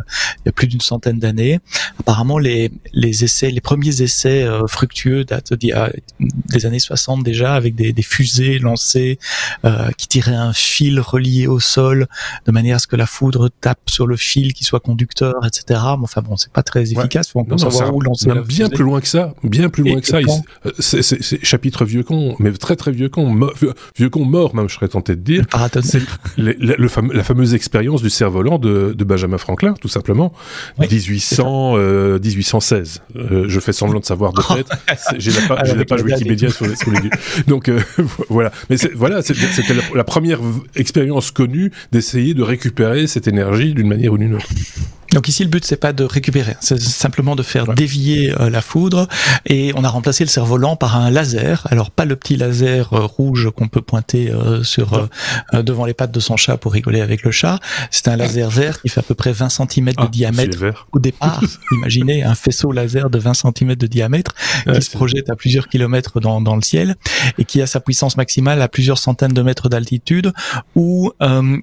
y 0.46 0.50
a 0.50 0.52
plus 0.52 0.66
d'une 0.66 0.82
centaine 0.82 1.20
d'années. 1.20 1.60
Apparemment 2.00 2.40
les, 2.40 2.72
les 2.94 3.24
essais, 3.24 3.52
les 3.52 3.62
premiers 3.62 4.02
essais 4.02 4.44
fructueux 4.68 5.24
datent 5.24 5.54
d'il 5.54 5.70
y 5.70 5.74
a 5.74 5.92
des 6.20 6.66
années 6.66 6.80
60 6.80 7.24
déjà 7.24 7.54
avec 7.54 7.76
des, 7.76 7.94
des 7.94 8.02
fusées 8.02 8.58
lancées 8.58 9.20
qui 9.98 10.08
tiraient 10.08 10.34
un 10.34 10.54
fil 10.54 11.00
relié 11.00 11.46
au 11.46 11.60
sol 11.60 12.08
de 12.48 12.52
manière 12.52 12.78
à 12.78 12.80
ce 12.80 12.88
que 12.88 12.96
la 12.96 13.06
foudre 13.06 13.50
tape 13.62 13.88
sur 13.88 14.08
le 14.08 14.18
fil 14.18 14.54
qui 14.54 14.64
soit 14.64 14.80
conducteur, 14.80 15.46
etc. 15.46 15.80
Enfin 16.02 16.22
bon, 16.22 16.38
c'est 16.38 16.52
pas 16.52 16.64
très 16.64 16.92
efficace. 16.92 17.36
Ouais. 17.36 17.44
Faut 17.48 17.58
savoir 17.58 17.96
où 17.96 18.02
lancer. 18.02 18.32
bien 18.48 18.70
plus 18.70 18.84
loin 18.84 19.00
que 19.00 19.08
ça 19.08 19.34
bien 19.58 19.70
plus 19.70 19.84
loin 19.84 20.00
que 20.00 20.08
ça. 20.08 20.18
Euh, 20.18 20.72
c'est 20.80 21.44
chapitre 21.44 21.86
vieux 21.86 22.04
con, 22.04 22.36
mais 22.40 22.52
très 22.52 22.76
très 22.76 22.92
vieux 22.92 23.10
con, 23.10 23.50
vieux, 23.96 24.10
con 24.10 24.26
mort 24.26 24.56
même, 24.56 24.70
je 24.70 24.76
serais 24.76 24.88
tenté 24.88 25.16
de 25.16 25.22
dire. 25.22 25.46
C'est 25.82 26.02
le, 26.38 26.56
la 27.14 27.24
fameuse 27.24 27.54
expérience 27.54 28.02
du 28.02 28.10
cerf-volant 28.10 28.58
de, 28.58 28.94
de, 28.98 29.04
Benjamin 29.04 29.38
Franklin, 29.38 29.74
tout 29.80 29.88
simplement, 29.88 30.34
1800, 30.80 31.78
1816. 32.20 33.02
Euh, 33.16 33.20
euh, 33.20 33.46
je 33.48 33.60
fais 33.60 33.74
semblant 33.74 34.00
de 34.00 34.06
savoir 34.06 34.34
de 34.34 34.42
tête. 34.42 34.70
J'ai 35.18 35.32
la, 35.32 35.42
pas, 35.42 35.64
la 35.64 35.86
page 35.86 36.04
Wikipédia 36.04 36.50
sur 36.50 36.66
les, 36.66 36.74
yeux. 36.74 37.10
Donc 37.48 37.70
voilà. 38.30 38.52
Mais 38.70 38.78
voilà, 38.96 39.22
c'était 39.22 39.74
la, 39.74 39.82
la 39.96 40.04
première 40.04 40.40
expérience 40.76 41.32
connue 41.32 41.72
d'essayer 41.92 42.34
de 42.34 42.44
récupérer 42.44 43.08
cette 43.08 43.28
énergie 43.28 43.74
d'une 43.74 43.88
manière 43.88 44.14
ou 44.14 44.18
d'une 44.18 44.36
autre. 44.36 44.48
Donc 45.14 45.28
ici, 45.28 45.44
le 45.44 45.50
but 45.50 45.64
c'est 45.64 45.78
pas 45.78 45.94
de 45.94 46.04
récupérer, 46.04 46.56
c'est 46.60 46.82
simplement 46.82 47.36
de 47.36 47.44
faire 47.44 47.68
dévier 47.76 48.34
euh, 48.40 48.50
la 48.50 48.62
foudre. 48.62 49.08
Et 49.46 49.72
on 49.76 49.84
a 49.84 49.90
remplacé 49.90 50.24
le 50.24 50.30
cerf-volant 50.30 50.76
par 50.76 50.98
un 50.98 51.12
laser. 51.12 51.68
Alors 51.70 51.92
pas 51.92 52.06
le 52.06 52.16
petit 52.16 52.36
laser 52.36 52.92
euh, 52.94 53.02
rouge 53.02 53.52
qu'on 53.56 53.68
peut 53.68 53.82
pointer 53.82 54.32
euh, 54.32 54.64
sur 54.64 55.08
devant 55.54 55.86
les 55.86 55.94
pattes 55.94 56.12
de 56.12 56.20
son 56.20 56.36
chat 56.36 56.58
pour 56.58 56.74
rigoler 56.74 57.02
avec 57.02 57.24
le 57.24 57.30
chat. 57.30 57.60
C'est 57.92 58.08
un 58.08 58.16
laser 58.16 58.50
vert 58.50 58.82
qui 58.82 58.90
fait 58.90 59.02
à 59.02 59.04
peu 59.04 59.14
près 59.14 59.32
20 59.32 59.50
cm 59.50 59.86
de 59.86 59.94
ah, 59.98 60.08
diamètre 60.08 60.58
au 60.92 61.00
départ. 61.00 61.44
Imaginez 61.72 62.24
un 62.24 62.36
faisceau 62.36 62.72
laser 62.72 63.12
de 63.12 63.20
20 63.20 63.34
cm 63.36 63.76
de 63.76 63.88
diamètre 63.88 64.34
qui 64.74 64.82
se 64.82 64.90
projette 64.90 65.30
à 65.30 65.36
plusieurs 65.36 65.68
kilomètres 65.68 66.20
dans, 66.20 66.42
dans, 66.42 66.56
le 66.56 66.64
ciel 66.64 66.96
et 67.38 67.46
qui 67.46 67.62
a 67.62 67.68
sa 67.68 67.80
puissance 67.80 68.18
maximale 68.18 68.62
à 68.62 68.68
plusieurs 68.68 68.98
centaines 68.98 69.34
de 69.34 69.42
mètres 69.44 69.70
d'altitude 69.70 70.34
où 70.76 71.12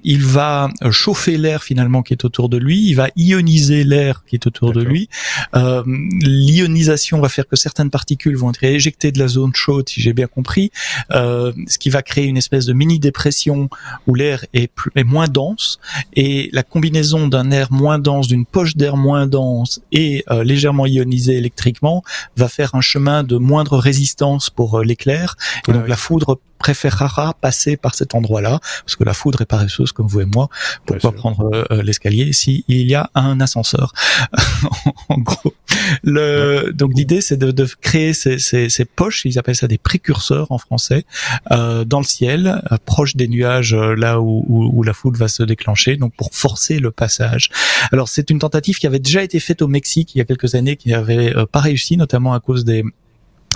il 0.03 0.25
va 0.25 0.69
chauffer 0.89 1.37
l'air 1.37 1.63
finalement 1.63 2.01
qui 2.01 2.13
est 2.13 2.23
autour 2.23 2.47
de 2.47 2.57
lui. 2.57 2.87
Il 2.87 2.95
va 2.95 3.09
ioniser 3.17 3.40
ioniser 3.41 3.83
l'air 3.83 4.23
qui 4.25 4.35
est 4.35 4.47
autour 4.47 4.71
de 4.71 4.81
lui. 4.81 5.09
Euh, 5.55 5.83
l'ionisation 5.85 7.19
va 7.19 7.29
faire 7.29 7.47
que 7.47 7.55
certaines 7.55 7.89
particules 7.89 8.37
vont 8.37 8.51
être 8.51 8.63
éjectées 8.63 9.11
de 9.11 9.19
la 9.19 9.27
zone 9.27 9.53
chaude, 9.53 9.89
si 9.89 10.01
j'ai 10.01 10.13
bien 10.13 10.27
compris, 10.27 10.71
euh, 11.11 11.51
ce 11.67 11.77
qui 11.77 11.89
va 11.89 12.01
créer 12.01 12.25
une 12.25 12.37
espèce 12.37 12.65
de 12.65 12.73
mini 12.73 12.99
dépression 12.99 13.69
où 14.07 14.15
l'air 14.15 14.45
est, 14.53 14.71
est 14.95 15.03
moins 15.03 15.27
dense 15.27 15.79
et 16.13 16.49
la 16.53 16.63
combinaison 16.63 17.27
d'un 17.27 17.51
air 17.51 17.71
moins 17.71 17.99
dense, 17.99 18.27
d'une 18.27 18.45
poche 18.45 18.75
d'air 18.75 18.95
moins 18.95 19.27
dense 19.27 19.81
et 19.91 20.23
euh, 20.29 20.43
légèrement 20.43 20.85
ionisé 20.85 21.37
électriquement 21.37 22.03
va 22.37 22.47
faire 22.47 22.75
un 22.75 22.81
chemin 22.81 23.23
de 23.23 23.37
moindre 23.37 23.77
résistance 23.77 24.49
pour 24.49 24.81
l'éclair. 24.81 25.35
Et 25.67 25.71
donc 25.71 25.87
la 25.87 25.95
foudre 25.95 26.39
préférera 26.61 27.33
passer 27.41 27.75
par 27.75 27.95
cet 27.95 28.13
endroit-là, 28.13 28.59
parce 28.85 28.95
que 28.95 29.03
la 29.03 29.15
foudre 29.15 29.41
est 29.41 29.47
paresseuse 29.47 29.91
comme 29.91 30.05
vous 30.05 30.21
et 30.21 30.25
moi. 30.25 30.47
Pourquoi 30.85 31.11
prendre 31.11 31.49
euh, 31.51 31.65
euh, 31.71 31.81
l'escalier 31.81 32.33
s'il 32.33 32.63
y 32.67 32.93
a 32.93 33.09
un 33.15 33.41
ascenseur 33.41 33.93
En 35.09 35.17
gros, 35.17 35.55
le, 36.03 36.71
donc 36.71 36.91
l'idée 36.95 37.21
c'est 37.21 37.37
de, 37.37 37.49
de, 37.49 37.67
créer 37.81 38.13
ces, 38.13 38.37
ces, 38.37 38.69
ces, 38.69 38.85
poches, 38.85 39.25
ils 39.25 39.39
appellent 39.39 39.55
ça 39.55 39.67
des 39.67 39.79
précurseurs 39.79 40.51
en 40.51 40.59
français, 40.59 41.03
euh, 41.51 41.83
dans 41.83 41.99
le 41.99 42.05
ciel, 42.05 42.61
euh, 42.71 42.77
proche 42.85 43.15
des 43.15 43.27
nuages, 43.27 43.73
là 43.73 44.21
où, 44.21 44.45
où, 44.47 44.69
où, 44.71 44.83
la 44.83 44.93
foudre 44.93 45.17
va 45.17 45.27
se 45.27 45.41
déclencher, 45.41 45.97
donc 45.97 46.13
pour 46.15 46.29
forcer 46.31 46.77
le 46.77 46.91
passage. 46.91 47.49
Alors 47.91 48.07
c'est 48.07 48.29
une 48.29 48.37
tentative 48.37 48.77
qui 48.77 48.85
avait 48.85 48.99
déjà 48.99 49.23
été 49.23 49.39
faite 49.39 49.63
au 49.63 49.67
Mexique 49.67 50.13
il 50.13 50.19
y 50.19 50.21
a 50.21 50.25
quelques 50.25 50.53
années, 50.53 50.75
qui 50.75 50.93
avait 50.93 51.33
pas 51.51 51.59
réussi, 51.59 51.97
notamment 51.97 52.33
à 52.33 52.39
cause 52.39 52.65
des 52.65 52.83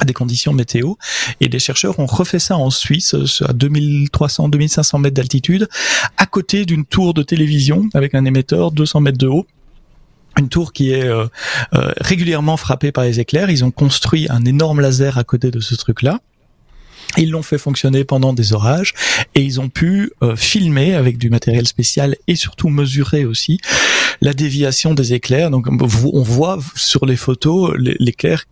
des 0.04 0.14
conditions 0.14 0.54
météo. 0.54 0.94
Et 1.40 1.48
les 1.48 1.60
chercheurs 1.60 2.00
ont 2.00 2.06
refait 2.06 2.40
ça 2.40 2.58
en 2.58 2.70
Suisse, 2.70 3.14
à 3.14 3.54
2300-2500 3.54 5.00
mètres 5.00 5.16
d'altitude, 5.16 5.70
à 6.18 6.26
côté 6.26 6.66
d'une 6.66 6.86
tour 6.86 7.14
de 7.14 7.24
télévision 7.24 7.90
avec 7.94 8.16
un 8.16 8.26
émetteur 8.26 8.72
200 8.72 9.02
mètres 9.02 9.18
de 9.18 9.28
haut 9.28 9.48
une 10.38 10.50
tour 10.50 10.74
qui 10.74 10.92
est 10.92 11.06
euh, 11.06 11.28
euh, 11.76 11.94
régulièrement 12.02 12.58
frappée 12.58 12.92
par 12.92 13.06
les 13.06 13.20
éclairs. 13.20 13.50
Ils 13.50 13.64
ont 13.64 13.72
construit 13.72 14.28
un 14.30 14.44
énorme 14.44 14.82
laser 14.82 15.18
à 15.18 15.24
côté 15.24 15.52
de 15.52 15.60
ce 15.60 15.76
truc-là. 15.76 16.20
Ils 17.18 17.32
l'ont 17.32 17.44
fait 17.44 17.58
fonctionner 17.58 18.04
pendant 18.04 18.34
des 18.34 18.54
orages 18.54 18.94
et 19.36 19.42
ils 19.42 19.62
ont 19.62 19.70
pu 19.70 20.12
euh, 20.22 20.36
filmer 20.36 20.96
avec 20.96 21.18
du 21.18 21.30
matériel 21.30 21.66
spécial 21.68 22.18
et 22.28 22.36
surtout 22.36 22.70
mesurer 22.70 23.26
aussi 23.26 23.60
la 24.22 24.34
déviation 24.34 24.94
des 24.94 25.14
éclairs. 25.14 25.50
Donc 25.52 25.68
on 25.70 26.22
voit 26.22 26.60
sur 26.76 27.06
les 27.06 27.16
photos 27.16 27.74
l'éclair 27.78 28.46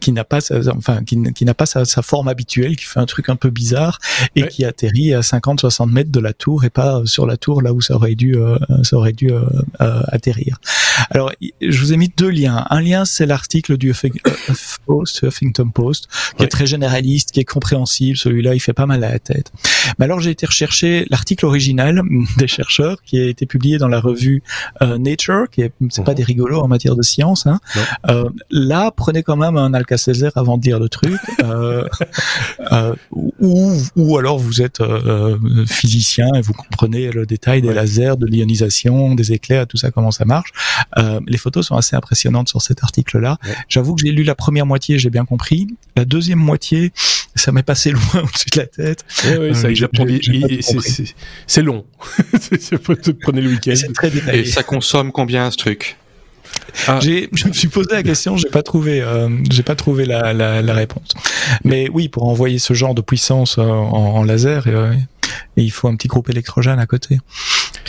qui 0.00 0.12
n'a 0.12 0.24
pas 0.24 0.40
sa, 0.40 0.60
enfin 0.76 1.02
qui, 1.04 1.44
n'a 1.44 1.54
pas 1.54 1.66
sa, 1.66 1.84
forme 2.02 2.28
habituelle, 2.28 2.76
qui 2.76 2.84
fait 2.84 3.00
un 3.00 3.06
truc 3.06 3.28
un 3.28 3.36
peu 3.36 3.50
bizarre 3.50 3.98
et 4.36 4.46
qui 4.48 4.64
atterrit 4.64 5.14
à 5.14 5.20
50-60 5.20 5.90
mètres 5.90 6.12
de 6.12 6.20
la 6.20 6.32
tour 6.32 6.64
et 6.64 6.70
pas 6.70 7.02
sur 7.04 7.26
la 7.26 7.36
tour 7.36 7.62
là 7.62 7.72
où 7.72 7.80
ça 7.80 7.94
aurait 7.94 8.14
dû 8.14 8.36
euh, 8.36 8.58
ça 8.82 8.96
aurait 8.96 9.12
dû 9.12 9.30
euh, 9.30 9.42
atterrir. 9.78 10.58
Alors 11.10 11.32
je 11.60 11.78
vous 11.78 11.92
ai 11.92 11.96
mis 11.96 12.12
deux 12.16 12.30
liens. 12.30 12.66
Un 12.70 12.80
lien 12.80 13.04
c'est 13.04 13.26
l'article 13.26 13.76
du 13.76 13.90
Huffington 13.90 15.70
Post 15.70 16.08
qui 16.36 16.44
est 16.44 16.48
très 16.48 16.66
généraliste, 16.66 17.32
qui 17.32 17.40
est 17.40 17.44
compréhensible 17.44 18.16
celui-là, 18.16 18.54
il 18.54 18.60
fait 18.60 18.72
pas 18.72 18.86
mal 18.86 19.04
à 19.04 19.10
la 19.10 19.18
tête. 19.18 19.52
Mais 19.98 20.04
alors 20.04 20.20
j'ai 20.20 20.30
été 20.30 20.46
rechercher 20.46 21.06
l'article 21.10 21.46
original 21.46 22.02
des 22.36 22.46
chercheurs 22.46 23.02
qui 23.02 23.18
a 23.18 23.26
été 23.26 23.46
publié 23.46 23.78
dans 23.78 23.88
la 23.88 24.00
revue 24.00 24.42
euh, 24.82 24.98
Nature, 24.98 25.46
qui 25.50 25.62
est 25.62 25.72
c'est 25.90 26.04
pas 26.04 26.12
mhm. 26.12 26.16
des 26.18 26.24
rigolos 26.24 26.60
en 26.60 26.68
matière 26.68 26.96
de 26.96 27.02
science. 27.02 27.46
Hein. 27.46 27.60
Euh, 28.08 28.28
là, 28.50 28.90
prenez 28.90 29.22
quand 29.22 29.36
même 29.36 29.56
un 29.56 29.74
Alka-Seltzer 29.74 30.30
avant 30.36 30.58
de 30.58 30.64
lire 30.64 30.78
le 30.78 30.88
truc, 30.88 31.20
euh, 31.42 31.84
ou, 33.40 33.72
ou 33.96 34.18
alors 34.18 34.38
vous 34.38 34.62
êtes 34.62 34.82
physicien 35.66 36.28
et 36.34 36.40
vous 36.40 36.52
comprenez 36.52 37.10
le 37.10 37.26
détail 37.26 37.62
des 37.62 37.72
lasers, 37.72 38.16
de 38.16 38.26
l'ionisation, 38.26 39.14
des 39.14 39.32
éclairs, 39.32 39.66
tout 39.66 39.76
ça, 39.76 39.90
comment 39.90 40.10
ça 40.10 40.24
marche. 40.24 40.52
les 41.26 41.38
photos 41.38 41.66
sont 41.66 41.76
assez 41.76 41.96
impressionnantes 41.96 42.48
sur 42.48 42.62
cet 42.62 42.82
article-là. 42.82 43.38
J'avoue 43.68 43.94
que 43.94 44.02
j'ai 44.04 44.12
lu 44.12 44.22
la 44.22 44.34
première 44.34 44.66
moitié, 44.66 44.98
j'ai 44.98 45.10
bien 45.10 45.24
compris. 45.24 45.68
La 45.96 46.04
deuxième 46.04 46.38
moitié, 46.38 46.92
ça 47.34 47.52
m'est 47.52 47.62
passé 47.62 47.90
loin 47.92 48.22
au-dessus 48.22 48.50
de 48.52 48.60
la 48.60 48.66
tête. 48.66 49.04
Oui, 49.24 49.54
ça, 49.54 49.68
euh, 49.68 49.73
c'est 51.46 51.62
long. 51.62 51.84
Prenez 53.22 53.40
le 53.40 53.50
week-end. 53.50 53.74
Et 54.32 54.44
ça 54.44 54.62
consomme 54.62 55.12
combien 55.12 55.50
ce 55.50 55.56
truc 55.56 55.96
ah. 56.86 57.00
Je 57.00 57.48
me 57.48 57.52
suis 57.52 57.68
posé 57.68 57.92
la 57.92 58.02
question, 58.02 58.36
j'ai 58.36 58.48
pas 58.48 58.62
trouvé, 58.62 59.00
euh, 59.00 59.28
j'ai 59.50 59.62
pas 59.62 59.74
trouvé 59.74 60.04
la, 60.04 60.32
la, 60.32 60.62
la, 60.62 60.74
réponse. 60.74 61.08
Mais 61.64 61.88
oui, 61.92 62.08
pour 62.08 62.28
envoyer 62.28 62.58
ce 62.58 62.74
genre 62.74 62.94
de 62.94 63.00
puissance 63.00 63.58
euh, 63.58 63.62
en, 63.62 64.16
en, 64.16 64.24
laser, 64.24 64.64
euh, 64.66 64.92
il 65.56 65.70
faut 65.70 65.88
un 65.88 65.96
petit 65.96 66.08
groupe 66.08 66.30
électrogène 66.30 66.78
à 66.78 66.86
côté. 66.86 67.18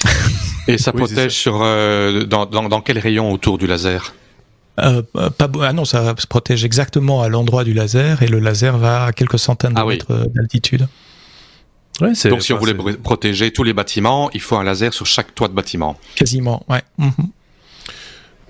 Et 0.67 0.77
ça 0.77 0.91
protège 0.93 1.33
sur 1.33 1.59
dans, 1.59 2.45
dans, 2.45 2.69
dans 2.69 2.81
quel 2.81 2.97
rayon 2.97 3.31
autour 3.31 3.57
du 3.57 3.67
laser 3.67 4.13
euh, 4.79 5.01
pas, 5.11 5.49
ah 5.61 5.73
non, 5.73 5.85
ça 5.85 6.13
se 6.17 6.27
protège 6.27 6.65
exactement 6.65 7.21
à 7.21 7.29
l'endroit 7.29 7.63
du 7.63 7.73
laser 7.73 8.21
et 8.23 8.27
le 8.27 8.39
laser 8.39 8.77
va 8.77 9.05
à 9.05 9.13
quelques 9.13 9.39
centaines 9.39 9.73
de 9.73 9.79
ah 9.79 9.85
mètres 9.85 10.27
d'altitude. 10.33 10.87
Ouais, 12.01 12.12
Donc 12.29 12.41
si 12.41 12.53
on 12.53 12.58
voulait 12.58 12.73
protéger 12.73 13.51
tous 13.51 13.63
les 13.63 13.73
bâtiments, 13.73 14.29
il 14.34 14.41
faut 14.41 14.58
un 14.58 14.63
laser 14.63 14.93
sur 14.93 15.05
chaque 15.05 15.34
toit 15.34 15.47
de 15.47 15.53
bâtiment. 15.53 15.97
Quasiment, 16.15 16.65
ouais. 16.67 16.81
Mhm. 16.97 17.12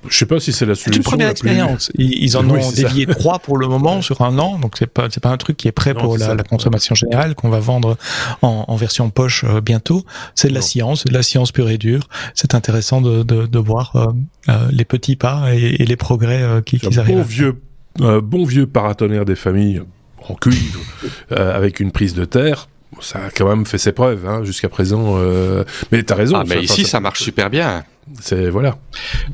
Je 0.10 0.18
sais 0.18 0.26
pas 0.26 0.40
si 0.40 0.54
c'est 0.54 0.66
la 0.66 0.76
solution. 0.76 0.92
C'est 0.92 0.98
une 0.98 1.04
première 1.04 1.30
expérience. 1.30 1.92
Ils, 1.98 2.38
en 2.38 2.48
ont 2.50 2.72
dévié 2.72 3.06
trois 3.08 3.40
pour 3.40 3.58
le 3.58 3.68
moment 3.68 4.02
sur 4.02 4.22
un 4.22 4.38
an, 4.38 4.60
donc 4.60 4.76
c'est 4.78 4.88
pas 4.88 5.08
c'est 5.10 5.22
pas 5.22 5.32
un 5.32 5.38
truc 5.38 5.58
qui 5.58 5.68
est 5.68 5.72
prêt 5.72 5.94
pour 5.94 6.18
la, 6.18 6.36
consommation 6.44 6.96
générale 6.96 7.34
qu'on 7.34 7.50
va 7.50 7.60
vendre 7.60 7.98
en, 8.42 8.76
version 8.76 9.10
poche 9.10 9.44
euh, 9.46 9.62
bientôt. 9.62 10.06
C'est 10.36 10.50
de 10.50 10.54
la 10.54 10.62
science, 10.62 11.06
de 11.06 11.14
la 11.14 11.24
science 11.24 11.52
pure 11.52 11.70
et 11.70 11.78
dure. 11.78 12.08
C'est 12.34 12.54
intéressant 12.54 13.02
de, 13.02 13.24
de, 13.24 13.48
de 13.48 13.60
voir 13.60 13.96
euh, 13.96 14.06
euh, 14.50 14.68
les 14.72 14.86
petits 14.86 15.16
pas 15.16 15.54
et, 15.54 15.78
les 15.78 15.96
progrès 15.96 16.62
qui, 16.66 16.80
qui 16.80 17.00
arrivent. 17.00 17.16
Bon 17.16 17.24
vieux, 17.24 17.62
bon 17.98 18.46
vieux 18.46 18.68
paratonnerre 18.68 19.26
des 19.26 19.36
familles 19.36 19.82
en 20.28 20.36
cuivre 20.36 20.82
avec 21.36 21.80
une 21.80 21.92
prise 21.92 22.14
de 22.14 22.26
terre 22.26 22.68
ça 23.02 23.26
a 23.26 23.30
quand 23.30 23.48
même 23.48 23.66
fait 23.66 23.78
ses 23.78 23.92
preuves 23.92 24.28
hein, 24.28 24.44
jusqu'à 24.44 24.70
présent. 24.70 25.16
Euh... 25.18 25.64
Mais 25.92 26.04
t'as 26.04 26.16
raison. 26.16 26.38
Ah, 26.38 26.44
mais 26.48 26.64
ici, 26.64 26.86
ça 26.86 27.00
marche 27.00 27.22
super 27.22 27.50
bien. 27.50 27.84
C'est 28.22 28.50
voilà. 28.50 28.78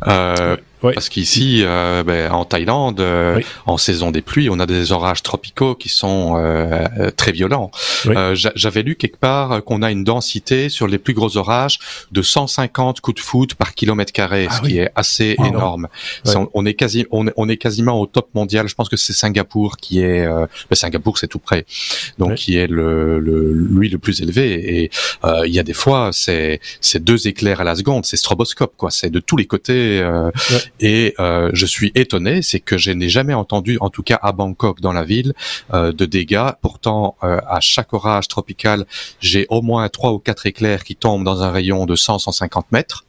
Euh, 0.08 0.56
Parce 0.82 1.10
qu'ici, 1.10 1.62
euh, 1.64 2.04
ben, 2.04 2.32
en 2.32 2.46
Thaïlande, 2.46 3.00
euh, 3.00 3.40
en 3.66 3.78
saison 3.78 4.12
des 4.12 4.22
pluies, 4.22 4.50
on 4.50 4.60
a 4.60 4.66
des 4.66 4.92
orages 4.92 5.22
tropicaux 5.22 5.76
qui 5.76 5.90
sont 5.90 6.38
euh, 6.38 6.88
euh 6.98 7.12
très 7.12 7.32
violents. 7.32 7.72
Euh, 8.08 8.34
j'avais 8.34 8.82
lu 8.82 8.96
quelque 8.96 9.18
part 9.18 9.64
qu'on 9.64 9.82
a 9.84 9.92
une 9.92 10.04
densité 10.04 10.70
sur 10.70 10.88
les 10.88 10.98
plus 10.98 11.14
gros 11.14 11.38
orages 11.38 11.80
de 12.12 12.22
150 12.22 13.02
coups 13.02 13.22
de 13.22 13.26
foot 13.26 13.54
par 13.54 13.76
kilomètre 13.76 14.12
carré, 14.12 14.48
ah 14.50 14.56
ce 14.56 14.62
qui 14.62 14.80
est 14.80 14.90
assez 14.96 15.36
énorme. 15.46 15.88
on, 16.54 16.66
est 16.66 16.74
quasi, 16.74 17.06
on, 17.12 17.28
on, 17.36 17.48
est 17.48 17.58
quasiment 17.58 18.00
au 18.00 18.08
top 18.08 18.30
mondial. 18.34 18.68
Je 18.68 18.76
pense 18.76 18.90
que 18.90 18.98
c'est 18.98 19.14
Singapour 19.14 19.78
qui 19.78 20.00
est, 20.02 20.26
euh, 20.26 20.48
ben, 20.70 20.76
Singapour 20.76 21.18
c'est 21.18 21.28
tout 21.28 21.40
près, 21.40 21.66
donc 22.18 22.36
qui 22.36 22.58
est 22.58 22.68
le, 22.68 23.20
le, 23.20 23.52
lui 23.54 23.90
le 23.90 24.00
plus 24.00 24.22
élevé. 24.22 24.82
Et 24.82 24.92
il 25.46 25.54
y 25.54 25.60
a 25.60 25.64
des 25.64 25.74
fois, 25.74 26.10
c'est 26.12 26.60
c'est 26.80 27.04
deux 27.04 27.28
éclairs 27.28 27.62
à 27.62 27.64
la 27.64 27.76
seconde, 27.76 28.06
c'est 28.06 28.18
stroboscope 28.18 28.61
quoi. 28.68 28.92
C'est 28.92 29.10
de 29.10 29.20
tous 29.20 29.38
les 29.38 29.46
côtés. 29.46 30.02
Et 30.80 31.14
euh, 31.20 31.50
je 31.54 31.66
suis 31.66 31.92
étonné, 31.96 32.42
c'est 32.42 32.60
que 32.60 32.78
je 32.78 32.92
n'ai 32.92 33.10
jamais 33.10 33.34
entendu, 33.34 33.78
en 33.82 33.90
tout 33.90 34.04
cas 34.04 34.20
à 34.22 34.32
Bangkok, 34.32 34.82
dans 34.82 34.94
la 34.94 35.04
ville, 35.04 35.34
euh, 35.74 35.92
de 35.92 36.06
dégâts. 36.06 36.50
Pourtant, 36.62 37.16
euh, 37.24 37.40
à 37.48 37.60
chaque 37.60 37.94
orage 37.94 38.28
tropical, 38.28 38.86
j'ai 39.20 39.46
au 39.50 39.62
moins 39.62 39.88
trois 39.90 40.12
ou 40.14 40.20
quatre 40.20 40.46
éclairs 40.46 40.84
qui 40.84 40.96
tombent 40.96 41.24
dans 41.24 41.44
un 41.44 41.52
rayon 41.52 41.86
de 41.86 41.96
100-150 41.96 42.66
mètres. 42.72 43.06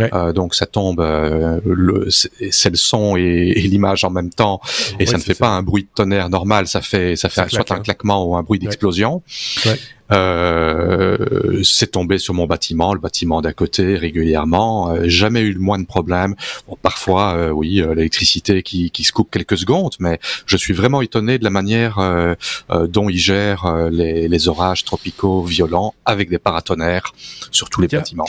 Euh, 0.00 0.32
donc 0.32 0.54
ça 0.54 0.66
tombe, 0.66 1.00
euh, 1.00 1.60
c'est 2.50 2.70
le 2.70 2.76
son 2.76 3.16
et, 3.16 3.54
l'image 3.66 4.04
en 4.04 4.10
même 4.10 4.30
temps, 4.30 4.60
et 4.98 5.06
ça 5.06 5.16
ne 5.16 5.22
fait 5.22 5.34
pas 5.34 5.48
un 5.48 5.62
bruit 5.62 5.84
de 5.84 5.88
tonnerre 5.94 6.28
normal, 6.28 6.66
ça 6.66 6.80
fait 6.80 7.16
ça 7.16 7.28
fait 7.28 7.48
soit 7.48 7.70
un 7.72 7.80
claquement 7.80 8.24
ou 8.24 8.36
un 8.36 8.42
bruit 8.42 8.58
d'explosion. 8.58 9.22
Euh, 10.12 11.62
c'est 11.64 11.92
tombé 11.92 12.18
sur 12.18 12.34
mon 12.34 12.46
bâtiment, 12.46 12.94
le 12.94 13.00
bâtiment 13.00 13.40
d'à 13.42 13.52
côté 13.52 13.96
régulièrement. 13.96 14.90
Euh, 14.90 15.02
jamais 15.06 15.40
eu 15.40 15.52
le 15.52 15.60
moins 15.60 15.78
de 15.78 15.86
problèmes. 15.86 16.34
Bon, 16.68 16.76
parfois, 16.80 17.34
euh, 17.34 17.50
oui, 17.50 17.82
l'électricité 17.94 18.62
qui, 18.62 18.90
qui 18.90 19.04
se 19.04 19.12
coupe 19.12 19.30
quelques 19.30 19.58
secondes, 19.58 19.94
mais 19.98 20.20
je 20.46 20.56
suis 20.56 20.74
vraiment 20.74 21.02
étonné 21.02 21.38
de 21.38 21.44
la 21.44 21.50
manière 21.50 21.98
dont 22.88 23.08
ils 23.08 23.18
gèrent 23.18 23.88
les, 23.90 24.28
les, 24.28 24.48
orages 24.48 24.84
tropicaux 24.84 25.42
violents 25.42 25.94
avec 26.04 26.28
des 26.28 26.38
paratonnerres 26.38 27.12
sur 27.50 27.70
tous 27.70 27.80
les 27.80 27.88
bâtiments. 27.88 28.28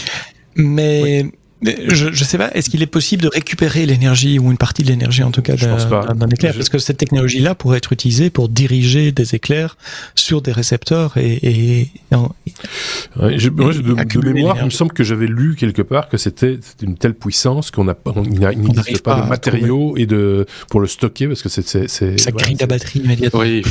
Mais 0.57 1.25
je, 1.63 2.11
je 2.11 2.23
sais 2.23 2.37
pas, 2.37 2.51
est-ce 2.53 2.69
qu'il 2.69 2.83
est 2.83 2.87
possible 2.87 3.23
de 3.23 3.29
récupérer 3.29 3.87
l'énergie 3.87 4.37
ou 4.37 4.51
une 4.51 4.57
partie 4.57 4.83
de 4.83 4.89
l'énergie 4.89 5.23
en 5.23 5.31
tout 5.31 5.41
cas 5.41 5.55
d'un 5.55 6.29
éclair? 6.29 6.53
Parce 6.53 6.69
que 6.69 6.77
cette 6.77 6.97
technologie-là 6.97 7.55
pourrait 7.55 7.79
être 7.79 7.93
utilisée 7.93 8.29
pour 8.29 8.47
diriger 8.47 9.11
des 9.11 9.33
éclairs 9.33 9.77
sur 10.13 10.41
des 10.41 10.51
récepteurs 10.51 11.17
et. 11.17 11.39
et, 11.41 11.87
je, 12.11 13.49
moi, 13.49 13.73
de, 13.73 14.31
mémoire, 14.31 14.57
il 14.59 14.65
me 14.65 14.69
semble 14.69 14.93
que 14.93 15.03
j'avais 15.03 15.25
lu 15.25 15.55
quelque 15.55 15.81
part 15.81 16.09
que 16.09 16.17
c'était 16.17 16.59
une 16.81 16.95
telle 16.95 17.15
puissance 17.15 17.71
qu'on 17.71 17.85
n'existe 17.85 19.01
pas, 19.01 19.21
de 19.21 19.27
matériaux 19.27 19.95
et 19.97 20.05
de 20.05 20.45
pour 20.69 20.79
le 20.79 20.87
stocker 20.87 21.27
parce 21.27 21.41
que 21.41 21.49
c'est 21.49 21.87
ça 21.87 22.31
grille 22.31 22.57
la 22.59 22.67
batterie 22.67 22.99
immédiatement. 22.99 23.39
Oui, 23.39 23.63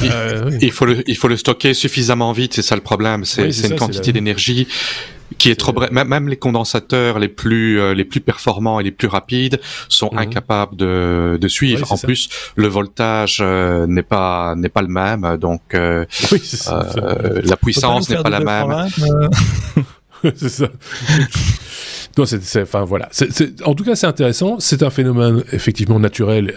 il, 0.61 0.72
faut 0.72 0.87
le 0.87 1.09
il 1.09 1.16
faut 1.16 1.29
le 1.29 1.37
stocker 1.37 1.72
suffisamment 1.72 2.33
vite, 2.33 2.55
c'est 2.55 2.62
ça 2.62 2.75
le 2.75 2.83
problème. 2.83 3.25
C'est 3.25 3.51
une 3.68 3.77
quantité 3.77 4.12
d'énergie 4.12 4.66
qui 5.39 5.51
est 5.51 5.57
trop 5.57 5.73
bref. 5.73 5.91
Même 5.91 6.29
les 6.29 6.37
condensateurs 6.37 7.19
les 7.19 7.29
plus 7.29 7.81
euh, 7.81 7.95
les 7.95 8.05
plus 8.05 8.21
performants 8.21 8.81
et 8.81 8.85
les 8.85 8.91
plus 8.91 9.09
rapides 9.09 9.61
sont 9.89 10.11
mhm. 10.12 10.19
incapables 10.19 10.77
de, 10.77 11.39
de 11.41 11.49
suivre. 11.49 11.91
en 11.93 11.99
plus, 11.99 12.29
le 12.55 12.69
voltage 12.69 13.39
euh, 13.41 13.87
n'est 13.87 14.03
pas 14.03 14.55
n'est 14.57 14.69
pas 14.69 14.83
le 14.83 14.89
même, 14.89 15.37
donc 15.37 15.75
euh, 15.75 16.05
la 17.45 17.57
puissance 17.57 18.09
n'est 18.09 18.23
pas 18.23 18.31
la 18.31 18.41
même. 18.41 18.89
c'est 20.37 20.49
ça. 20.49 20.69
Non, 22.18 22.24
c'est, 22.24 22.62
enfin 22.62 22.85
voilà. 22.85 23.09
en 23.64 23.74
tout 23.74 23.85
cas, 23.85 23.94
c'est 23.94 24.07
intéressant. 24.07 24.57
C'est 24.59 24.83
un 24.83 24.90
phénomène 24.90 25.42
effectivement 25.52 26.00
naturel, 26.00 26.55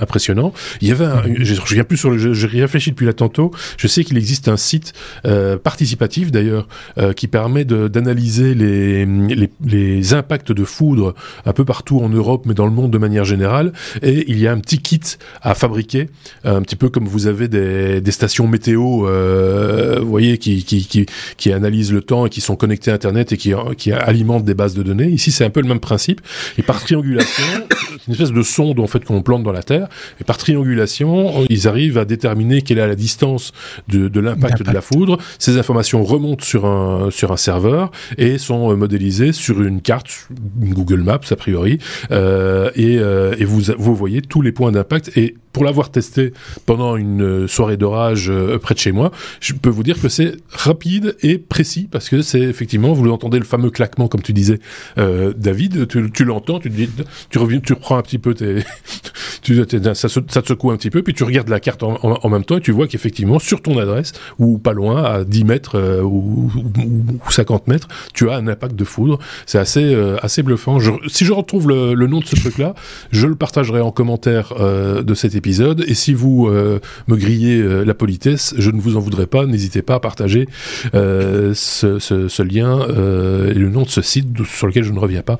impressionnant. 0.00 0.52
Il 0.80 0.88
y 0.88 0.92
avait, 0.92 1.04
un, 1.04 1.22
je, 1.38 1.54
je 1.54 1.74
viens 1.74 1.84
plus 1.84 1.96
sur 1.96 2.10
le, 2.10 2.18
je, 2.18 2.32
je 2.32 2.46
réfléchis 2.46 2.90
depuis 2.90 3.06
là 3.06 3.12
tantôt. 3.12 3.50
Je 3.76 3.86
sais 3.86 4.04
qu'il 4.04 4.16
existe 4.16 4.48
un 4.48 4.56
site 4.56 4.92
euh, 5.26 5.56
participatif 5.58 6.30
d'ailleurs 6.30 6.68
euh, 6.98 7.12
qui 7.12 7.26
permet 7.28 7.64
d'analyser 7.64 8.54
les, 8.54 9.04
les, 9.04 9.50
les, 9.64 10.14
impacts 10.14 10.52
de 10.52 10.64
foudre 10.64 11.14
un 11.44 11.52
peu 11.52 11.64
partout 11.64 12.00
en 12.00 12.08
Europe, 12.08 12.44
mais 12.46 12.54
dans 12.54 12.66
le 12.66 12.72
monde 12.72 12.90
de 12.90 12.98
manière 12.98 13.24
générale. 13.24 13.72
Et 14.02 14.30
il 14.30 14.38
y 14.38 14.46
a 14.46 14.52
un 14.52 14.58
petit 14.58 14.78
kit 14.78 15.00
à 15.42 15.54
fabriquer, 15.54 16.08
un 16.44 16.62
petit 16.62 16.76
peu 16.76 16.88
comme 16.88 17.06
vous 17.06 17.26
avez 17.26 17.48
des, 17.48 18.00
des 18.00 18.10
stations 18.10 18.46
météo, 18.46 19.06
euh, 19.06 19.98
vous 20.00 20.08
voyez, 20.08 20.38
qui, 20.38 20.64
qui, 20.64 20.86
qui, 20.86 21.06
qui 21.36 21.52
analysent 21.52 21.92
le 21.92 22.02
temps 22.02 22.26
et 22.26 22.30
qui 22.30 22.40
sont 22.40 22.56
connectées 22.56 22.90
à 22.90 22.94
Internet 22.94 23.32
et 23.32 23.36
qui, 23.36 23.52
qui 23.76 23.92
alimentent 23.92 24.44
des 24.44 24.54
bases 24.54 24.67
base 24.68 24.74
de 24.74 24.82
données. 24.82 25.08
Ici, 25.08 25.32
c'est 25.32 25.44
un 25.44 25.50
peu 25.50 25.60
le 25.60 25.68
même 25.68 25.80
principe. 25.80 26.20
Et 26.58 26.62
par 26.62 26.80
triangulation, 26.80 27.44
c'est 27.70 28.06
une 28.06 28.12
espèce 28.12 28.32
de 28.32 28.42
sonde 28.42 28.80
en 28.80 28.86
fait 28.86 29.04
qu'on 29.04 29.22
plante 29.22 29.42
dans 29.42 29.52
la 29.52 29.62
Terre. 29.62 29.88
Et 30.20 30.24
par 30.24 30.36
triangulation, 30.36 31.46
ils 31.48 31.68
arrivent 31.68 31.98
à 31.98 32.04
déterminer 32.04 32.62
quelle 32.62 32.78
est 32.78 32.86
la 32.86 32.94
distance 32.94 33.52
de, 33.88 34.08
de 34.08 34.20
l'impact 34.20 34.62
de 34.62 34.72
la 34.72 34.80
foudre. 34.80 35.18
Ces 35.38 35.58
informations 35.58 36.02
remontent 36.04 36.44
sur 36.44 36.66
un 36.66 37.10
sur 37.10 37.32
un 37.32 37.36
serveur 37.36 37.90
et 38.16 38.38
sont 38.38 38.70
euh, 38.70 38.76
modélisées 38.76 39.32
sur 39.32 39.62
une 39.62 39.80
carte, 39.80 40.28
une 40.60 40.74
Google 40.74 41.00
Maps 41.00 41.20
a 41.30 41.36
priori. 41.36 41.78
Euh, 42.10 42.70
et, 42.74 42.98
euh, 42.98 43.34
et 43.38 43.44
vous 43.44 43.62
vous 43.78 43.94
voyez 43.94 44.22
tous 44.22 44.42
les 44.42 44.52
points 44.52 44.72
d'impact 44.72 45.16
et 45.16 45.36
pour 45.58 45.64
l'avoir 45.64 45.90
testé 45.90 46.32
pendant 46.66 46.94
une 46.94 47.20
euh, 47.20 47.48
soirée 47.48 47.76
d'orage 47.76 48.30
euh, 48.30 48.60
près 48.60 48.74
de 48.74 48.78
chez 48.78 48.92
moi, 48.92 49.10
je 49.40 49.54
peux 49.54 49.70
vous 49.70 49.82
dire 49.82 50.00
que 50.00 50.08
c'est 50.08 50.36
rapide 50.50 51.16
et 51.20 51.36
précis 51.36 51.88
parce 51.90 52.08
que 52.08 52.22
c'est 52.22 52.42
effectivement, 52.42 52.92
vous 52.92 53.10
entendez 53.10 53.40
le 53.40 53.44
fameux 53.44 53.70
claquement 53.70 54.06
comme 54.06 54.22
tu 54.22 54.32
disais, 54.32 54.60
euh, 54.98 55.32
David, 55.36 55.88
tu, 55.88 56.24
l'entends, 56.24 56.60
tu, 56.60 56.70
dis, 56.70 56.88
tu 57.30 57.38
reviens, 57.38 57.58
tu 57.58 57.72
reprends 57.72 57.96
un 57.96 58.02
petit 58.02 58.18
peu 58.18 58.34
tu, 59.42 59.64
ça, 59.94 60.08
ça, 60.08 60.20
te 60.20 60.46
secoue 60.46 60.70
un 60.70 60.76
petit 60.76 60.90
peu, 60.90 61.02
puis 61.02 61.12
tu 61.12 61.24
regardes 61.24 61.48
la 61.48 61.58
carte 61.58 61.82
en, 61.82 62.28
même 62.28 62.44
temps 62.44 62.58
et 62.58 62.60
tu 62.60 62.70
vois 62.70 62.86
qu'effectivement 62.86 63.40
sur 63.40 63.60
ton 63.60 63.78
adresse 63.78 64.12
ou 64.38 64.58
pas 64.58 64.74
loin, 64.74 65.02
à 65.02 65.24
10 65.24 65.42
mètres 65.42 65.76
euh, 65.76 66.02
ou, 66.02 66.52
ou, 66.54 67.30
50 67.30 67.66
mètres, 67.66 67.88
tu 68.14 68.30
as 68.30 68.34
un 68.34 68.46
impact 68.46 68.76
de 68.76 68.84
foudre. 68.84 69.18
C'est 69.44 69.58
assez 69.58 69.92
assez 70.22 70.44
bluffant. 70.44 70.78
Je, 70.78 70.92
si 71.08 71.24
je 71.24 71.32
retrouve 71.32 71.66
le, 71.66 71.94
le 71.94 72.06
nom 72.06 72.20
de 72.20 72.26
ce 72.26 72.36
truc-là, 72.36 72.74
je 73.10 73.26
le 73.26 73.34
partagerai 73.34 73.80
en 73.80 73.90
commentaire 73.90 74.54
de 74.54 75.14
cette 75.14 75.34
épisode. 75.34 75.47
Et 75.48 75.94
si 75.94 76.12
vous 76.12 76.46
euh, 76.46 76.78
me 77.06 77.16
grillez 77.16 77.58
euh, 77.58 77.82
la 77.82 77.94
politesse, 77.94 78.54
je 78.58 78.70
ne 78.70 78.80
vous 78.80 78.96
en 78.96 79.00
voudrais 79.00 79.26
pas. 79.26 79.46
N'hésitez 79.46 79.80
pas 79.80 79.94
à 79.94 80.00
partager 80.00 80.46
euh, 80.94 81.52
ce, 81.54 81.98
ce, 81.98 82.28
ce, 82.28 82.42
lien 82.42 82.86
et 82.88 83.58
le 83.58 83.68
nom 83.68 83.82
de 83.82 83.88
ce 83.88 84.02
site 84.02 84.28
sur 84.44 84.66
lequel 84.66 84.84
je 84.84 84.92
ne 84.92 84.98
reviens 84.98 85.22
pas. 85.22 85.38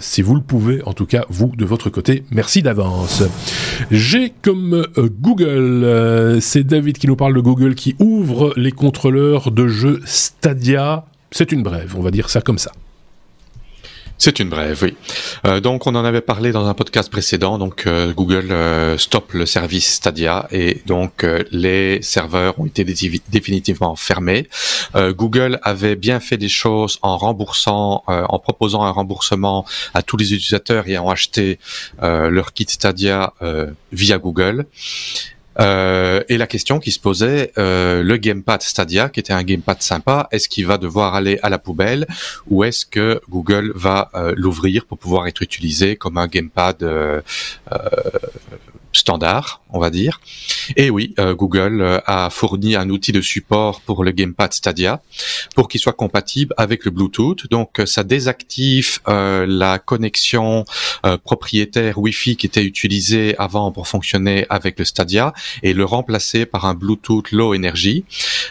si 0.00 0.22
vous 0.22 0.34
le 0.34 0.40
pouvez, 0.40 0.82
en 0.84 0.92
tout 0.92 1.06
cas, 1.06 1.24
vous, 1.28 1.52
de 1.56 1.64
votre 1.64 1.90
côté, 1.90 2.24
merci 2.30 2.62
d'avance. 2.62 3.22
J'ai 3.90 4.32
comme 4.42 4.86
Google, 4.96 6.38
c'est 6.40 6.64
David 6.64 6.98
qui 6.98 7.06
nous 7.06 7.16
parle 7.16 7.34
de 7.34 7.40
Google 7.40 7.74
qui 7.74 7.96
ouvre 7.98 8.52
les 8.56 8.72
contrôleurs 8.72 9.50
de 9.50 9.68
jeux 9.68 10.00
Stadia. 10.04 11.06
C'est 11.30 11.52
une 11.52 11.62
brève, 11.62 11.94
on 11.96 12.02
va 12.02 12.10
dire 12.10 12.28
ça 12.28 12.40
comme 12.40 12.58
ça. 12.58 12.72
C'est 14.20 14.40
une 14.40 14.48
brève, 14.48 14.80
oui. 14.82 14.96
Euh, 15.46 15.60
donc 15.60 15.86
on 15.86 15.94
en 15.94 16.04
avait 16.04 16.20
parlé 16.20 16.50
dans 16.50 16.66
un 16.66 16.74
podcast 16.74 17.08
précédent. 17.08 17.56
Donc 17.56 17.86
euh, 17.86 18.12
Google 18.12 18.48
euh, 18.50 18.98
stoppe 18.98 19.32
le 19.32 19.46
service 19.46 19.94
Stadia 19.94 20.48
et 20.50 20.82
donc 20.86 21.22
euh, 21.22 21.44
les 21.52 22.02
serveurs 22.02 22.58
ont 22.58 22.66
été 22.66 22.84
définitivement 22.84 23.94
fermés. 23.94 24.48
Google 24.96 25.60
avait 25.62 25.94
bien 25.94 26.18
fait 26.18 26.36
des 26.36 26.48
choses 26.48 26.98
en 27.02 27.16
remboursant, 27.16 28.02
en 28.06 28.38
proposant 28.38 28.82
un 28.82 28.90
remboursement 28.90 29.64
à 29.94 30.02
tous 30.02 30.16
les 30.16 30.32
utilisateurs 30.32 30.88
ayant 30.88 31.08
acheté 31.08 31.58
leur 32.00 32.52
kit 32.52 32.66
Stadia 32.68 33.32
via 33.92 34.18
Google. 34.18 34.66
Euh, 35.60 36.22
et 36.28 36.36
la 36.36 36.46
question 36.46 36.78
qui 36.78 36.92
se 36.92 37.00
posait, 37.00 37.52
euh, 37.58 38.02
le 38.02 38.16
gamepad 38.16 38.62
Stadia, 38.62 39.08
qui 39.08 39.20
était 39.20 39.32
un 39.32 39.42
gamepad 39.42 39.82
sympa, 39.82 40.28
est-ce 40.30 40.48
qu'il 40.48 40.66
va 40.66 40.78
devoir 40.78 41.14
aller 41.14 41.38
à 41.42 41.48
la 41.48 41.58
poubelle 41.58 42.06
ou 42.48 42.64
est-ce 42.64 42.86
que 42.86 43.20
Google 43.28 43.72
va 43.74 44.10
euh, 44.14 44.34
l'ouvrir 44.36 44.84
pour 44.86 44.98
pouvoir 44.98 45.26
être 45.26 45.42
utilisé 45.42 45.96
comme 45.96 46.18
un 46.18 46.28
gamepad 46.28 46.84
standard, 48.98 49.62
on 49.70 49.78
va 49.78 49.90
dire. 49.90 50.20
Et 50.76 50.90
oui, 50.90 51.14
euh, 51.18 51.34
Google 51.34 51.80
euh, 51.80 52.00
a 52.06 52.30
fourni 52.30 52.76
un 52.76 52.88
outil 52.90 53.12
de 53.12 53.20
support 53.20 53.80
pour 53.80 54.04
le 54.04 54.10
gamepad 54.10 54.52
Stadia 54.52 55.00
pour 55.54 55.68
qu'il 55.68 55.80
soit 55.80 55.92
compatible 55.92 56.54
avec 56.56 56.84
le 56.84 56.90
Bluetooth. 56.90 57.48
Donc, 57.50 57.80
euh, 57.80 57.86
ça 57.86 58.04
désactive 58.04 58.98
la 59.06 59.78
connexion 59.78 60.64
propriétaire 61.24 61.98
Wi-Fi 61.98 62.36
qui 62.36 62.46
était 62.46 62.64
utilisée 62.64 63.34
avant 63.38 63.72
pour 63.72 63.88
fonctionner 63.88 64.46
avec 64.48 64.78
le 64.78 64.84
Stadia 64.84 65.32
et 65.62 65.72
le 65.72 65.84
remplacer 65.84 66.46
par 66.46 66.66
un 66.66 66.74
Bluetooth 66.74 67.30
low 67.32 67.54
energy, 67.54 68.04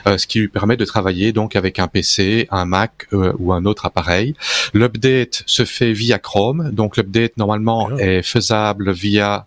ce 0.06 0.26
qui 0.26 0.40
lui 0.40 0.48
permet 0.48 0.78
de 0.78 0.86
travailler 0.86 1.32
donc 1.32 1.56
avec 1.56 1.80
un 1.80 1.88
PC, 1.88 2.48
un 2.52 2.66
Mac 2.66 3.08
ou 3.12 3.54
un 3.54 3.66
autre 3.66 3.86
appareil. 3.86 4.36
L'update 4.74 5.44
se 5.46 5.66
fait 5.66 5.94
via 5.94 6.20
Chrome, 6.20 6.72
donc 6.72 6.98
l'update 6.98 7.38
normalement 7.38 7.90
ah. 7.92 8.02
est 8.02 8.24
faisable 8.24 8.92
via 8.92 9.46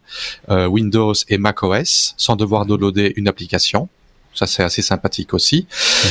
Windows 0.49 0.90
et 1.29 1.39
macOS 1.39 2.15
sans 2.17 2.37
devoir 2.37 2.67
downloader 2.67 3.13
une 3.17 3.29
application. 3.29 3.89
Ça 4.33 4.47
c'est 4.47 4.63
assez 4.63 4.83
sympathique 4.83 5.35
aussi. 5.35 5.67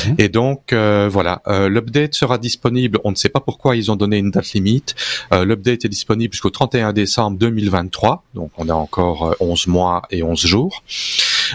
Mhm. 0.07 0.15
Et 0.17 0.29
donc 0.29 0.73
euh, 0.73 1.09
voilà, 1.09 1.41
euh, 1.47 1.69
l'update 1.69 2.13
sera 2.13 2.37
disponible. 2.37 2.99
On 3.03 3.11
ne 3.11 3.15
sait 3.15 3.29
pas 3.29 3.39
pourquoi 3.39 3.75
ils 3.75 3.91
ont 3.91 3.95
donné 3.95 4.17
une 4.17 4.31
date 4.31 4.51
limite. 4.53 4.95
Euh, 5.33 5.45
l'update 5.45 5.85
est 5.85 5.89
disponible 5.89 6.33
jusqu'au 6.33 6.49
31 6.49 6.91
décembre 6.91 7.37
2023. 7.37 8.23
Donc 8.35 8.51
on 8.57 8.67
a 8.67 8.73
encore 8.73 9.35
11 9.39 9.67
mois 9.67 10.01
et 10.11 10.21
11 10.21 10.39
jours. 10.45 10.83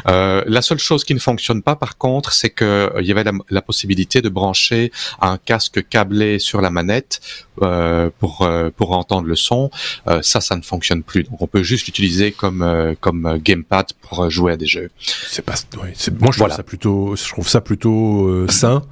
Euh, 0.08 0.42
la 0.46 0.62
seule 0.62 0.78
chose 0.78 1.04
qui 1.04 1.14
ne 1.14 1.18
fonctionne 1.18 1.62
pas, 1.62 1.76
par 1.76 1.96
contre, 1.98 2.32
c'est 2.32 2.50
que 2.50 2.64
euh, 2.64 3.00
il 3.00 3.06
y 3.06 3.12
avait 3.12 3.24
la, 3.50 3.62
possibilité 3.62 4.20
de 4.20 4.28
brancher 4.28 4.92
un 5.20 5.38
casque 5.38 5.88
câblé 5.88 6.38
sur 6.38 6.60
la 6.60 6.70
manette 6.70 7.20
euh, 7.62 8.10
pour 8.18 8.48
pour 8.76 8.92
entendre 8.92 9.26
le 9.26 9.36
son. 9.36 9.70
ça, 10.22 10.40
ça 10.40 10.56
ne 10.56 10.62
fonctionne 10.62 11.02
plus. 11.02 11.24
Donc, 11.24 11.40
on 11.40 11.46
peut 11.46 11.62
juste 11.62 11.86
l'utiliser 11.86 12.32
comme 12.32 12.94
comme 13.00 13.38
gamepad 13.38 13.86
pour 14.02 14.28
jouer 14.30 14.52
à 14.52 14.56
des 14.56 14.66
jeux. 14.66 14.90
C'est 14.98 15.42
pas. 15.42 15.54
moi, 16.20 16.30
je 16.32 16.38
trouve 16.38 16.52
ça 16.52 16.62
plutôt. 16.62 17.16
Je 17.16 17.28
trouve 17.28 17.48
ça 17.48 17.60
plutôt 17.60 18.46
sain 18.48 18.82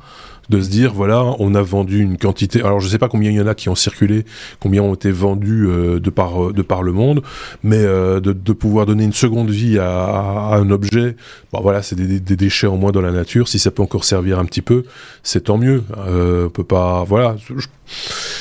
de 0.52 0.60
se 0.60 0.68
dire 0.68 0.92
voilà, 0.92 1.24
on 1.38 1.54
a 1.54 1.62
vendu 1.62 2.00
une 2.00 2.18
quantité. 2.18 2.60
Alors 2.60 2.78
je 2.78 2.86
sais 2.86 2.98
pas 2.98 3.08
combien 3.08 3.30
il 3.30 3.36
y 3.36 3.40
en 3.40 3.46
a 3.46 3.54
qui 3.54 3.70
ont 3.70 3.74
circulé, 3.74 4.24
combien 4.60 4.82
ont 4.82 4.94
été 4.94 5.10
vendus 5.10 5.66
euh, 5.66 5.98
de 5.98 6.10
par 6.10 6.44
euh, 6.44 6.52
de 6.52 6.60
par 6.60 6.82
le 6.82 6.92
monde, 6.92 7.22
mais 7.62 7.78
euh, 7.78 8.20
de, 8.20 8.32
de, 8.32 8.52
pouvoir 8.52 8.84
donner 8.84 9.04
une 9.04 9.14
seconde 9.14 9.50
vie 9.50 9.78
à, 9.78 10.54
un 10.54 10.70
objet, 10.70 11.16
bon 11.52 11.60
voilà, 11.62 11.82
c'est 11.82 11.96
des, 11.96 12.20
déchets 12.36 12.66
en 12.66 12.76
moins 12.76 12.92
dans 12.92 13.00
la 13.00 13.12
nature. 13.12 13.48
Si 13.48 13.58
ça 13.58 13.70
peut 13.70 13.82
encore 13.82 14.04
servir 14.04 14.38
un 14.38 14.44
petit 14.44 14.60
peu, 14.60 14.84
c'est 15.22 15.44
tant 15.44 15.56
mieux. 15.56 15.82
on 15.96 16.50
peut 16.50 16.64
pas, 16.64 17.04
voilà. 17.04 17.36
Je, 17.48 17.66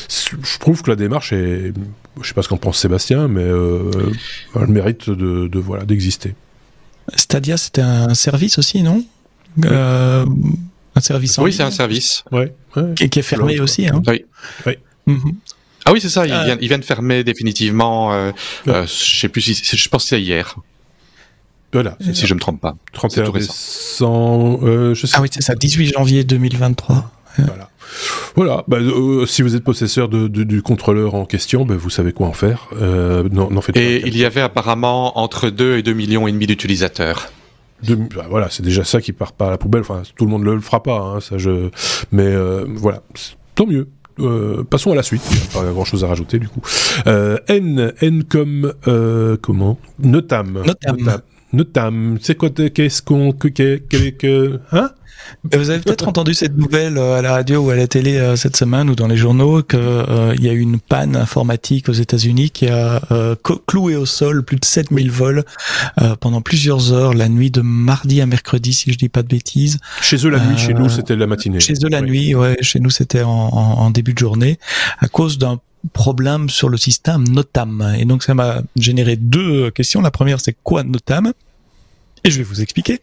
je, 0.10 0.60
trouve 0.60 0.82
que 0.82 0.90
la 0.90 0.98
démarche 0.98 1.32
est, 1.32 1.74
je 2.22 2.28
sais 2.28 2.34
pas 2.34 2.42
ce 2.42 2.50
qu'en 2.50 2.58
pense 2.58 2.78
Sébastien, 2.78 3.30
mais 3.30 3.48
elle 4.56 4.68
mérite 4.68 5.10
de 5.10 5.60
voilà 5.60 5.86
d'exister. 5.86 6.36
Stadia, 7.16 7.58
c'était 7.58 7.82
un 7.82 8.14
service 8.14 8.58
aussi, 8.58 8.84
non? 8.84 9.04
Un 10.96 11.02
service 11.02 11.38
Oui, 11.38 11.54
c'est 11.54 11.64
un 11.64 11.72
service. 11.72 12.24
Ouais. 12.32 12.54
Et 13.00 13.10
qui 13.10 13.20
est 13.20 13.24
fermé 13.24 13.60
aussi. 13.60 13.88
Hein. 13.88 14.02
Oui. 14.08 14.26
oui. 14.66 14.74
Mhm. 15.08 15.34
Ah 15.86 15.94
oui, 15.94 16.02
c'est 16.02 16.10
ça. 16.10 16.26
Ils, 16.26 16.34
euh. 16.34 16.44
viennent, 16.44 16.60
ils 16.62 16.68
viennent 16.68 16.84
fermer 16.84 17.24
définitivement. 17.24 18.14
Euh, 18.14 18.32
euh, 18.68 18.86
je 18.86 19.20
sais 19.20 19.30
plus 19.30 19.42
si, 19.42 19.54
je 19.56 19.90
pense 19.90 20.04
que 20.04 20.10
c'est 20.10 20.22
hier. 20.22 20.56
Voilà. 21.74 21.98
Si 22.14 22.28
je 22.28 22.34
me 22.34 22.40
trompe 22.40 22.62
pas. 22.62 22.76
31 22.94 23.32
décembre. 23.32 24.68
Euh, 24.68 24.94
je 24.94 25.06
sais 25.08 25.16
ah 25.18 25.22
oui, 25.22 25.30
c'est 25.32 25.42
ça. 25.42 25.56
18 25.56 25.94
janvier 25.94 26.24
2023. 26.24 27.12
Voilà. 27.38 27.70
Voilà, 28.36 28.64
bah, 28.68 28.78
euh, 28.78 29.26
si 29.26 29.42
vous 29.42 29.56
êtes 29.56 29.64
possesseur 29.64 30.08
de, 30.08 30.28
de, 30.28 30.44
du 30.44 30.62
contrôleur 30.62 31.16
en 31.16 31.26
question, 31.26 31.66
bah, 31.66 31.76
vous 31.78 31.90
savez 31.90 32.14
quoi 32.14 32.28
en 32.28 32.34
faire. 32.34 32.70
Euh, 32.80 33.28
non, 33.32 33.50
faites 33.62 33.76
et 33.76 34.08
il 34.08 34.18
y 34.18 34.24
avait 34.24 34.42
apparemment 34.42 35.20
entre 35.20 35.50
2 35.50 35.78
et 35.78 35.84
2 35.84 35.94
millions 35.94 36.28
et 36.28 36.32
demi 36.32 36.48
d'utilisateurs 36.48 37.32
de, 37.84 37.96
bah, 37.96 38.26
voilà, 38.30 38.50
c'est 38.50 38.64
déjà 38.64 38.84
ça 38.84 39.02
qui 39.02 39.14
part 39.14 39.34
pas 39.34 39.48
à 39.48 39.50
la 39.52 39.58
poubelle. 39.58 39.82
Enfin, 39.82 40.04
tout 40.16 40.26
le 40.26 40.32
monde 40.32 40.44
le, 40.44 40.56
le 40.56 40.62
fera 40.62 40.84
pas, 40.84 40.98
hein, 41.00 41.20
ça 41.20 41.38
je. 41.38 41.70
Mais 42.12 42.28
euh, 42.28 42.66
voilà, 42.68 43.02
tant 43.56 43.66
mieux. 43.66 43.88
Euh, 44.20 44.64
passons 44.64 44.92
à 44.92 44.96
la 44.96 45.04
suite. 45.04 45.22
Il 45.32 45.38
n'y 45.38 45.44
a 45.44 45.64
pas 45.64 45.72
grand 45.72 45.86
chose 45.86 46.04
à 46.04 46.08
rajouter 46.08 46.38
du 46.38 46.48
coup. 46.48 46.62
Euh, 47.08 47.38
N, 47.48 47.94
N 48.02 48.24
comme 48.24 48.74
euh, 48.88 49.38
comment? 49.42 49.80
Notam. 50.00 50.62
Notam. 50.66 50.98
Notam. 50.98 51.22
Notam. 51.54 52.18
C'est 52.22 52.36
quoi 52.36 52.50
Qu'est-ce 52.50 53.02
qu'on 53.02 53.32
que, 53.32 53.48
que, 53.48 54.10
que, 54.10 54.60
hein? 54.72 54.92
Vous 55.44 55.70
avez 55.70 55.80
peut-être 55.80 56.08
entendu 56.08 56.34
cette 56.34 56.58
nouvelle 56.58 56.98
euh, 56.98 57.18
à 57.18 57.22
la 57.22 57.32
radio 57.32 57.66
ou 57.66 57.70
à 57.70 57.76
la 57.76 57.88
télé 57.88 58.18
euh, 58.18 58.36
cette 58.36 58.56
semaine 58.56 58.90
ou 58.90 58.96
dans 58.96 59.08
les 59.08 59.18
journaux 59.18 59.64
qu'il 59.64 59.80
euh, 59.80 60.36
y 60.40 60.50
a 60.50 60.54
eu 60.54 60.60
une 60.60 60.80
panne 60.80 61.16
informatique 61.16 61.90
aux 61.90 61.94
États-Unis 61.94 62.52
qui 62.52 62.68
a 62.68 63.02
cloué 63.68 63.96
au 63.96 64.06
sol 64.06 64.44
plus 64.44 64.58
de 64.58 64.66
7000 64.66 65.12
vols 65.12 65.44
pendant 66.20 66.42
plusieurs 66.42 66.94
heures 66.94 67.14
la 67.14 67.30
nuit 67.30 67.52
de 67.52 67.62
mardi 67.62 68.22
à 68.22 68.26
mercredi 68.26 68.74
si 68.74 68.92
je 68.92 68.98
dis 68.98 69.10
pas 69.10 69.24
de 69.24 69.28
bêtises. 69.28 69.80
Chez 70.02 70.26
eux 70.26 70.30
la 70.30 70.40
nuit, 70.40 70.58
chez 70.58 70.74
nous 70.74 70.90
c'était 70.90 71.16
la 71.16 71.28
matinée. 71.28 71.60
Chez 71.60 71.74
eux 71.84 71.90
la 71.90 72.02
nuit, 72.02 72.36
ouais, 72.36 72.58
chez 72.62 72.80
nous 72.80 72.90
c'était 72.90 73.24
en, 73.24 73.32
en, 73.32 73.90
début 73.90 74.14
de 74.14 74.20
journée 74.20 74.60
à 75.00 75.08
cause 75.08 75.38
d'un 75.38 75.60
problème 75.94 76.50
sur 76.50 76.70
le 76.70 76.78
système 76.78 77.28
Notam. 77.28 77.96
Et 77.98 78.06
donc 78.06 78.24
ça 78.24 78.34
m'a 78.34 78.62
généré 78.76 79.16
deux 79.16 79.72
questions. 79.72 80.02
La 80.02 80.12
première 80.12 80.40
c'est 80.40 80.56
quoi 80.64 80.84
Notam? 80.84 81.34
Et 82.24 82.32
je 82.32 82.38
vais 82.38 82.44
vous 82.44 82.62
expliquer. 82.62 83.00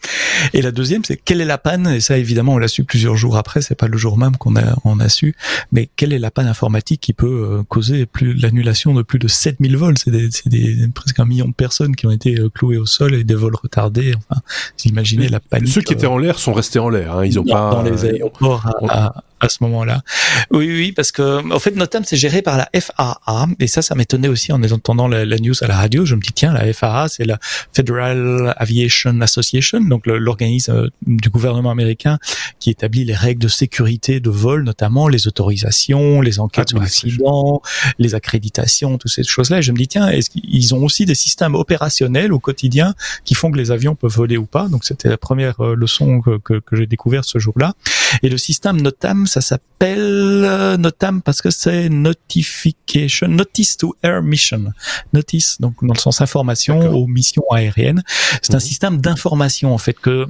Et 0.52 0.62
la 0.62 0.70
deuxième, 0.70 1.04
c'est 1.04 1.16
quelle 1.16 1.40
est 1.40 1.46
la 1.46 1.58
panne? 1.58 1.88
Et 1.88 2.00
ça, 2.00 2.18
évidemment, 2.18 2.54
on 2.54 2.58
l'a 2.58 2.68
su 2.68 2.84
plusieurs 2.84 3.16
jours 3.16 3.36
après. 3.36 3.62
C'est 3.62 3.74
pas 3.74 3.88
le 3.88 3.98
jour 3.98 4.16
même 4.18 4.36
qu'on 4.36 4.56
a 4.56 4.76
on 4.84 5.00
a 5.00 5.08
su. 5.08 5.34
Mais 5.72 5.88
quelle 5.96 6.12
est 6.12 6.18
la 6.18 6.30
panne 6.30 6.46
informatique 6.46 7.00
qui 7.00 7.12
peut 7.12 7.58
euh, 7.58 7.62
causer 7.64 8.06
plus 8.06 8.34
l'annulation 8.34 8.94
de 8.94 9.02
plus 9.02 9.18
de 9.18 9.28
7000 9.28 9.76
vols? 9.76 9.98
C'est 9.98 10.10
des, 10.10 10.28
des, 10.46 10.88
presque 10.94 11.18
un 11.18 11.24
million 11.24 11.48
de 11.48 11.54
personnes 11.54 11.96
qui 11.96 12.06
ont 12.06 12.10
été 12.10 12.38
euh, 12.38 12.48
clouées 12.48 12.78
au 12.78 12.86
sol 12.86 13.14
et 13.14 13.24
des 13.24 13.34
vols 13.34 13.56
retardés. 13.56 14.14
Enfin, 14.16 14.40
vous 14.78 14.90
imaginez 14.90 15.28
la 15.28 15.40
panique. 15.40 15.72
Ceux 15.72 15.82
qui 15.82 15.92
étaient 15.92 16.06
en 16.06 16.18
l'air 16.18 16.38
sont 16.38 16.52
restés 16.52 16.78
en 16.78 16.88
l'air. 16.88 17.16
Hein. 17.16 17.24
Ils 17.24 17.38
ont 17.38 17.44
pas 17.44 17.70
dans 17.70 17.82
les 17.82 18.04
aéroports 18.04 18.66
à, 18.88 19.06
à 19.06 19.24
ce 19.48 19.58
moment-là. 19.62 20.02
Oui, 20.50 20.68
oui, 20.68 20.92
parce 20.92 21.12
que 21.12 21.52
en 21.52 21.58
fait, 21.58 21.76
Notam 21.76 22.04
c'est 22.04 22.16
géré 22.16 22.42
par 22.42 22.56
la 22.56 22.68
FAA, 22.78 23.46
et 23.60 23.66
ça, 23.66 23.82
ça 23.82 23.94
m'étonnait 23.94 24.28
aussi 24.28 24.52
en 24.52 24.62
entendant 24.62 25.08
la, 25.08 25.24
news 25.24 25.54
à 25.60 25.66
la 25.66 25.76
radio. 25.76 26.04
Je 26.04 26.14
me 26.14 26.20
dis 26.20 26.32
tiens, 26.32 26.52
la 26.52 26.72
FAA, 26.72 27.08
c'est 27.08 27.24
la 27.24 27.38
Federal 27.72 28.54
Aviation 28.56 29.20
Association, 29.20 29.80
donc 29.80 30.06
l'organisme 30.06 30.72
euh, 30.72 30.88
du 31.06 31.28
gouvernement 31.30 31.70
américain 31.70 32.18
qui 32.58 32.70
établit 32.70 33.04
les 33.04 33.14
règles 33.14 33.40
de 33.40 33.48
sécurité 33.48 34.20
de 34.20 34.30
vol, 34.30 34.64
notamment 34.64 35.08
les 35.08 35.28
autorisations, 35.28 36.20
les 36.20 36.40
enquêtes 36.40 36.68
ah, 36.68 36.70
sur 36.70 36.80
l'accident, 36.80 37.62
les 37.98 38.14
accréditations, 38.14 38.98
toutes 38.98 39.12
ces 39.12 39.22
choses-là. 39.22 39.58
Et 39.58 39.62
je 39.62 39.72
me 39.72 39.76
dis 39.76 39.88
tiens, 39.88 40.08
est-ce 40.08 40.30
qu'ils 40.30 40.74
ont 40.74 40.82
aussi 40.84 41.04
des 41.04 41.14
systèmes 41.14 41.54
opérationnels 41.54 42.32
au 42.32 42.38
quotidien 42.40 42.94
qui 43.24 43.34
font 43.34 43.50
que 43.50 43.58
les 43.58 43.70
avions 43.70 43.94
peuvent 43.94 44.10
voler 44.12 44.36
ou 44.36 44.46
pas? 44.46 44.68
Donc 44.68 44.84
c'était 44.84 45.08
la 45.08 45.18
première 45.18 45.60
euh, 45.60 45.74
leçon 45.76 46.20
que, 46.20 46.38
que, 46.38 46.58
que 46.58 46.76
j'ai 46.76 46.86
découverte 46.86 47.26
ce 47.26 47.38
jour-là. 47.38 47.74
Et 48.22 48.28
le 48.28 48.38
système 48.38 48.80
NOTAM, 48.80 49.26
ça 49.28 49.40
s'appelle 49.40 50.42
euh, 50.44 50.76
NOTAM 50.76 51.22
parce 51.22 51.40
que 51.40 51.50
c'est 51.50 51.88
Notification, 51.88 53.28
Notice 53.28 53.76
to 53.76 53.94
Air 54.02 54.22
Mission. 54.22 54.72
Notice, 55.12 55.60
donc 55.60 55.74
dans 55.82 55.94
le 55.94 55.98
sens 55.98 56.20
information 56.20 56.80
aux 56.94 57.06
missions 57.06 57.44
aériennes. 57.52 58.02
C'est 58.42 58.54
un 58.54 58.60
système 58.60 59.00
d'information 59.00 59.72
en 59.72 59.78
fait 59.78 59.94
que 59.94 60.26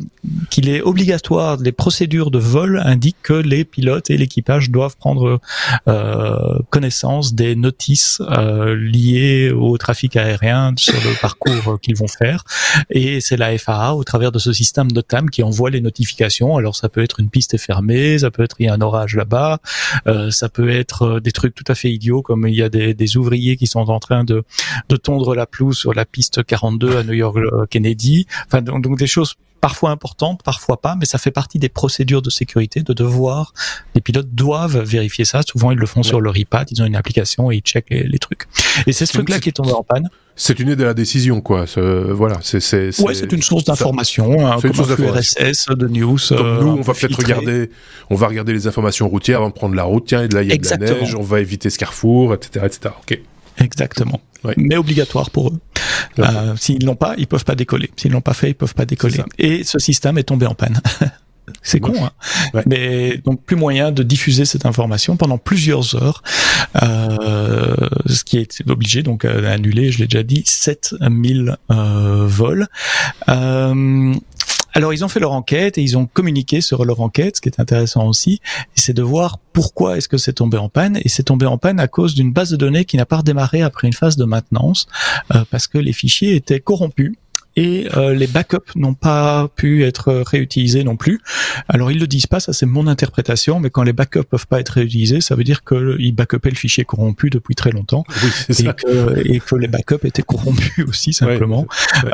qu'il 0.51 0.69
est 0.69 0.83
obligatoire. 0.83 1.57
Les 1.57 1.73
procédures 1.73 2.31
de 2.31 2.39
vol 2.39 2.83
indiquent 2.85 3.23
que 3.23 3.33
les 3.33 3.65
pilotes 3.65 4.11
et 4.11 4.19
l'équipage 4.19 4.71
doivent 4.71 4.97
prendre 4.97 5.41
euh, 5.89 6.59
connaissance 6.71 7.35
des 7.35 7.57
notices 7.57 8.21
euh, 8.21 8.77
liées 8.77 9.51
au 9.51 9.79
trafic 9.79 10.17
aérien 10.17 10.75
sur 10.77 10.95
le 10.95 11.19
parcours 11.21 11.81
qu'ils 11.81 11.97
vont 11.97 12.09
faire. 12.09 12.45
Et 12.91 13.21
c'est 13.21 13.37
la 13.37 13.57
FAA 13.57 13.95
au 13.95 14.05
travers 14.05 14.33
de 14.33 14.39
ce 14.39 14.53
système 14.53 14.91
NOTAM 14.93 15.31
qui 15.31 15.43
envoie 15.43 15.71
les 15.71 15.81
notifications. 15.81 16.57
Alors 16.57 16.77
ça 16.77 16.89
peut 16.89 17.03
être 17.03 17.21
une 17.21 17.31
piste 17.31 17.57
fermé, 17.57 18.19
ça 18.19 18.31
peut 18.31 18.43
être 18.43 18.57
il 18.59 18.67
y 18.67 18.69
a 18.69 18.75
un 18.75 18.79
là-bas, 19.15 19.59
euh, 20.07 20.31
ça 20.31 20.49
peut 20.49 20.71
être 20.71 21.03
euh, 21.03 21.21
des 21.21 21.33
trucs 21.33 21.55
tout 21.55 21.65
à 21.69 21.75
fait 21.75 21.91
idiots 21.91 22.23
comme 22.23 22.47
il 22.47 22.55
y 22.55 22.63
a 22.63 22.69
des, 22.69 22.95
des, 22.95 23.17
ouvriers 23.17 23.57
qui 23.57 23.67
sont 23.67 23.81
en 23.81 23.99
train 23.99 24.25
de, 24.25 24.45
de 24.89 24.97
tondre 24.97 25.35
la 25.35 25.47
pelouse 25.47 25.77
sur 25.77 25.95
la 25.95 26.05
piste 26.05 26.45
42 26.45 26.97
à 26.97 27.05
New 27.05 27.13
York 27.13 27.37
euh, 27.37 27.67
Kennedy. 27.67 28.27
Enfin 28.47 28.63
donc, 28.63 28.83
donc 28.83 28.99
des 28.99 29.07
choses 29.07 29.35
parfois 29.61 29.91
importantes, 29.91 30.43
parfois 30.43 30.81
pas, 30.81 30.97
mais 30.97 31.07
ça 31.07 31.19
fait 31.19 31.31
partie 31.31 31.59
des 31.59 31.69
procédures 31.69 32.23
de 32.23 32.31
sécurité, 32.31 32.83
de 32.83 32.93
devoir. 32.93 33.53
Les 33.95 34.01
pilotes 34.01 34.35
doivent 34.35 34.79
vérifier 34.79 35.25
ça. 35.25 35.43
Souvent, 35.43 35.71
ils 35.71 35.79
le 35.79 35.87
font 35.87 36.03
sur 36.03 36.21
leur 36.21 36.37
iPad, 36.37 36.69
ils 36.71 36.83
ont 36.83 36.87
une 36.87 36.97
application 36.97 37.51
et 37.51 37.57
ils 37.57 37.63
checkent 37.63 37.91
les, 37.91 38.19
trucs. 38.19 38.47
Et 38.87 38.93
c'est 38.93 39.07
ce 39.07 39.13
truc-là 39.13 39.41
qui 39.41 39.49
est 39.49 39.53
tombé 39.53 39.73
en 39.73 39.83
panne. 39.83 40.09
C'est 40.41 40.61
une 40.61 40.69
aide 40.69 40.81
à 40.81 40.85
la 40.85 40.95
décision, 40.95 41.41
quoi. 41.41 41.65
Voilà, 41.77 42.39
c'est. 42.43 42.61
c'est 42.61 43.01
ouais, 43.01 43.15
c'est 43.15 43.33
une 43.33 43.43
source 43.43 43.65
d'information, 43.65 44.47
hein, 44.47 44.59
une 44.63 44.73
source 44.73 44.93
RSS, 44.93 45.67
de 45.71 45.89
news. 45.89 46.19
Donc 46.31 46.41
euh, 46.41 46.63
nous, 46.63 46.69
on 46.69 46.81
va 46.81 46.95
peut-être 46.95 47.19
regarder, 47.19 47.71
on 48.09 48.15
va 48.15 48.29
regarder 48.29 48.53
les 48.53 48.67
informations 48.69 49.09
routières 49.09 49.39
avant 49.39 49.49
de 49.49 49.55
prendre 49.55 49.75
la 49.75 49.83
route. 49.83 50.05
Tiens, 50.07 50.23
et 50.23 50.29
là, 50.29 50.43
il 50.43 50.49
y 50.49 50.53
a 50.53 50.57
de 50.57 50.69
la 50.69 50.77
neige, 50.77 51.15
on 51.17 51.23
va 51.23 51.41
éviter 51.41 51.71
ce 51.71 51.79
carrefour, 51.79 52.35
etc., 52.35 52.67
etc. 52.67 52.95
Ok. 53.03 53.19
Exactement. 53.59 54.21
Mais 54.57 54.77
obligatoire 54.77 55.31
pour 55.31 55.49
eux. 55.49 55.59
Euh, 56.19 56.55
S'ils 56.57 56.85
l'ont 56.85 56.97
pas, 56.97 57.15
ils 57.19 57.27
peuvent 57.27 57.45
pas 57.45 57.55
décoller. 57.55 57.91
S'ils 57.97 58.13
l'ont 58.13 58.21
pas 58.21 58.35
fait, 58.35 58.51
ils 58.51 58.55
peuvent 58.55 58.75
pas 58.75 58.87
décoller. 58.87 59.19
Et 59.39 59.65
ce 59.65 59.79
système 59.79 60.19
est 60.19 60.25
tombé 60.25 60.47
en 60.47 60.55
panne. 60.55 60.81
C'est 61.63 61.81
con, 61.81 61.95
hein 62.05 62.11
mais 62.67 63.19
donc 63.25 63.43
plus 63.43 63.57
moyen 63.57 63.93
de 63.93 64.03
diffuser 64.03 64.45
cette 64.45 64.67
information 64.67 65.17
pendant 65.17 65.39
plusieurs 65.39 65.95
heures, 65.97 66.23
euh, 66.83 67.75
ce 68.07 68.25
qui 68.25 68.39
est 68.39 68.63
obligé 68.69 69.03
donc 69.03 69.25
à 69.25 69.51
annuler, 69.51 69.91
je 69.91 69.99
l'ai 69.99 70.07
déjà 70.07 70.23
dit, 70.23 70.43
7000 70.45 71.57
euh, 71.71 72.25
vols. 72.27 72.67
Euh, 73.29 74.15
alors 74.79 74.95
ils 74.95 75.05
ont 75.05 75.09
fait 75.09 75.19
leur 75.19 75.33
enquête 75.33 75.77
et 75.77 75.83
ils 75.83 75.99
ont 75.99 76.07
communiqué 76.07 76.61
sur 76.61 76.85
leur 76.85 77.01
enquête, 77.01 77.35
ce 77.35 77.41
qui 77.41 77.49
est 77.49 77.59
intéressant 77.59 78.07
aussi, 78.07 78.41
c'est 78.77 78.93
de 78.93 79.03
voir 79.03 79.39
pourquoi 79.53 79.97
est-ce 79.97 80.07
que 80.07 80.19
c'est 80.19 80.35
tombé 80.35 80.57
en 80.57 80.69
panne. 80.69 81.01
Et 81.05 81.09
c'est 81.09 81.25
tombé 81.25 81.47
en 81.47 81.59
panne 81.59 81.81
à 81.81 81.89
cause 81.89 82.15
d'une 82.15 82.33
base 82.33 82.51
de 82.51 82.57
données 82.57 82.85
qui 82.85 82.97
n'a 82.97 83.05
pas 83.05 83.17
redémarré 83.17 83.61
après 83.61 83.89
une 83.89 83.93
phase 83.93 84.17
de 84.17 84.25
maintenance, 84.25 84.87
euh, 85.35 85.43
parce 85.51 85.67
que 85.67 85.79
les 85.79 85.93
fichiers 85.93 86.37
étaient 86.37 86.61
corrompus 86.61 87.17
et 87.59 87.89
euh, 87.97 88.15
les 88.15 88.29
backups 88.29 88.77
n'ont 88.77 88.95
pas 88.95 89.49
pu 89.57 89.83
être 89.83 90.23
réutilisés 90.25 90.85
non 90.85 90.97
plus. 90.97 91.21
Alors 91.69 91.91
ils 91.91 91.99
le 91.99 92.07
disent 92.07 92.29
pas, 92.29 92.39
ça 92.39 92.53
c'est 92.53 92.67
mon 92.67 92.87
interprétation, 92.87 93.59
mais 93.59 93.69
quand 93.69 93.83
les 93.83 93.93
backups 93.93 94.29
peuvent 94.31 94.47
pas 94.47 94.61
être 94.61 94.69
réutilisés, 94.69 95.21
ça 95.21 95.35
veut 95.35 95.43
dire 95.43 95.65
qu'ils 95.65 96.15
backupaient 96.15 96.51
le 96.51 96.57
fichier 96.57 96.85
corrompu 96.85 97.31
depuis 97.31 97.57
très 97.57 97.73
longtemps. 97.73 98.05
Et, 98.49 98.63
que, 98.63 99.29
et, 99.29 99.41
que, 99.41 99.57
les 99.57 99.67
backups 99.67 100.05
étaient 100.05 100.23
corrompus 100.23 100.85
aussi 100.89 101.13
simplement. 101.13 101.67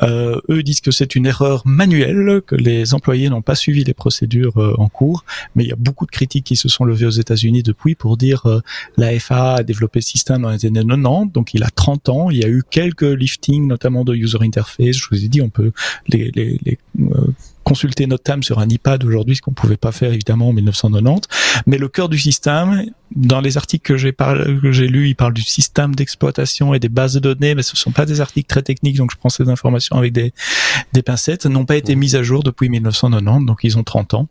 Euh, 0.02 0.40
eux 0.48 0.62
disent 0.62 0.80
que 0.80 0.90
c'est 0.90 1.14
une 1.14 1.26
erreur 1.26 1.62
manuelle, 1.66 2.40
que 2.46 2.54
les 2.54 2.94
employés 2.94 3.28
n'ont 3.28 3.42
pas 3.42 3.54
suivi 3.54 3.84
les 3.84 3.92
procédures 3.92 4.56
euh, 4.56 4.74
en 4.78 4.88
cours, 4.88 5.26
mais 5.54 5.64
il 5.64 5.68
y 5.68 5.72
a 5.72 5.76
beaucoup 5.76 6.06
de 6.06 6.10
critiques 6.10 6.46
qui 6.46 6.56
se 6.56 6.70
sont 6.70 6.86
levées 6.86 7.04
aux 7.04 7.10
États-Unis 7.10 7.62
depuis 7.62 7.94
pour 7.94 8.16
dire 8.16 8.46
euh, 8.46 8.62
la 8.96 9.18
FAA 9.20 9.56
a 9.56 9.62
développé 9.62 10.00
ce 10.00 10.08
système 10.08 10.40
dans 10.40 10.50
les 10.50 10.64
années 10.64 10.84
90, 10.84 11.32
donc 11.32 11.52
il 11.52 11.62
a 11.64 11.68
30 11.68 12.08
ans, 12.08 12.30
il 12.30 12.38
y 12.38 12.44
a 12.44 12.48
eu 12.48 12.62
quelques 12.68 13.02
liftings, 13.02 13.66
notamment 13.66 14.04
de 14.04 14.14
user 14.14 14.38
interface, 14.40 14.96
je 14.96 15.06
vous 15.10 15.22
ai 15.22 15.28
dit 15.28 15.33
on 15.40 15.48
peut 15.48 15.72
les, 16.08 16.30
les, 16.34 16.58
les 16.64 16.78
euh, 17.00 17.26
consulter 17.64 18.06
Notam 18.06 18.42
sur 18.42 18.58
un 18.58 18.68
iPad 18.68 19.02
aujourd'hui, 19.04 19.36
ce 19.36 19.42
qu'on 19.42 19.52
pouvait 19.52 19.76
pas 19.76 19.92
faire 19.92 20.12
évidemment 20.12 20.50
en 20.50 20.52
1990. 20.52 21.28
Mais 21.66 21.78
le 21.78 21.88
cœur 21.88 22.08
du 22.08 22.18
système, 22.18 22.84
dans 23.14 23.40
les 23.40 23.56
articles 23.56 23.86
que 23.86 23.96
j'ai 23.96 24.12
que 24.12 24.72
j'ai 24.72 24.86
lus, 24.86 25.08
il 25.08 25.16
parle 25.16 25.32
du 25.32 25.42
système 25.42 25.94
d'exploitation 25.94 26.74
et 26.74 26.78
des 26.78 26.88
bases 26.88 27.14
de 27.14 27.20
données, 27.20 27.54
mais 27.54 27.62
ce 27.62 27.76
sont 27.76 27.92
pas 27.92 28.06
des 28.06 28.20
articles 28.20 28.48
très 28.48 28.62
techniques, 28.62 28.96
donc 28.96 29.10
je 29.10 29.16
prends 29.16 29.30
ces 29.30 29.48
informations 29.48 29.96
avec 29.96 30.12
des, 30.12 30.32
des 30.92 31.02
pincettes, 31.02 31.46
n'ont 31.46 31.64
pas 31.64 31.76
été 31.76 31.96
mises 31.96 32.16
à 32.16 32.22
jour 32.22 32.42
depuis 32.42 32.68
1990, 32.68 33.46
donc 33.46 33.60
ils 33.62 33.78
ont 33.78 33.84
30 33.84 34.14
ans. 34.14 34.28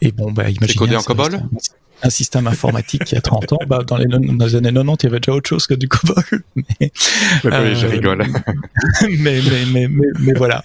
Et 0.00 0.12
bon, 0.12 0.32
bah, 0.32 0.44
imaginez. 0.44 0.68
C'est 0.68 0.74
codé 0.78 0.96
en 0.96 1.02
COBOL? 1.02 1.42
Un 2.02 2.10
système 2.10 2.46
informatique 2.46 3.04
qui 3.04 3.16
a 3.16 3.20
30 3.20 3.52
ans. 3.52 3.58
Bah, 3.66 3.82
dans, 3.86 3.96
les, 3.96 4.06
dans 4.06 4.44
les 4.44 4.56
années 4.56 4.72
90, 4.72 4.96
il 5.02 5.06
y 5.06 5.08
avait 5.08 5.20
déjà 5.20 5.32
autre 5.32 5.48
chose 5.48 5.66
que 5.66 5.74
du 5.74 5.88
COBOL. 5.88 6.24
Mais, 6.56 6.92
euh, 7.44 7.74
je 7.74 7.86
rigole. 7.86 8.24
mais, 9.02 9.40
mais, 9.42 9.88
mais, 9.88 9.88
mais, 10.20 10.32
voilà. 10.34 10.64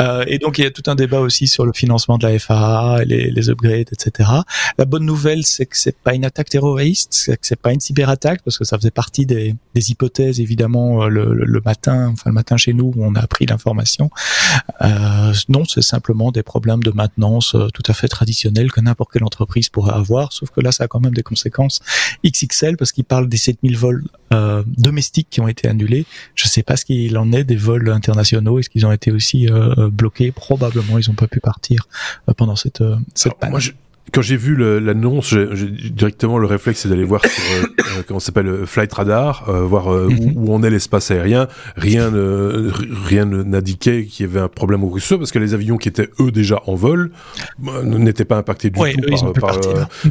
Euh, 0.00 0.24
et 0.26 0.38
donc, 0.38 0.58
il 0.58 0.64
y 0.64 0.66
a 0.66 0.70
tout 0.70 0.82
un 0.86 0.94
débat 0.94 1.20
aussi 1.20 1.46
sur 1.46 1.64
le 1.64 1.72
financement 1.72 2.18
de 2.18 2.26
la 2.26 2.38
FAA, 2.38 3.04
les, 3.04 3.30
les 3.30 3.50
upgrades, 3.50 3.88
etc. 3.92 4.30
La 4.78 4.84
bonne 4.84 5.04
nouvelle, 5.04 5.44
c'est 5.44 5.66
que 5.66 5.76
c'est 5.76 5.96
pas 5.96 6.14
une 6.14 6.24
attaque 6.24 6.48
terroriste, 6.48 7.26
que 7.26 7.46
c'est 7.46 7.60
pas 7.60 7.72
une 7.72 7.80
cyberattaque, 7.80 8.42
parce 8.44 8.58
que 8.58 8.64
ça 8.64 8.76
faisait 8.76 8.90
partie 8.90 9.26
des, 9.26 9.54
des 9.74 9.90
hypothèses, 9.90 10.40
évidemment, 10.40 11.04
euh, 11.04 11.08
le, 11.08 11.32
le, 11.32 11.60
matin, 11.64 12.10
enfin 12.12 12.30
le 12.30 12.34
matin 12.34 12.56
chez 12.56 12.72
nous, 12.72 12.92
où 12.96 13.04
on 13.04 13.14
a 13.14 13.20
appris 13.20 13.46
l'information. 13.46 14.10
Euh, 14.82 15.32
non, 15.48 15.64
c'est 15.64 15.82
simplement 15.82 16.30
des 16.32 16.42
problèmes 16.42 16.82
de 16.82 16.90
maintenance 16.90 17.54
euh, 17.54 17.68
tout 17.68 17.82
à 17.86 17.92
fait 17.92 18.08
traditionnels 18.08 18.72
que 18.72 18.80
n'importe 18.80 19.12
quelle 19.12 19.24
entreprise 19.24 19.68
pourrait 19.68 19.94
avoir, 19.94 20.32
sauf 20.32 20.50
que 20.50 20.60
là, 20.60 20.72
ça 20.78 20.84
a 20.84 20.88
quand 20.88 21.00
même 21.00 21.14
des 21.14 21.22
conséquences 21.22 21.80
XXL 22.24 22.76
parce 22.76 22.92
qu'il 22.92 23.04
parle 23.04 23.28
des 23.28 23.36
7000 23.36 23.76
vols 23.76 24.04
euh, 24.32 24.62
domestiques 24.66 25.28
qui 25.28 25.40
ont 25.40 25.48
été 25.48 25.68
annulés. 25.68 26.06
Je 26.34 26.46
ne 26.46 26.48
sais 26.48 26.62
pas 26.62 26.76
ce 26.76 26.84
qu'il 26.84 27.18
en 27.18 27.32
est 27.32 27.44
des 27.44 27.56
vols 27.56 27.90
internationaux. 27.90 28.58
Est-ce 28.58 28.70
qu'ils 28.70 28.86
ont 28.86 28.92
été 28.92 29.10
aussi 29.10 29.48
euh, 29.48 29.90
bloqués? 29.90 30.30
Probablement, 30.30 30.98
ils 30.98 31.08
n'ont 31.08 31.16
pas 31.16 31.26
pu 31.26 31.40
partir 31.40 31.88
euh, 32.28 32.34
pendant 32.34 32.56
cette, 32.56 32.82
cette 33.14 33.34
panne 33.34 33.58
quand 34.12 34.22
j'ai 34.22 34.36
vu 34.36 34.56
l'annonce, 34.56 35.28
j'ai 35.28 35.90
directement 35.90 36.38
le 36.38 36.46
réflexe 36.46 36.80
c'est 36.80 36.88
d'aller 36.88 37.04
voir 37.04 37.22
sur 37.24 37.42
euh, 37.54 37.66
euh 37.78 38.02
comment 38.06 38.20
s'appelle 38.20 38.66
Flight 38.66 38.92
Radar, 38.92 39.48
euh, 39.48 39.62
voir 39.62 39.92
euh, 39.92 40.08
mhm. 40.08 40.32
où, 40.36 40.54
en 40.54 40.62
est 40.62 40.70
l'espace 40.70 41.10
aérien. 41.10 41.48
Rien 41.76 42.10
ne 42.10 42.70
rien 43.04 43.24
n'indiquait 43.24 44.04
qu'il 44.04 44.26
y 44.26 44.28
avait 44.28 44.40
un 44.40 44.48
problème 44.48 44.84
au 44.84 44.90
que 44.90 45.14
parce 45.14 45.32
que 45.32 45.38
les 45.38 45.54
avions 45.54 45.76
qui 45.76 45.88
étaient 45.88 46.08
eux 46.20 46.30
déjà 46.30 46.62
en 46.66 46.74
vol 46.74 47.10
n'étaient 47.84 48.24
pas 48.24 48.36
impactés 48.36 48.70
du 48.70 48.78
tout 48.78 49.32
par, 49.34 49.58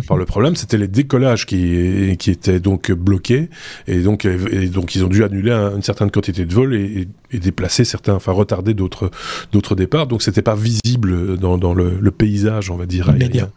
par, 0.08 0.18
le 0.18 0.26
problème. 0.26 0.56
C'était 0.56 0.78
les 0.78 0.88
décollages 0.88 1.46
qui 1.46 2.16
qui 2.20 2.32
étaient 2.32 2.60
donc 2.60 2.92
bloqués 2.92 3.50
et 3.88 4.00
donc 4.00 4.26
et 4.26 4.68
donc 4.68 4.96
ils 4.96 5.04
ont 5.04 5.10
dû 5.10 5.24
annuler 5.24 5.52
une 5.52 5.84
certaine 5.84 6.12
quantité 6.12 6.46
de 6.46 6.54
vols 6.54 6.76
et, 6.76 7.08
et, 7.32 7.40
déplacer 7.40 7.86
certains, 7.86 8.16
enfin 8.16 8.32
retarder 8.32 8.74
d'autres 8.74 9.12
d'autres 9.52 9.76
départs. 9.76 10.08
Donc 10.08 10.22
c'était 10.22 10.42
pas 10.42 10.56
visible 10.56 11.38
dans, 11.38 11.58
dans 11.58 11.74
le, 11.74 11.98
le, 12.00 12.12
paysage, 12.12 12.72
on 12.72 12.78
va 12.78 12.86
dire 12.86 13.10
aérien. 13.10 13.50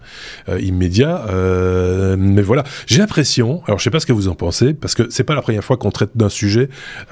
Euh, 0.49 0.61
immédiat. 0.61 1.27
Euh, 1.29 2.17
mais 2.19 2.43
voilà, 2.43 2.65
j'ai 2.87 2.99
l'impression, 2.99 3.63
alors 3.67 3.79
je 3.79 3.85
sais 3.85 3.91
pas 3.91 4.01
ce 4.01 4.07
que 4.07 4.13
vous 4.13 4.29
en 4.29 4.35
pensez, 4.35 4.75
parce 4.75 4.95
que 4.95 5.09
c'est 5.11 5.25
pas 5.25 5.35
la 5.35 5.43
première 5.43 5.65
fois 5.65 5.77
qu'on 5.77 5.91
traite 5.91 6.11
d'un 6.15 6.29
sujet 6.29 6.69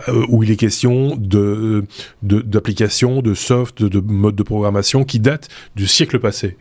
euh, 0.08 0.24
où 0.28 0.42
il 0.42 0.50
est 0.50 0.56
question 0.56 1.16
de 1.16 1.84
d'applications, 2.22 3.22
de, 3.22 3.34
soft, 3.34 3.82
de, 3.82 3.88
de 3.88 4.00
mode 4.00 4.34
de 4.34 4.42
programmation 4.42 5.04
qui 5.04 5.20
date 5.20 5.48
du 5.76 5.86
siècle 5.86 6.18
passé. 6.18 6.56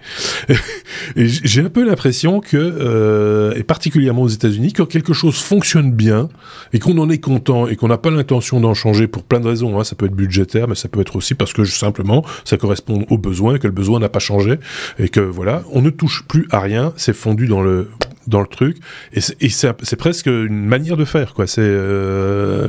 et 1.15 1.27
j'ai 1.27 1.61
un 1.61 1.69
peu 1.69 1.85
l'impression 1.85 2.41
que, 2.41 3.53
et 3.55 3.63
particulièrement 3.63 4.23
aux 4.23 4.27
États-Unis, 4.27 4.73
quand 4.73 4.85
quelque 4.85 5.13
chose 5.13 5.37
fonctionne 5.37 5.91
bien 5.91 6.29
et 6.73 6.79
qu'on 6.79 6.97
en 6.97 7.09
est 7.09 7.19
content 7.19 7.67
et 7.67 7.75
qu'on 7.75 7.87
n'a 7.87 7.97
pas 7.97 8.11
l'intention 8.11 8.59
d'en 8.59 8.73
changer 8.73 9.07
pour 9.07 9.23
plein 9.23 9.39
de 9.39 9.47
raisons, 9.47 9.79
hein, 9.79 9.83
ça 9.83 9.95
peut 9.95 10.05
être 10.05 10.15
budgétaire, 10.15 10.67
mais 10.67 10.75
ça 10.75 10.89
peut 10.89 11.01
être 11.01 11.15
aussi 11.15 11.33
parce 11.33 11.53
que 11.53 11.65
simplement 11.65 12.23
ça 12.43 12.57
correspond 12.57 13.05
aux 13.09 13.17
besoins, 13.17 13.57
que 13.57 13.67
le 13.67 13.73
besoin 13.73 13.99
n'a 13.99 14.09
pas 14.09 14.19
changé 14.19 14.59
et 14.99 15.09
que 15.09 15.19
voilà, 15.19 15.63
on 15.71 15.81
ne 15.81 15.89
touche 15.89 16.23
plus 16.27 16.46
à 16.51 16.59
rien, 16.59 16.93
c'est 16.97 17.13
fondu 17.13 17.47
dans 17.47 17.61
le 17.61 17.89
dans 18.27 18.41
le 18.41 18.47
truc 18.47 18.77
et 19.13 19.21
c'est 19.49 19.95
presque 19.95 20.27
une 20.27 20.65
manière 20.65 20.97
de 20.97 21.05
faire 21.05 21.33
quoi. 21.33 21.47
C'est 21.47 21.61
euh, 21.61 22.67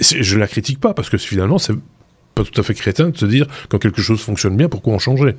je 0.00 0.38
la 0.38 0.46
critique 0.46 0.80
pas 0.80 0.94
parce 0.94 1.08
que 1.08 1.16
finalement 1.16 1.58
c'est 1.58 1.74
pas 2.34 2.44
tout 2.44 2.60
à 2.60 2.64
fait 2.64 2.74
crétin 2.74 3.10
de 3.10 3.16
se 3.16 3.26
dire 3.26 3.46
quand 3.68 3.78
quelque 3.78 4.02
chose 4.02 4.20
fonctionne 4.20 4.56
bien 4.56 4.68
pourquoi 4.68 4.94
en 4.94 4.98
changer? 4.98 5.34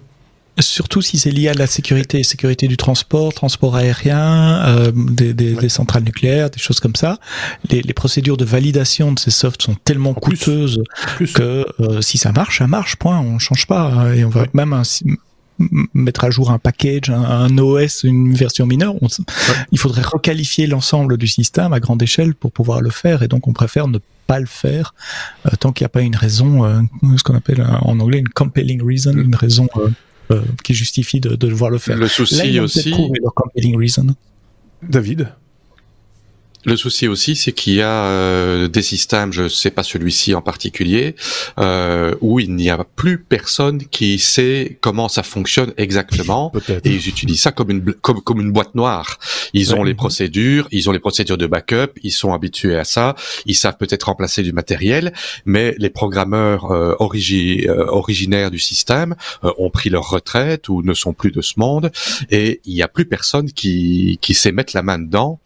Surtout 0.59 1.01
si 1.01 1.17
c'est 1.17 1.32
lié 1.32 1.47
à 1.47 1.53
la 1.55 1.65
sécurité, 1.65 2.21
sécurité 2.21 2.67
du 2.67 2.78
transport, 2.78 3.34
transport 3.34 3.76
aérien, 3.76 4.63
euh, 4.67 4.91
des, 4.93 5.34
des, 5.34 5.55
des, 5.55 5.69
centrales 5.69 6.03
nucléaires, 6.03 6.51
des 6.51 6.59
choses 6.59 6.80
comme 6.80 6.95
ça. 6.95 7.17
Les, 7.71 7.82
les, 7.82 7.93
procédures 7.93 8.38
de 8.38 8.45
validation 8.45 9.11
de 9.11 9.17
ces 9.17 9.32
softs 9.32 9.63
sont 9.63 9.74
tellement 9.74 10.13
coûteuses 10.13 10.84
que 11.34 11.65
euh, 11.80 12.01
si 12.01 12.19
ça 12.19 12.32
marche, 12.32 12.59
ça 12.59 12.67
marche. 12.67 12.97
Point. 12.97 13.19
On 13.19 13.39
change 13.39 13.65
pas 13.65 14.13
et 14.13 14.24
on 14.24 14.30
va 14.30 14.45
même 14.53 14.74
mettre 15.93 16.24
à 16.24 16.30
jour 16.30 16.51
un 16.51 16.60
package, 16.60 17.10
un, 17.10 17.58
OS, 17.58 18.04
une 18.04 18.34
version 18.34 18.66
mineure. 18.66 18.95
Il 19.72 19.80
faudrait 19.80 20.01
requalifier 20.01 20.68
l'ensemble 20.68 21.18
du 21.18 21.28
système 21.28 21.74
à 21.74 21.80
grande 21.80 22.01
échelle 22.01 22.36
pour 22.36 22.51
pouvoir 22.51 22.82
le 22.82 22.89
faire 22.89 23.24
et 23.24 23.28
donc 23.28 23.47
on 23.47 23.54
préfère 23.54 23.88
ne 23.88 23.99
pas 24.28 24.39
le 24.39 24.45
faire 24.45 24.95
euh, 25.45 25.49
tant 25.60 25.74
qu'il 25.74 25.84
n'y 25.84 25.88
a 25.88 25.89
pas 25.89 26.01
une 26.01 26.16
raison, 26.16 26.66
euh, 26.66 26.82
ce 27.18 27.24
qu'on 27.24 27.36
appelle 27.36 27.62
en 27.62 27.99
anglais 27.99 28.20
une 28.20 28.30
compelling 28.30 28.82
reason, 28.82 29.12
une 29.12 29.36
raison 29.36 29.68
euh, 30.32 30.41
qui 30.64 30.74
justifie 30.74 31.20
de, 31.20 31.30
de, 31.30 31.47
devoir 31.47 31.70
le 31.70 31.78
faire. 31.78 31.97
Le 31.97 32.08
souci 32.08 32.60
aussi. 32.60 32.95
compelling 33.36 33.78
reason. 33.78 34.16
David? 34.82 35.30
Le 36.66 36.78
souci 36.78 37.07
aussi, 37.07 37.36
c'est 37.36 37.51
qu'il 37.51 37.76
y 37.76 37.82
a 37.82 38.05
euh, 38.05 38.68
des 38.68 38.82
systèmes, 38.82 39.34
je 39.34 39.43
ne 39.43 39.47
sais 39.49 39.72
pas 39.72 39.84
celui-ci 39.84 40.34
en 40.34 40.41
particulier, 40.41 41.16
euh, 41.59 42.16
où 42.22 42.39
il 42.39 42.55
n'y 42.55 42.70
a 42.70 42.84
plus 42.84 43.18
personne 43.18 43.86
qui 43.86 44.20
sait 44.20 44.78
comment 44.82 45.09
ça 45.09 45.24
fonctionne 45.24 45.74
exactement, 45.78 46.51
et 46.70 46.89
ils 46.89 47.07
utilisent 47.07 47.41
ça 47.41 47.51
comme 47.51 47.70
une 47.70 47.93
comme, 47.93 48.22
comme 48.22 48.39
une 48.39 48.51
boîte 48.51 48.76
noire. 48.76 49.20
Ils 49.53 49.76
ont 49.76 49.84
les 49.84 49.93
procédures, 49.93 50.68
ils 50.72 50.89
ont 50.89 50.93
les 50.93 50.99
procédures 50.99 51.38
de 51.38 51.47
backup, 51.47 51.99
ils 52.01 52.11
sont 52.11 52.34
habitués 52.34 52.78
à 52.78 52.84
ça, 52.84 53.16
ils 53.45 53.55
savent 53.55 53.78
peut-être 53.78 54.03
remplacer 54.03 54.41
du 54.41 54.53
matériel, 54.53 55.14
mais 55.45 55.76
les 55.78 55.89
programmeurs 55.89 56.72
euh, 56.72 56.95
euh 56.99 57.86
originaires 57.89 58.51
du 58.51 58.59
système 58.59 59.16
euh, 59.43 59.51
ont 59.57 59.70
pris 59.70 59.89
leur 59.89 60.09
retraite 60.09 60.70
ou 60.70 60.82
ne 60.82 60.93
sont 60.93 61.14
plus 61.14 61.32
de 61.32 61.41
ce 61.41 61.53
monde, 61.57 61.91
et 62.30 62.61
il 62.66 62.74
n'y 62.74 62.82
a 62.82 62.88
plus 62.88 63.05
personne 63.05 63.51
qui 63.51 64.18
qui 64.22 64.34
sait 64.34 64.51
mettre 64.51 64.74
la 64.76 64.82
main 64.82 64.99
dedans 64.99 65.39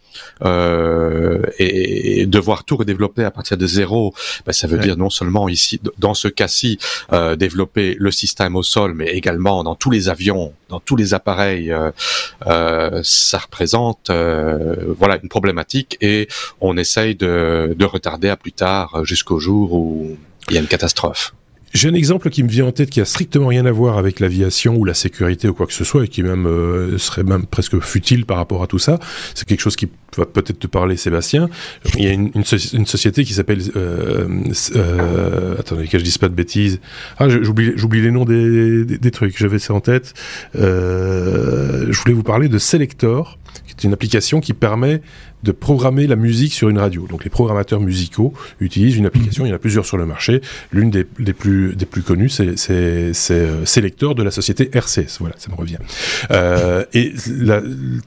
euh, 0.43 1.41
et, 1.59 2.25
devoir 2.25 2.63
tout 2.63 2.77
redévelopper 2.77 3.23
à 3.23 3.31
partir 3.31 3.57
de 3.57 3.67
zéro, 3.67 4.13
ben, 4.45 4.51
ça 4.51 4.67
veut 4.67 4.79
dire 4.79 4.97
non 4.97 5.09
seulement 5.09 5.47
ici, 5.49 5.79
dans 5.97 6.13
ce 6.13 6.27
cas-ci, 6.27 6.77
euh, 7.13 7.35
développer 7.35 7.95
le 7.99 8.11
système 8.11 8.55
au 8.55 8.63
sol, 8.63 8.93
mais 8.93 9.07
également 9.07 9.63
dans 9.63 9.75
tous 9.75 9.91
les 9.91 10.09
avions, 10.09 10.53
dans 10.69 10.79
tous 10.79 10.95
les 10.95 11.13
appareils, 11.13 11.71
euh, 11.71 11.91
euh 12.47 13.01
ça 13.03 13.37
représente 13.37 14.09
euh, 14.09 14.93
voilà 14.97 15.19
une 15.21 15.29
problématique 15.29 15.97
et 16.01 16.27
on 16.61 16.77
essaye 16.77 17.15
de, 17.15 17.75
de 17.77 17.85
retarder 17.85 18.29
à 18.29 18.37
plus 18.37 18.51
tard 18.51 19.05
jusqu'au 19.05 19.39
jour 19.39 19.73
où 19.73 20.17
il 20.49 20.55
y 20.55 20.57
a 20.57 20.61
une 20.61 20.67
catastrophe. 20.67 21.33
J'ai 21.73 21.89
un 21.89 21.93
exemple 21.93 22.29
qui 22.29 22.43
me 22.43 22.49
vient 22.49 22.65
en 22.65 22.71
tête 22.71 22.89
qui 22.89 23.01
a 23.01 23.05
strictement 23.05 23.47
rien 23.47 23.65
à 23.65 23.71
voir 23.71 23.97
avec 23.97 24.19
l'aviation 24.19 24.75
ou 24.75 24.85
la 24.85 24.93
sécurité 24.93 25.47
ou 25.47 25.53
quoi 25.53 25.67
que 25.67 25.73
ce 25.73 25.83
soit 25.83 26.05
et 26.05 26.07
qui 26.07 26.23
même 26.23 26.47
euh, 26.47 26.97
serait 26.97 27.23
même 27.23 27.45
presque 27.45 27.79
futile 27.79 28.25
par 28.25 28.37
rapport 28.37 28.63
à 28.63 28.67
tout 28.67 28.79
ça. 28.79 28.99
C'est 29.35 29.47
quelque 29.47 29.61
chose 29.61 29.75
qui 29.75 29.87
va 30.15 30.25
peut-être 30.25 30.59
te 30.59 30.67
parler, 30.67 30.97
Sébastien. 30.97 31.49
Il 31.95 32.03
y 32.03 32.07
a 32.07 32.13
une, 32.13 32.45
société 32.45 33.23
qui 33.23 33.33
s'appelle 33.33 33.61
euh, 33.75 34.27
euh, 34.75 35.55
attendez 35.59 35.87
que 35.87 35.99
je 35.99 36.03
dise 36.03 36.17
pas 36.17 36.29
de 36.29 36.33
bêtises. 36.33 36.79
Ah, 37.17 37.29
j'oublie 37.29 37.73
j'oublie 37.75 38.01
les 38.01 38.11
noms 38.11 38.25
des, 38.25 38.85
des, 38.85 38.97
des 38.97 39.11
trucs. 39.11 39.37
J'avais 39.37 39.59
ça 39.59 39.73
en 39.73 39.81
tête. 39.81 40.13
Euh, 40.55 41.87
je 41.89 41.99
voulais 42.01 42.13
vous 42.13 42.23
parler 42.23 42.47
de 42.47 42.57
Selector, 42.57 43.37
qui 43.77 43.85
est 43.85 43.89
une 43.89 43.93
application 43.93 44.39
qui 44.39 44.53
permet 44.53 45.01
de 45.43 45.51
programmer 45.51 46.07
la 46.07 46.15
musique 46.15 46.53
sur 46.53 46.69
une 46.69 46.79
radio. 46.79 47.07
Donc 47.07 47.23
les 47.23 47.29
programmateurs 47.29 47.79
musicaux 47.79 48.33
utilisent 48.59 48.97
une 48.97 49.05
application, 49.05 49.45
il 49.45 49.49
y 49.49 49.51
en 49.51 49.55
a 49.55 49.59
plusieurs 49.59 49.85
sur 49.85 49.97
le 49.97 50.05
marché. 50.05 50.41
L'une 50.71 50.89
des, 50.89 51.03
plus, 51.03 51.75
des 51.75 51.85
plus 51.85 52.01
connues, 52.01 52.29
c'est 52.29 52.71
euh, 52.71 53.65
Selector 53.65 54.15
de 54.15 54.23
la 54.23 54.31
société 54.31 54.69
RCS. 54.73 55.19
Voilà, 55.19 55.35
ça 55.37 55.51
me 55.51 55.55
revient. 55.55 55.77
Euh, 56.31 56.83
et 56.93 57.13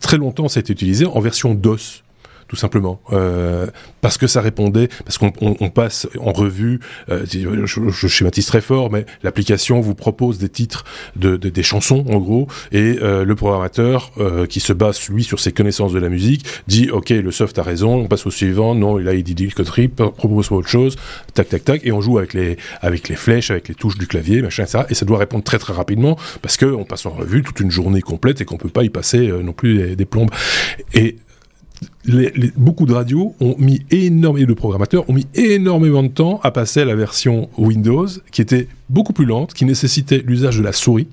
très 0.01 0.19
longtemps, 0.19 0.49
ça 0.49 0.59
a 0.59 0.61
été 0.61 0.73
utilisé 0.73 1.07
en 1.07 1.21
version 1.21 1.55
DOS 1.55 2.03
tout 2.51 2.57
simplement, 2.57 3.01
euh, 3.13 3.69
parce 4.01 4.19
que 4.19 4.27
ça 4.27 4.41
répondait, 4.41 4.89
parce 5.05 5.19
qu'on 5.19 5.33
on, 5.41 5.55
on 5.61 5.71
passe 5.71 6.09
en 6.19 6.33
revue, 6.33 6.81
euh, 7.09 7.25
je, 7.25 8.09
schématise 8.09 8.45
très 8.47 8.61
fort, 8.61 8.91
mais 8.91 9.07
l'application 9.23 9.81
vous 9.81 9.95
propose 9.95 10.39
des 10.39 10.49
titres 10.49 10.85
de, 11.15 11.37
de, 11.37 11.49
des 11.49 11.63
chansons 11.63 12.05
en 12.11 12.19
gros, 12.19 12.49
et 12.73 12.99
euh, 13.03 13.25
le 13.25 13.35
programmateur 13.37 14.11
qui 14.49 14.59
se 14.59 14.73
base 14.73 15.09
lui 15.11 15.23
sur 15.23 15.39
ses 15.39 15.53
connaissances 15.53 15.93
de 15.93 16.01
la 16.01 16.09
musique 16.09 16.45
dit 16.67 16.91
ok 16.91 17.11
le 17.11 17.31
soft 17.31 17.57
a 17.61 17.63
raison, 17.63 17.95
on 17.95 18.09
passe 18.09 18.27
au 18.27 18.33
suivant, 18.33 18.75
non 18.75 18.97
là 18.97 19.15
il 19.15 19.23
dit 19.23 19.37
dit 19.37 19.49
coterie, 19.51 19.87
propose 19.87 20.51
autre 20.51 20.69
chose, 20.69 20.97
tac 21.35 21.49
tac 21.49 21.65
tac, 21.65 21.83
et 21.85 21.93
on 21.93 22.01
joue 22.01 22.19
avec 22.19 22.35
les 22.35 22.57
avec 22.81 23.09
les 23.09 23.15
flèches, 23.15 23.53
avec 23.53 23.69
les 23.69 23.77
touches 23.77 23.97
du 23.97 24.09
clavier, 24.09 24.43
machin 24.43 24.67
ça, 24.67 24.87
et 24.91 24.95
ça 24.95 25.07
doit 25.07 25.19
répondre 25.19 25.45
très 25.45 25.61
très 25.61 25.73
rapidement 25.73 26.19
parce 26.43 26.57
que 26.57 26.67
on 26.67 26.85
passe 26.85 27.07
en 27.07 27.11
revue 27.11 27.45
toute 27.45 27.61
une 27.61 27.71
journée 27.71 28.03
complète 28.03 28.41
et 28.41 28.45
qu'on 28.45 28.57
peut 28.57 28.69
pas 28.69 28.83
y 28.83 28.91
passer 28.91 29.29
non 29.29 29.53
plus 29.53 29.79
des, 29.79 29.95
des 29.95 30.05
plombes. 30.05 30.33
Et 30.95 31.17
beaucoup 32.57 32.87
de 32.87 32.95
radios 32.95 33.35
ont 33.41 33.57
mis 33.59 33.85
énormément 33.91 34.49
de 34.49 34.55
programmateurs 34.55 35.09
ont 35.09 35.13
mis 35.13 35.27
énormément 35.35 36.03
de 36.03 36.09
temps 36.09 36.41
à 36.43 36.51
passer 36.51 36.81
à 36.81 36.85
la 36.85 36.95
version 36.95 37.51
Windows 37.59 38.07
qui 38.31 38.41
était 38.41 38.69
beaucoup 38.91 39.13
plus 39.13 39.25
lente, 39.25 39.55
qui 39.55 39.65
nécessitait 39.65 40.23
l'usage 40.27 40.59
de 40.59 40.63
la 40.63 40.73
souris, 40.73 41.07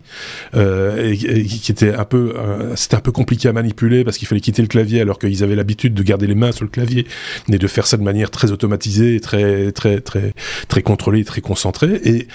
euh, 0.56 1.12
et, 1.12 1.44
qui 1.44 1.72
était 1.72 1.94
un 1.94 2.06
peu, 2.06 2.34
euh, 2.36 2.76
c'était 2.76 2.96
un 2.96 3.02
peu 3.02 3.12
compliqué 3.12 3.48
à 3.48 3.54
manipuler 3.54 4.04
parce 4.04 4.18
qu'il 4.18 4.28
fallait 4.28 4.42
quitter 4.42 4.64
le 4.64 4.68
clavier 4.68 5.00
alors 5.00 5.20
qu'ils 5.20 5.44
avaient 5.44 5.56
l'habitude 5.56 5.94
de 5.94 6.04
garder 6.04 6.28
les 6.28 6.36
mains 6.36 6.52
sur 6.52 6.66
le 6.66 6.72
clavier 6.72 7.06
et 7.52 7.58
de 7.58 7.68
faire 7.68 7.86
ça 7.86 7.98
de 7.98 8.04
manière 8.04 8.32
très 8.32 8.52
automatisée, 8.52 9.20
très 9.20 9.72
très 9.72 10.02
très 10.02 10.34
très 10.68 10.82
contrôlée, 10.82 11.24
très 11.24 11.42
concentrée. 11.42 12.02
Et 12.04 12.28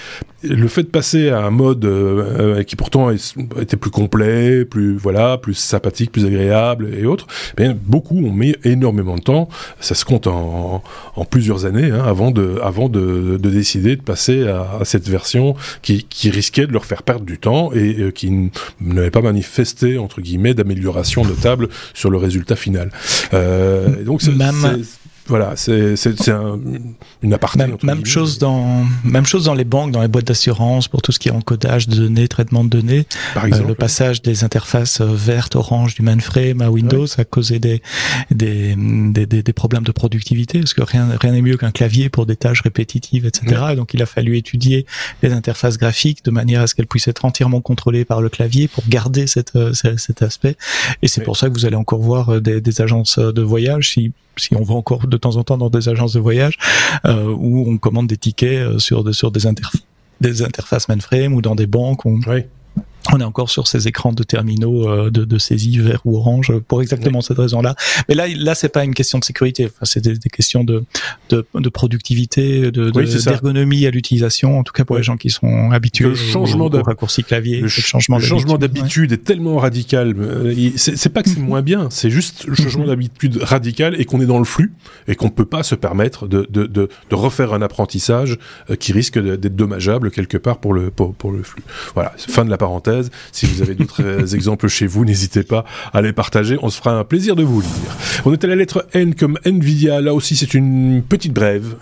le 0.43 0.67
fait 0.67 0.83
de 0.83 0.87
passer 0.87 1.29
à 1.29 1.39
un 1.39 1.49
mode 1.49 1.83
euh, 1.85 2.63
qui 2.63 2.75
pourtant 2.75 3.09
était 3.11 3.77
plus 3.77 3.91
complet, 3.91 4.63
plus 4.63 4.95
voilà, 4.95 5.37
plus 5.37 5.55
sympathique, 5.55 6.11
plus 6.11 6.25
agréable 6.25 6.89
et 6.97 7.05
autres, 7.05 7.27
bien 7.57 7.77
beaucoup 7.85 8.17
ont 8.17 8.31
mis 8.43 8.55
énormément 8.63 9.15
de 9.15 9.21
temps. 9.21 9.49
Ça 9.79 9.95
se 9.95 10.05
compte 10.05 10.27
en, 10.27 10.83
en 11.15 11.25
plusieurs 11.25 11.65
années 11.65 11.91
hein, 11.91 12.03
avant 12.05 12.31
de 12.31 12.59
avant 12.61 12.89
de, 12.89 13.37
de, 13.37 13.49
décider 13.49 13.95
de 13.95 14.01
passer 14.01 14.47
à, 14.47 14.79
à 14.81 14.85
cette 14.85 15.07
version 15.07 15.55
qui, 15.81 16.03
qui 16.09 16.29
risquait 16.29 16.67
de 16.67 16.73
leur 16.73 16.85
faire 16.85 17.03
perdre 17.03 17.25
du 17.25 17.37
temps 17.37 17.71
et 17.73 17.99
euh, 17.99 18.11
qui 18.11 18.51
n'avait 18.81 19.11
pas 19.11 19.21
manifesté 19.21 19.97
entre 19.97 20.21
guillemets 20.21 20.53
d'amélioration 20.53 21.23
notable 21.23 21.69
sur 21.93 22.09
le 22.09 22.17
résultat 22.17 22.55
final. 22.55 22.91
Euh, 23.33 24.03
donc 24.03 24.21
c'est 24.21 24.31
voilà, 25.27 25.53
c'est 25.55 25.95
un, 26.29 26.59
une 27.21 27.33
aparté. 27.33 27.59
Même, 27.59 27.77
même 27.81 28.05
chose 28.05 28.39
dans 28.39 28.85
même 29.05 29.25
chose 29.25 29.45
dans 29.45 29.53
les 29.53 29.63
banques, 29.63 29.91
dans 29.91 30.01
les 30.01 30.09
boîtes 30.09 30.27
d'assurance 30.27 30.89
pour 30.89 31.01
tout 31.01 31.13
ce 31.13 31.19
qui 31.19 31.29
est 31.29 31.31
encodage 31.31 31.87
de 31.87 31.95
données, 31.95 32.27
traitement 32.27 32.63
de 32.65 32.69
données. 32.69 33.05
Par 33.33 33.45
exemple, 33.45 33.65
euh, 33.65 33.69
le 33.69 33.75
passage 33.75 34.21
des 34.21 34.43
interfaces 34.43 34.99
euh, 34.99 35.05
vertes, 35.05 35.55
orange 35.55 35.95
du 35.95 36.01
mainframe 36.01 36.61
à 36.61 36.69
Windows 36.69 37.05
a 37.17 37.23
causé 37.23 37.59
des 37.59 37.81
des, 38.31 38.75
des, 38.77 39.25
des, 39.25 39.53
problèmes 39.53 39.83
de 39.83 39.93
productivité 39.93 40.59
parce 40.59 40.73
que 40.73 40.83
rien 40.83 41.07
rien 41.21 41.31
n'est 41.31 41.41
mieux 41.41 41.55
qu'un 41.55 41.71
clavier 41.71 42.09
pour 42.09 42.25
des 42.25 42.35
tâches 42.35 42.61
répétitives, 42.61 43.25
etc. 43.25 43.75
donc 43.77 43.93
il 43.93 44.01
a 44.01 44.05
fallu 44.05 44.35
étudier 44.35 44.85
les 45.21 45.31
interfaces 45.31 45.77
graphiques 45.77 46.25
de 46.25 46.31
manière 46.31 46.61
à 46.61 46.67
ce 46.67 46.75
qu'elles 46.75 46.87
puissent 46.87 47.07
être 47.07 47.23
entièrement 47.23 47.61
contrôlées 47.61 48.03
par 48.03 48.21
le 48.21 48.27
clavier 48.27 48.67
pour 48.67 48.83
garder 48.89 49.27
cette, 49.27 49.55
euh, 49.55 49.71
cet 49.73 50.21
aspect. 50.21 50.57
Et 51.01 51.07
c'est 51.07 51.21
pour 51.21 51.37
ça 51.37 51.47
que 51.47 51.53
vous 51.53 51.65
allez 51.65 51.77
encore 51.77 52.01
voir 52.01 52.41
des, 52.41 52.59
des 52.59 52.81
agences 52.81 53.19
de 53.19 53.41
voyage 53.41 53.91
si 53.91 54.11
si 54.37 54.55
on 54.55 54.63
va 54.63 54.73
encore 54.73 55.07
de 55.07 55.17
temps 55.17 55.35
en 55.37 55.43
temps 55.43 55.57
dans 55.57 55.69
des 55.69 55.89
agences 55.89 56.13
de 56.13 56.19
voyage 56.19 56.57
euh, 57.05 57.25
où 57.25 57.69
on 57.69 57.77
commande 57.77 58.07
des 58.07 58.17
tickets 58.17 58.59
euh, 58.59 58.79
sur, 58.79 59.03
de, 59.03 59.11
sur 59.11 59.31
des, 59.31 59.41
des 60.21 60.41
interfaces 60.41 60.87
mainframe 60.87 61.33
ou 61.33 61.41
dans 61.41 61.55
des 61.55 61.67
banques. 61.67 62.05
On, 62.05 62.19
on 63.11 63.19
est 63.19 63.23
encore 63.23 63.49
sur 63.49 63.67
ces 63.67 63.87
écrans 63.87 64.13
de 64.13 64.23
terminaux 64.23 64.87
euh, 64.87 65.09
de, 65.11 65.25
de, 65.25 65.37
saisie 65.37 65.77
vert 65.77 66.01
ou 66.05 66.17
orange 66.17 66.53
pour 66.67 66.81
exactement 66.81 67.21
cette 67.21 67.37
raison-là. 67.37 67.75
Mais 68.07 68.15
là, 68.15 68.27
là, 68.35 68.55
c'est 68.55 68.69
pas 68.69 68.83
une 68.83 68.93
question 68.93 69.19
de 69.19 69.23
sécurité. 69.23 69.65
Enfin, 69.65 69.85
c'est 69.85 70.01
des, 70.01 70.17
questions 70.29 70.63
de, 70.63 70.83
de, 71.29 71.45
de 71.53 71.69
productivité, 71.69 72.71
de, 72.71 72.89
d'ergonomie 72.89 73.85
à 73.85 73.91
l'utilisation. 73.91 74.59
En 74.59 74.63
tout 74.63 74.73
cas, 74.73 74.85
pour 74.85 74.95
les 74.95 75.03
gens 75.03 75.17
qui 75.17 75.29
sont 75.29 75.71
habitués 75.71 76.09
le 76.09 76.15
changement 76.15 76.65
au, 76.65 76.81
raccourci 76.81 77.23
clavier, 77.23 77.61
le, 77.61 77.67
changement, 77.67 78.17
le 78.17 78.23
changement 78.23 78.57
d'habitude 78.57 79.11
est 79.11 79.23
tellement 79.23 79.57
radical. 79.57 80.15
Euh, 80.17 80.53
c'est 80.75 81.09
pas 81.09 81.23
que 81.23 81.29
c'est 81.29 81.39
moins 81.39 81.61
bien, 81.61 81.89
c'est 81.89 82.09
juste 82.09 82.45
le 82.45 82.55
changement 82.55 82.85
d'habitude 82.85 83.39
radical 83.41 83.99
et 83.99 84.05
qu'on 84.05 84.21
est 84.21 84.25
dans 84.25 84.39
le 84.39 84.45
flux 84.45 84.73
et 85.07 85.15
qu'on 85.15 85.29
peut 85.29 85.45
pas 85.45 85.63
se 85.63 85.75
permettre 85.75 86.27
de, 86.27 86.47
de, 86.49 86.65
de, 86.65 86.89
de 87.09 87.15
refaire 87.15 87.53
un 87.53 87.61
apprentissage 87.61 88.37
euh, 88.69 88.75
qui 88.75 88.93
risque 88.93 89.19
d'être 89.19 89.55
dommageable 89.55 90.11
quelque 90.11 90.37
part 90.37 90.59
pour 90.59 90.73
le 90.73 90.89
pour, 90.89 91.13
pour 91.13 91.31
le 91.31 91.43
flux. 91.43 91.63
Voilà, 91.93 92.13
fin 92.17 92.45
de 92.45 92.49
la 92.49 92.57
parenthèse. 92.57 92.92
Si 93.31 93.45
vous 93.45 93.61
avez 93.61 93.75
d'autres 93.75 94.03
euh, 94.03 94.25
exemples 94.33 94.67
chez 94.67 94.87
vous, 94.87 95.05
n'hésitez 95.05 95.43
pas 95.43 95.65
à 95.93 96.01
les 96.01 96.13
partager. 96.13 96.57
On 96.61 96.69
se 96.69 96.77
fera 96.77 96.97
un 96.97 97.03
plaisir 97.03 97.35
de 97.35 97.43
vous 97.43 97.61
lire. 97.61 97.97
On 98.25 98.33
est 98.33 98.43
à 98.43 98.47
la 98.47 98.55
lettre 98.55 98.87
N 98.93 99.15
comme 99.15 99.37
Nvidia. 99.45 100.01
Là 100.01 100.13
aussi, 100.13 100.35
c'est 100.35 100.53
une 100.53 101.03
petite 101.07 101.33
brève. 101.33 101.75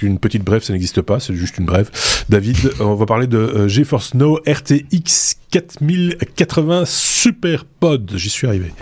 Une 0.00 0.18
petite 0.18 0.44
brève, 0.44 0.62
ça 0.62 0.72
n'existe 0.72 1.00
pas, 1.00 1.18
c'est 1.18 1.34
juste 1.34 1.58
une 1.58 1.64
brève. 1.64 1.90
David, 2.28 2.56
on 2.78 2.94
va 2.94 3.06
parler 3.06 3.26
de 3.26 3.38
euh, 3.38 3.68
GeForce 3.68 4.14
Now 4.14 4.38
RTX 4.46 5.36
4080 5.50 6.84
Super 6.86 7.64
Pod. 7.64 8.12
J'y 8.14 8.30
suis 8.30 8.46
arrivé. 8.46 8.72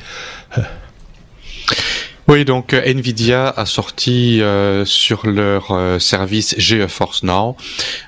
Oui, 2.30 2.44
donc 2.44 2.74
euh, 2.74 2.82
Nvidia 2.86 3.48
a 3.48 3.66
sorti 3.66 4.40
euh, 4.40 4.84
sur 4.84 5.26
leur 5.26 5.72
euh, 5.72 5.98
service 5.98 6.54
GeForce 6.58 7.24
Now 7.24 7.56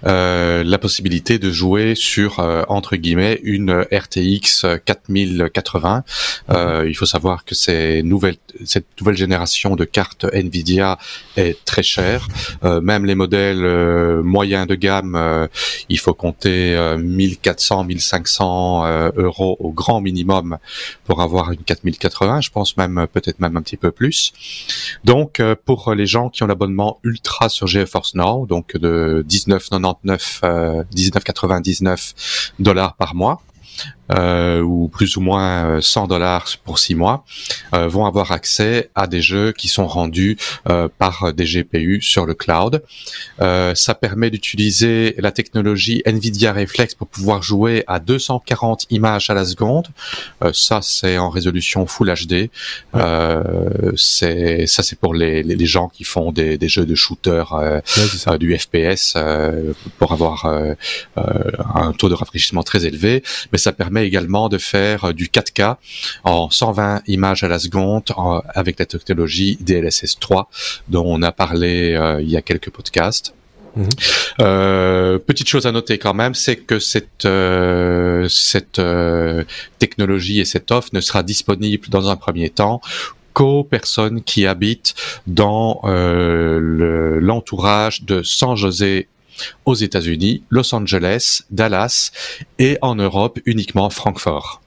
la 0.04 0.78
possibilité 0.78 1.40
de 1.40 1.50
jouer 1.50 1.96
sur 1.96 2.38
entre 2.68 2.94
guillemets 2.94 3.40
une 3.42 3.84
RTX 3.90 4.64
4080. 4.84 6.04
il 6.86 6.94
faut 6.94 7.06
savoir 7.06 7.44
que 7.44 7.56
ces 7.56 8.02
nouvelles, 8.04 8.36
cette 8.64 8.86
nouvelle 9.00 9.16
génération 9.16 9.74
de 9.74 9.84
cartes 9.84 10.24
Nvidia 10.32 10.98
est 11.36 11.64
très 11.64 11.82
chère. 11.82 12.28
même 12.62 13.04
les 13.04 13.14
modèles 13.14 13.64
moyens 14.22 14.66
de 14.66 14.74
gamme, 14.74 15.48
il 15.88 15.98
faut 15.98 16.14
compter 16.14 16.76
1400, 16.98 17.84
1500 17.84 19.10
euros 19.16 19.56
au 19.58 19.72
grand 19.72 20.00
minimum 20.00 20.58
pour 21.04 21.22
avoir 21.22 21.52
une 21.52 21.62
4080. 21.62 22.40
Je 22.40 22.50
pense 22.50 22.76
même 22.76 23.06
peut-être 23.12 23.40
même 23.40 23.56
un 23.56 23.62
petit 23.62 23.76
peu 23.76 23.90
plus. 23.90 24.11
Donc, 25.04 25.40
euh, 25.40 25.54
pour 25.64 25.94
les 25.94 26.06
gens 26.06 26.28
qui 26.30 26.42
ont 26.42 26.46
l'abonnement 26.46 26.98
ultra 27.02 27.48
sur 27.48 27.66
GeForce 27.66 28.14
Now, 28.14 28.46
donc 28.46 28.76
de 28.76 29.24
19,99, 29.28 30.84
19,99 30.92 31.88
euh, 31.88 31.96
dollars 32.58 32.96
par 32.96 33.14
mois, 33.14 33.42
ou 34.10 34.88
plus 34.88 35.16
ou 35.16 35.20
moins 35.20 35.80
100 35.80 36.04
euh, 36.04 36.06
dollars 36.06 36.46
pour 36.64 36.78
6 36.78 36.94
mois, 36.94 37.24
euh, 37.74 37.88
vont 37.88 38.06
avoir 38.06 38.32
accès 38.32 38.90
à 38.94 39.06
des 39.06 39.22
jeux 39.22 39.52
qui 39.52 39.68
sont 39.68 39.86
rendus 39.86 40.36
euh, 40.68 40.88
par 40.98 41.32
des 41.32 41.44
GPU 41.44 42.00
sur 42.02 42.26
le 42.26 42.34
cloud. 42.34 42.82
Euh, 43.40 43.74
ça 43.74 43.94
permet 43.94 44.30
d'utiliser 44.30 45.14
la 45.18 45.32
technologie 45.32 46.02
Nvidia 46.04 46.52
Reflex 46.52 46.94
pour 46.94 47.06
pouvoir 47.06 47.42
jouer 47.42 47.84
à 47.86 47.98
240 47.98 48.86
images 48.90 49.30
à 49.30 49.34
la 49.34 49.44
seconde. 49.44 49.88
ça, 50.52 50.80
c'est 50.82 51.18
en 51.18 51.30
résolution 51.30 51.86
Full 51.86 52.12
HD. 52.12 52.50
c'est 53.96 54.66
ça, 54.66 54.82
c'est 54.82 54.98
pour 54.98 55.14
les, 55.14 55.42
les, 55.42 55.66
gens 55.66 55.88
qui 55.88 56.04
font 56.04 56.32
des, 56.32 56.58
des 56.58 56.68
jeux 56.68 56.86
de 56.86 56.94
shooter, 56.94 57.44
du 58.38 58.58
FPS, 58.58 59.16
pour 59.98 60.12
avoir 60.12 60.46
un 61.16 61.92
taux 61.92 62.08
de 62.08 62.14
rafraîchissement 62.14 62.62
très 62.62 62.84
élevé. 62.84 63.22
Mais 63.52 63.58
ça 63.58 63.72
permet 63.72 63.91
également 64.00 64.48
de 64.48 64.58
faire 64.58 65.06
euh, 65.06 65.12
du 65.12 65.26
4K 65.26 65.76
en 66.24 66.50
120 66.50 67.02
images 67.06 67.42
à 67.42 67.48
la 67.48 67.58
seconde 67.58 68.04
avec 68.54 68.78
la 68.78 68.86
technologie 68.86 69.58
DLSS 69.60 70.18
3 70.18 70.48
dont 70.88 71.04
on 71.06 71.22
a 71.22 71.32
parlé 71.32 71.94
euh, 71.94 72.22
il 72.22 72.30
y 72.30 72.36
a 72.36 72.42
quelques 72.42 72.70
podcasts. 72.70 73.34
Mhm. 73.74 73.88
Euh, 74.40 75.18
petite 75.18 75.48
chose 75.48 75.66
à 75.66 75.72
noter 75.72 75.96
quand 75.96 76.12
même, 76.12 76.34
c'est 76.34 76.56
que 76.56 76.78
cette 76.78 77.26
cette 78.28 78.82
technologie 79.78 80.40
et 80.40 80.44
cette 80.44 80.70
offre 80.70 80.90
ne 80.92 81.00
sera 81.00 81.22
disponible 81.22 81.88
dans 81.88 82.08
un 82.08 82.16
premier 82.16 82.50
temps 82.50 82.82
qu'aux 83.32 83.64
personnes 83.64 84.22
qui 84.22 84.46
habitent 84.46 84.94
dans 85.26 85.80
l'entourage 85.84 88.02
de 88.02 88.22
San 88.22 88.56
José 88.56 89.08
aux 89.64 89.74
États-Unis, 89.74 90.42
Los 90.50 90.74
Angeles, 90.74 91.42
Dallas 91.50 92.10
et 92.58 92.78
en 92.82 92.94
Europe 92.94 93.38
uniquement 93.44 93.90
Francfort. 93.90 94.62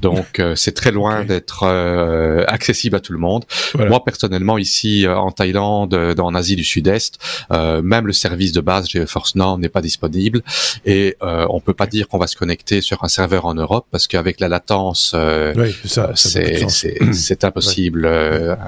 Donc 0.00 0.38
euh, 0.38 0.54
c'est 0.54 0.72
très 0.72 0.92
loin 0.92 1.24
d'être 1.24 1.64
euh, 1.64 2.44
accessible 2.46 2.96
à 2.96 3.00
tout 3.00 3.12
le 3.12 3.18
monde. 3.18 3.44
Moi 3.76 4.04
personnellement 4.04 4.58
ici 4.58 5.06
euh, 5.06 5.16
en 5.16 5.32
Thaïlande, 5.32 6.14
dans 6.14 6.34
Asie 6.34 6.56
du 6.56 6.64
Sud-Est, 6.64 7.18
même 7.50 8.06
le 8.06 8.12
service 8.12 8.52
de 8.52 8.60
base 8.60 8.88
GeForce 8.88 9.34
Now 9.34 9.58
n'est 9.58 9.68
pas 9.68 9.80
disponible 9.80 10.42
et 10.84 11.16
on 11.20 11.60
peut 11.60 11.74
pas 11.74 11.86
dire 11.86 12.08
qu'on 12.08 12.18
va 12.18 12.26
se 12.26 12.36
connecter 12.36 12.80
sur 12.80 13.02
un 13.02 13.08
serveur 13.08 13.46
en 13.46 13.54
Europe 13.54 13.86
parce 13.90 14.06
qu'avec 14.06 14.40
la 14.40 14.48
latence, 14.48 15.14
c'est 16.14 17.44
impossible. 17.44 18.58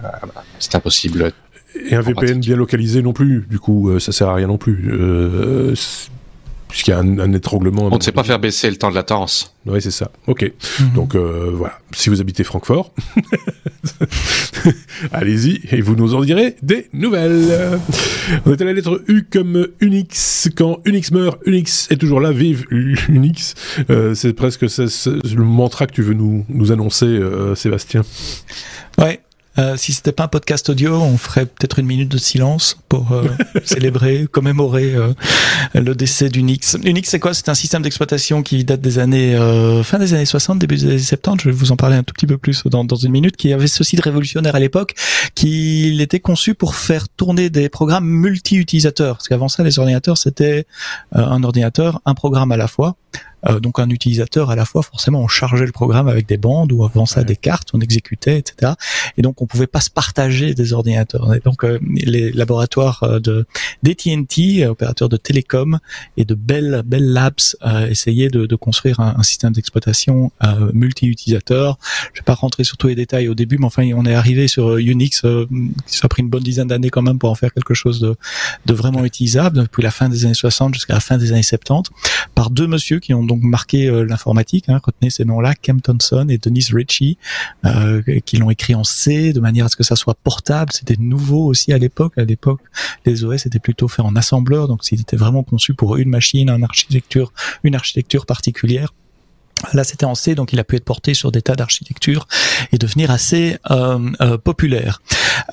c'est 0.58 0.74
impossible 0.74 1.32
et 1.74 1.94
un 1.94 2.00
VPN 2.00 2.40
bien 2.40 2.56
localisé 2.56 3.02
non 3.02 3.12
plus, 3.12 3.46
du 3.48 3.58
coup, 3.58 3.90
euh, 3.90 3.98
ça 3.98 4.12
sert 4.12 4.28
à 4.28 4.34
rien 4.34 4.46
non 4.46 4.58
plus. 4.58 4.90
Euh, 4.92 5.74
puisqu'il 6.68 6.90
y 6.90 6.94
a 6.94 6.98
un, 6.98 7.32
étranglement. 7.32 7.88
On 7.90 7.96
ne 7.96 8.02
sait 8.02 8.12
pas 8.12 8.22
faire 8.22 8.38
baisser 8.38 8.70
le 8.70 8.76
temps 8.76 8.90
de 8.90 8.94
latence. 8.94 9.54
Oui, 9.66 9.82
c'est 9.82 9.90
ça. 9.90 10.10
Ok. 10.26 10.50
Mhm. 10.80 10.92
Donc 10.94 11.14
euh, 11.14 11.50
voilà. 11.52 11.78
Si 11.92 12.08
vous 12.08 12.20
habitez 12.20 12.44
Francfort, 12.44 12.94
allez-y 15.12 15.60
et 15.72 15.80
vous 15.80 15.96
nous 15.96 16.14
en 16.14 16.20
direz 16.22 16.54
des 16.62 16.88
nouvelles. 16.92 17.78
On 18.46 18.52
est 18.52 18.62
à 18.62 18.64
la 18.64 18.72
lettre 18.72 19.02
U 19.08 19.24
comme 19.24 19.66
Unix. 19.80 20.48
Quand 20.56 20.78
Unix 20.84 21.10
meurt, 21.10 21.40
Unix 21.44 21.88
est 21.90 21.96
toujours 21.96 22.20
là. 22.20 22.30
Vive 22.30 22.66
Unix. 22.70 23.54
c'est 24.14 24.32
presque 24.32 24.62
le 24.62 25.42
mantra 25.42 25.86
que 25.86 25.92
tu 25.92 26.02
veux 26.02 26.14
nous, 26.14 26.44
nous 26.48 26.70
annoncer, 26.72 27.20
Sébastien. 27.56 28.02
Ouais. 28.98 29.20
Euh, 29.58 29.76
si 29.76 29.92
c'était 29.92 30.12
pas 30.12 30.24
un 30.24 30.28
podcast 30.28 30.68
audio, 30.68 30.94
on 30.94 31.18
ferait 31.18 31.44
peut-être 31.44 31.80
une 31.80 31.86
minute 31.86 32.08
de 32.08 32.18
silence 32.18 32.78
pour 32.88 33.12
euh, 33.12 33.24
célébrer, 33.64 34.28
commémorer 34.30 34.94
euh, 34.94 35.12
le 35.74 35.94
décès 35.94 36.28
d'Unix. 36.28 36.76
Unix, 36.84 37.08
c'est 37.08 37.18
quoi? 37.18 37.34
C'est 37.34 37.48
un 37.48 37.54
système 37.54 37.82
d'exploitation 37.82 38.42
qui 38.42 38.64
date 38.64 38.80
des 38.80 38.98
années 38.98 39.36
fin 39.84 39.98
des 39.98 40.14
années 40.14 40.24
60, 40.24 40.58
début 40.58 40.76
des 40.76 40.84
années 40.84 40.98
70. 40.98 41.42
Je 41.42 41.50
vais 41.50 41.54
vous 41.54 41.72
en 41.72 41.76
parler 41.76 41.96
un 41.96 42.02
tout 42.02 42.14
petit 42.14 42.26
peu 42.26 42.38
plus 42.38 42.62
dans, 42.66 42.84
dans 42.84 42.96
une 42.96 43.12
minute. 43.12 43.36
Qui 43.36 43.52
avait 43.52 43.66
ceci 43.66 43.96
de 43.96 44.02
révolutionnaire 44.02 44.54
à 44.54 44.60
l'époque, 44.60 44.94
qu'il 45.34 46.00
était 46.00 46.20
conçu 46.20 46.54
pour 46.54 46.74
faire 46.74 47.08
tourner 47.08 47.50
des 47.50 47.68
programmes 47.68 48.06
multi-utilisateurs. 48.06 49.16
Parce 49.16 49.28
qu'avant 49.28 49.48
ça, 49.48 49.64
les 49.64 49.78
ordinateurs, 49.78 50.18
c'était 50.18 50.66
un 51.12 51.42
ordinateur, 51.42 52.00
un 52.04 52.14
programme 52.14 52.52
à 52.52 52.56
la 52.56 52.68
fois. 52.68 52.96
Euh, 53.48 53.60
donc 53.60 53.78
un 53.78 53.88
utilisateur 53.88 54.50
à 54.50 54.56
la 54.56 54.64
fois 54.64 54.82
forcément 54.82 55.20
on 55.20 55.28
chargeait 55.28 55.66
le 55.66 55.72
programme 55.72 56.08
avec 56.08 56.26
des 56.26 56.36
bandes 56.36 56.72
ou 56.72 56.84
avant 56.84 57.06
ça 57.06 57.24
des 57.24 57.36
cartes, 57.36 57.70
on 57.72 57.80
exécutait, 57.80 58.38
etc. 58.38 58.72
Et 59.16 59.22
donc 59.22 59.40
on 59.42 59.46
pouvait 59.46 59.66
pas 59.66 59.80
se 59.80 59.90
partager 59.90 60.54
des 60.54 60.72
ordinateurs. 60.72 61.34
Et 61.34 61.40
donc 61.40 61.64
euh, 61.64 61.78
les 61.82 62.32
laboratoires 62.32 63.02
euh, 63.02 63.20
de 63.20 63.46
d'AT&T, 63.82 64.66
opérateurs 64.66 65.08
de 65.08 65.16
télécom 65.16 65.78
et 66.16 66.24
de 66.24 66.34
Bell 66.34 66.82
Bell 66.84 67.12
Labs 67.12 67.34
essayaient 67.88 68.28
de, 68.28 68.46
de, 68.46 68.56
construire 68.56 69.00
un, 69.00 69.14
un 69.16 69.22
système 69.22 69.52
d'exploitation 69.52 70.32
multi-utilisateur. 70.72 71.78
Je 72.12 72.20
vais 72.20 72.24
pas 72.24 72.34
rentrer 72.34 72.64
sur 72.64 72.76
tous 72.76 72.88
les 72.88 72.94
détails 72.94 73.28
au 73.28 73.34
début, 73.34 73.58
mais 73.58 73.66
enfin 73.66 73.88
on 73.94 74.04
est 74.04 74.14
arrivé 74.14 74.48
sur 74.48 74.76
Unix. 74.76 75.22
ça 75.86 76.00
a 76.02 76.08
pris 76.08 76.22
une 76.22 76.28
bonne 76.28 76.42
dizaine 76.42 76.68
d'années 76.68 76.90
quand 76.90 77.02
même 77.02 77.18
pour 77.18 77.30
en 77.30 77.34
faire 77.34 77.52
quelque 77.52 77.74
chose 77.74 78.00
de, 78.00 78.16
de 78.66 78.74
vraiment 78.74 79.04
utilisable 79.04 79.58
depuis 79.58 79.82
la 79.82 79.90
fin 79.90 80.08
des 80.08 80.24
années 80.24 80.34
60 80.34 80.74
jusqu'à 80.74 80.94
la 80.94 81.00
fin 81.00 81.18
des 81.18 81.32
années 81.32 81.42
70 81.42 81.90
par 82.34 82.50
deux 82.50 82.66
monsieur 82.66 83.00
qui 83.00 83.14
ont 83.14 83.22
donc 83.30 83.42
marqué 83.42 83.86
euh, 83.86 84.04
l'informatique. 84.04 84.64
Hein, 84.68 84.80
retenez 84.84 85.08
ces 85.08 85.24
noms-là, 85.24 85.54
Kem 85.54 85.80
Thompson 85.80 86.26
et 86.28 86.38
Denise 86.38 86.74
Ritchie, 86.74 87.16
euh, 87.64 88.02
qui 88.26 88.38
l'ont 88.38 88.50
écrit 88.50 88.74
en 88.74 88.82
C 88.82 89.32
de 89.32 89.38
manière 89.38 89.66
à 89.66 89.68
ce 89.68 89.76
que 89.76 89.84
ça 89.84 89.94
soit 89.94 90.16
portable. 90.16 90.72
C'était 90.72 90.96
nouveau 90.98 91.44
aussi 91.46 91.72
à 91.72 91.78
l'époque. 91.78 92.14
À 92.18 92.24
l'époque, 92.24 92.60
les 93.06 93.24
OS 93.24 93.46
étaient 93.46 93.60
plutôt 93.60 93.86
faits 93.86 94.04
en 94.04 94.16
assembleur, 94.16 94.66
donc 94.66 94.82
c'était 94.82 95.16
vraiment 95.16 95.44
conçu 95.44 95.74
pour 95.74 95.96
une 95.96 96.08
machine, 96.08 96.50
une 96.50 96.64
architecture, 96.64 97.32
une 97.62 97.76
architecture 97.76 98.26
particulière. 98.26 98.92
Là, 99.72 99.84
c'était 99.84 100.06
en 100.06 100.14
C, 100.14 100.34
donc 100.34 100.52
il 100.52 100.60
a 100.60 100.64
pu 100.64 100.76
être 100.76 100.84
porté 100.84 101.14
sur 101.14 101.30
des 101.32 101.42
tas 101.42 101.54
d'architectures 101.54 102.26
et 102.72 102.78
devenir 102.78 103.10
assez 103.10 103.58
euh, 103.70 104.10
euh, 104.20 104.38
populaire. 104.38 105.02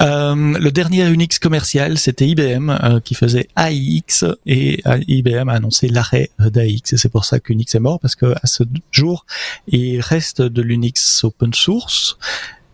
Euh, 0.01 0.57
le 0.57 0.71
dernier 0.71 1.07
Unix 1.07 1.39
commercial, 1.39 1.97
c'était 1.97 2.27
IBM 2.27 2.99
qui 3.03 3.15
faisait 3.15 3.47
AIX 3.57 4.25
et 4.45 4.81
IBM 5.07 5.49
a 5.49 5.53
annoncé 5.53 5.87
l'arrêt 5.87 6.29
d'AIX 6.39 6.93
et 6.93 6.97
c'est 6.97 7.09
pour 7.09 7.25
ça 7.25 7.39
qu'Unix 7.39 7.73
est 7.75 7.79
mort 7.79 7.99
parce 7.99 8.15
que 8.15 8.33
à 8.41 8.47
ce 8.47 8.63
jour, 8.91 9.25
il 9.67 9.99
reste 10.01 10.41
de 10.41 10.61
l'Unix 10.61 11.23
open 11.23 11.53
source 11.53 12.17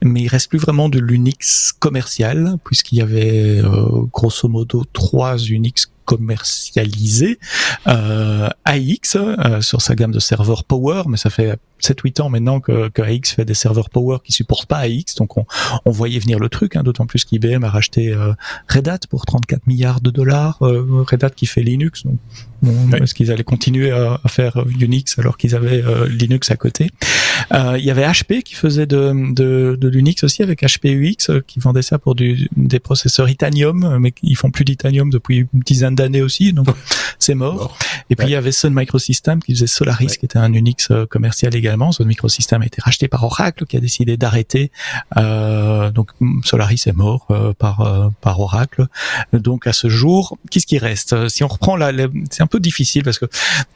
mais 0.03 0.21
il 0.21 0.27
reste 0.27 0.49
plus 0.49 0.59
vraiment 0.59 0.89
de 0.89 0.99
l'Unix 0.99 1.73
commercial 1.79 2.57
puisqu'il 2.63 2.97
y 2.97 3.01
avait 3.01 3.61
grosso 4.11 4.47
modo 4.47 4.83
trois 4.93 5.37
Unix 5.37 5.87
commercialisés. 6.05 7.39
Euh, 7.87 8.49
AX 8.65 9.15
euh, 9.15 9.61
sur 9.61 9.81
sa 9.81 9.95
gamme 9.95 10.11
de 10.11 10.19
serveurs 10.19 10.63
Power, 10.63 11.03
mais 11.07 11.17
ça 11.17 11.29
fait 11.29 11.57
7-8 11.81 12.21
ans 12.21 12.29
maintenant 12.29 12.59
que, 12.59 12.89
que, 12.89 13.01
AX 13.01 13.33
fait 13.33 13.45
des 13.45 13.53
serveurs 13.53 13.89
Power 13.89 14.17
qui 14.23 14.31
supportent 14.31 14.67
pas 14.67 14.79
AX, 14.79 15.15
donc 15.17 15.37
on, 15.37 15.45
on 15.85 15.91
voyait 15.91 16.19
venir 16.19 16.39
le 16.39 16.49
truc, 16.49 16.75
hein, 16.75 16.83
d'autant 16.83 17.05
plus 17.05 17.25
qu'IBM 17.25 17.63
a 17.63 17.69
racheté 17.69 18.13
euh, 18.13 18.33
Red 18.69 18.87
Hat 18.87 18.99
pour 19.09 19.25
34 19.25 19.67
milliards 19.67 20.01
de 20.01 20.09
dollars, 20.09 20.57
euh, 20.61 21.05
Red 21.09 21.23
Hat 21.23 21.31
qui 21.31 21.45
fait 21.45 21.63
Linux, 21.63 22.03
donc 22.05 22.19
est-ce 23.01 23.13
qu'ils 23.13 23.31
allaient 23.31 23.43
continuer 23.43 23.91
à, 23.91 24.19
faire 24.27 24.63
Unix 24.79 25.19
alors 25.19 25.37
qu'ils 25.37 25.55
avaient 25.55 25.83
euh, 25.83 26.07
Linux 26.07 26.49
à 26.51 26.55
côté? 26.55 26.89
Il 27.51 27.83
y 27.83 27.91
avait 27.91 28.05
HP 28.05 28.43
qui 28.43 28.55
faisait 28.55 28.85
de, 28.85 29.33
de, 29.33 29.77
de 29.79 29.87
l'Unix 29.87 30.23
aussi 30.23 30.43
avec 30.43 30.63
HPUX 30.63 31.41
qui 31.47 31.59
vendait 31.59 31.81
ça 31.81 31.97
pour 31.97 32.15
du, 32.15 32.49
des 32.55 32.79
processeurs 32.79 33.29
Itanium, 33.29 33.97
mais 33.99 34.13
ils 34.21 34.35
font 34.35 34.51
plus 34.51 34.65
d'Itanium 34.65 35.09
depuis 35.09 35.47
une 35.53 35.59
dizaine 35.59 35.95
d'années 35.95 36.21
aussi, 36.21 36.53
donc 36.53 36.67
c'est 37.19 37.35
mort. 37.35 37.77
Et 38.09 38.15
puis 38.15 38.27
il 38.27 38.31
y 38.31 38.35
avait 38.35 38.51
Sun 38.51 38.73
Microsystems 38.73 39.41
qui 39.41 39.53
faisait 39.53 39.67
Solaris, 39.67 40.17
qui 40.17 40.25
était 40.25 40.39
un 40.39 40.53
Unix 40.53 40.91
commercial 41.09 41.55
également 41.55 41.83
ce 41.91 42.03
microsystème 42.03 42.61
a 42.61 42.65
été 42.65 42.81
racheté 42.81 43.07
par 43.07 43.23
Oracle, 43.23 43.65
qui 43.65 43.77
a 43.77 43.79
décidé 43.79 44.17
d'arrêter. 44.17 44.71
Euh, 45.17 45.91
donc 45.91 46.11
Solaris 46.43 46.83
est 46.85 46.95
mort 46.95 47.27
euh, 47.31 47.53
par 47.53 47.81
euh, 47.81 48.09
par 48.21 48.39
Oracle. 48.39 48.87
Donc 49.33 49.67
à 49.67 49.73
ce 49.73 49.89
jour, 49.89 50.37
qu'est-ce 50.49 50.67
qui 50.67 50.77
reste? 50.77 51.29
Si 51.29 51.43
on 51.43 51.47
reprend 51.47 51.75
là, 51.75 51.91
c'est 52.29 52.43
un 52.43 52.47
peu 52.47 52.59
difficile 52.59 53.03
parce 53.03 53.19
que 53.19 53.25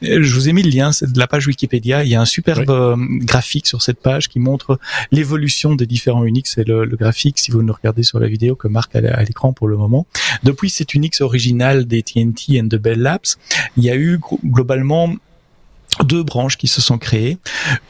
je 0.02 0.34
vous 0.34 0.50
ai 0.50 0.54
mis 0.54 0.64
le 0.64 0.70
lien, 0.70 0.92
c'est 0.92 1.12
de 1.12 1.20
la 1.20 1.28
page 1.28 1.48
Wikipédia. 1.48 2.04
Il 2.04 2.10
y 2.10 2.16
a 2.16 2.22
un 2.22 2.26
superbe 2.26 2.98
graphique 3.24 3.57
sur 3.66 3.82
cette 3.82 4.00
page 4.00 4.30
qui 4.30 4.40
montre 4.40 4.80
l'évolution 5.12 5.76
des 5.76 5.86
différents 5.86 6.24
Unix. 6.24 6.54
C'est 6.54 6.68
le, 6.68 6.86
graphique, 6.86 7.40
si 7.40 7.52
vous 7.52 7.64
nous 7.64 7.74
regardez 7.74 8.04
sur 8.04 8.20
la 8.20 8.28
vidéo, 8.28 8.56
que 8.56 8.68
Marc 8.68 8.96
a 8.96 9.00
à 9.00 9.24
l'écran 9.24 9.54
pour 9.54 9.68
le 9.68 9.78
moment. 9.78 10.06
Depuis 10.44 10.70
cette 10.70 10.94
Unix 10.94 11.22
originale 11.22 11.86
des 11.86 12.04
TNT 12.04 12.56
et 12.56 12.62
de 12.62 12.78
Bell 12.78 13.00
Labs, 13.00 13.22
il 13.78 13.84
y 13.84 13.90
a 13.90 13.96
eu 13.96 14.20
globalement 14.46 15.16
deux 16.04 16.24
branches 16.24 16.58
qui 16.58 16.68
se 16.68 16.82
sont 16.82 16.98
créées. 16.98 17.38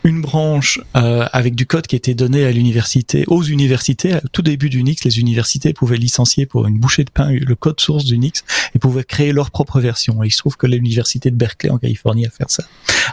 Une 0.03 0.21
branche 0.21 0.79
euh, 0.95 1.25
avec 1.31 1.55
du 1.55 1.65
code 1.65 1.87
qui 1.87 1.95
était 1.95 2.13
donné 2.13 2.45
à 2.45 2.51
l'université, 2.51 3.23
aux 3.27 3.43
universités. 3.43 4.15
Au 4.15 4.27
tout 4.31 4.41
début 4.41 4.69
d'Unix, 4.69 5.03
les 5.03 5.19
universités 5.19 5.73
pouvaient 5.73 5.97
licencier 5.97 6.45
pour 6.45 6.67
une 6.67 6.77
bouchée 6.79 7.03
de 7.03 7.11
pain 7.11 7.31
le 7.31 7.55
code 7.55 7.79
source 7.79 8.05
d'Unix 8.05 8.43
et 8.75 8.79
pouvaient 8.79 9.03
créer 9.03 9.31
leur 9.31 9.51
propre 9.51 9.79
version. 9.79 10.23
Et 10.23 10.27
il 10.27 10.31
se 10.31 10.39
trouve 10.39 10.57
que 10.57 10.67
l'université 10.67 11.31
de 11.31 11.35
Berkeley 11.35 11.71
en 11.71 11.77
Californie 11.77 12.25
a 12.25 12.29
fait 12.29 12.49
ça. 12.49 12.63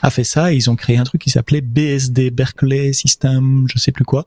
A 0.03 0.11
fait 0.11 0.25
ça 0.25 0.53
ils 0.53 0.71
ont 0.71 0.77
créé 0.77 0.97
un 0.97 1.05
truc 1.05 1.23
qui 1.23 1.31
s'appelait 1.31 1.61
BSD, 1.61 2.31
Berkeley 2.31 2.93
System, 2.93 3.67
je 3.73 3.79
sais 3.79 3.93
plus 3.93 4.05
quoi, 4.05 4.27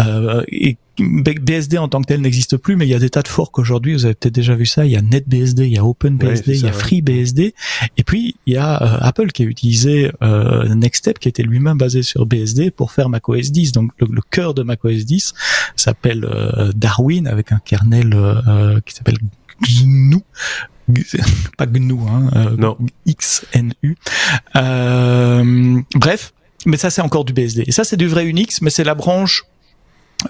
euh, 0.00 0.42
et 0.48 0.76
BSD 0.98 1.78
en 1.78 1.88
tant 1.88 2.00
que 2.00 2.06
tel 2.06 2.20
n'existe 2.20 2.56
plus, 2.56 2.76
mais 2.76 2.86
il 2.86 2.90
y 2.90 2.94
a 2.94 2.98
des 2.98 3.10
tas 3.10 3.22
de 3.22 3.28
forks 3.28 3.58
aujourd'hui. 3.58 3.94
Vous 3.94 4.04
avez 4.04 4.14
peut-être 4.14 4.34
déjà 4.34 4.54
vu 4.54 4.66
ça. 4.66 4.86
Il 4.86 4.92
y 4.92 4.96
a 4.96 5.02
NetBSD, 5.02 5.66
il 5.66 5.72
y 5.72 5.78
a 5.78 5.84
OpenBSD, 5.84 6.54
il 6.54 6.64
y 6.64 6.68
a 6.68 6.72
FreeBSD, 6.72 7.54
et 7.96 8.04
puis 8.04 8.36
il 8.46 8.54
y 8.54 8.56
a 8.56 8.82
euh, 8.82 8.98
Apple 9.00 9.28
qui 9.32 9.42
a 9.42 9.46
utilisé 9.46 10.10
euh, 10.22 10.74
Nextstep, 10.74 11.18
qui 11.18 11.28
était 11.28 11.42
lui-même 11.42 11.78
basé 11.78 12.02
sur 12.02 12.26
BSD 12.26 12.70
pour 12.70 12.92
faire 12.92 13.08
macOS 13.08 13.50
10. 13.50 13.72
Donc 13.72 13.92
le, 14.00 14.20
cœur 14.30 14.54
de 14.54 14.62
macOS 14.62 15.04
10 15.04 15.34
s'appelle 15.76 16.24
euh, 16.24 16.72
Darwin 16.74 17.26
avec 17.26 17.52
un 17.52 17.60
kernel 17.64 18.12
euh, 18.14 18.80
qui 18.84 18.94
s'appelle 18.94 19.18
GNU 19.62 20.18
pas 21.58 21.66
GNU, 21.66 21.98
hein, 22.08 22.54
non. 22.58 22.78
XNU. 23.08 23.96
bref, 24.54 26.32
mais 26.64 26.76
ça 26.76 26.90
c'est 26.90 27.02
encore 27.02 27.24
du 27.24 27.32
BSD. 27.32 27.64
Et 27.66 27.72
ça 27.72 27.82
c'est 27.82 27.96
du 27.96 28.06
vrai 28.06 28.24
Unix, 28.26 28.62
mais 28.62 28.70
c'est 28.70 28.84
la 28.84 28.94
branche 28.94 29.44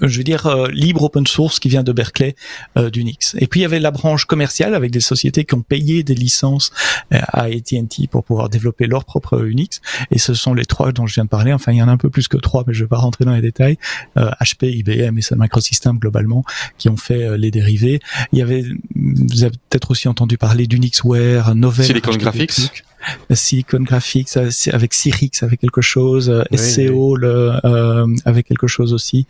je 0.02 0.18
veux 0.18 0.24
dire 0.24 0.46
euh, 0.46 0.68
libre 0.70 1.04
open 1.04 1.26
source 1.26 1.60
qui 1.60 1.68
vient 1.68 1.82
de 1.82 1.92
Berkeley 1.92 2.34
euh, 2.76 2.90
d'Unix. 2.90 3.36
Et 3.38 3.46
puis 3.46 3.60
il 3.60 3.62
y 3.62 3.66
avait 3.66 3.80
la 3.80 3.90
branche 3.90 4.24
commerciale 4.24 4.74
avec 4.74 4.90
des 4.90 5.00
sociétés 5.00 5.44
qui 5.44 5.54
ont 5.54 5.62
payé 5.62 6.02
des 6.02 6.14
licences 6.14 6.70
euh, 7.12 7.18
à 7.28 7.44
AT&T 7.44 8.06
pour 8.10 8.24
pouvoir 8.24 8.48
développer 8.48 8.86
leur 8.86 9.04
propre 9.04 9.44
Unix. 9.44 9.80
Et 10.10 10.18
ce 10.18 10.34
sont 10.34 10.54
les 10.54 10.64
trois 10.64 10.92
dont 10.92 11.06
je 11.06 11.14
viens 11.14 11.24
de 11.24 11.28
parler. 11.28 11.52
Enfin, 11.52 11.72
il 11.72 11.78
y 11.78 11.82
en 11.82 11.88
a 11.88 11.92
un 11.92 11.96
peu 11.96 12.10
plus 12.10 12.28
que 12.28 12.36
trois, 12.36 12.64
mais 12.66 12.74
je 12.74 12.84
vais 12.84 12.88
pas 12.88 12.98
rentrer 12.98 13.24
dans 13.24 13.34
les 13.34 13.42
détails. 13.42 13.78
HP, 14.16 14.66
IBM 14.66 15.18
et 15.18 15.22
Sun 15.22 15.38
Microsystems 15.38 15.98
globalement 15.98 16.44
qui 16.78 16.88
ont 16.88 16.96
fait 16.96 17.36
les 17.38 17.50
dérivés. 17.50 18.00
Il 18.32 18.38
y 18.38 18.42
avait, 18.42 18.64
vous 18.94 19.44
avez 19.44 19.56
peut-être 19.70 19.90
aussi 19.90 20.08
entendu 20.08 20.38
parler 20.38 20.66
d'Unixware, 20.66 21.54
Novell, 21.54 21.86
Silicon 21.86 22.16
Graphics. 22.16 22.84
Silicon 23.30 23.80
Graphics 23.80 24.36
avec 24.36 24.94
Cyrix 24.94 25.42
avec 25.42 25.60
quelque 25.60 25.80
chose, 25.80 26.44
SCO 26.54 27.16
Le, 27.16 27.52
euh, 27.64 28.06
avec 28.24 28.46
quelque 28.46 28.66
chose 28.66 28.92
aussi. 28.92 29.26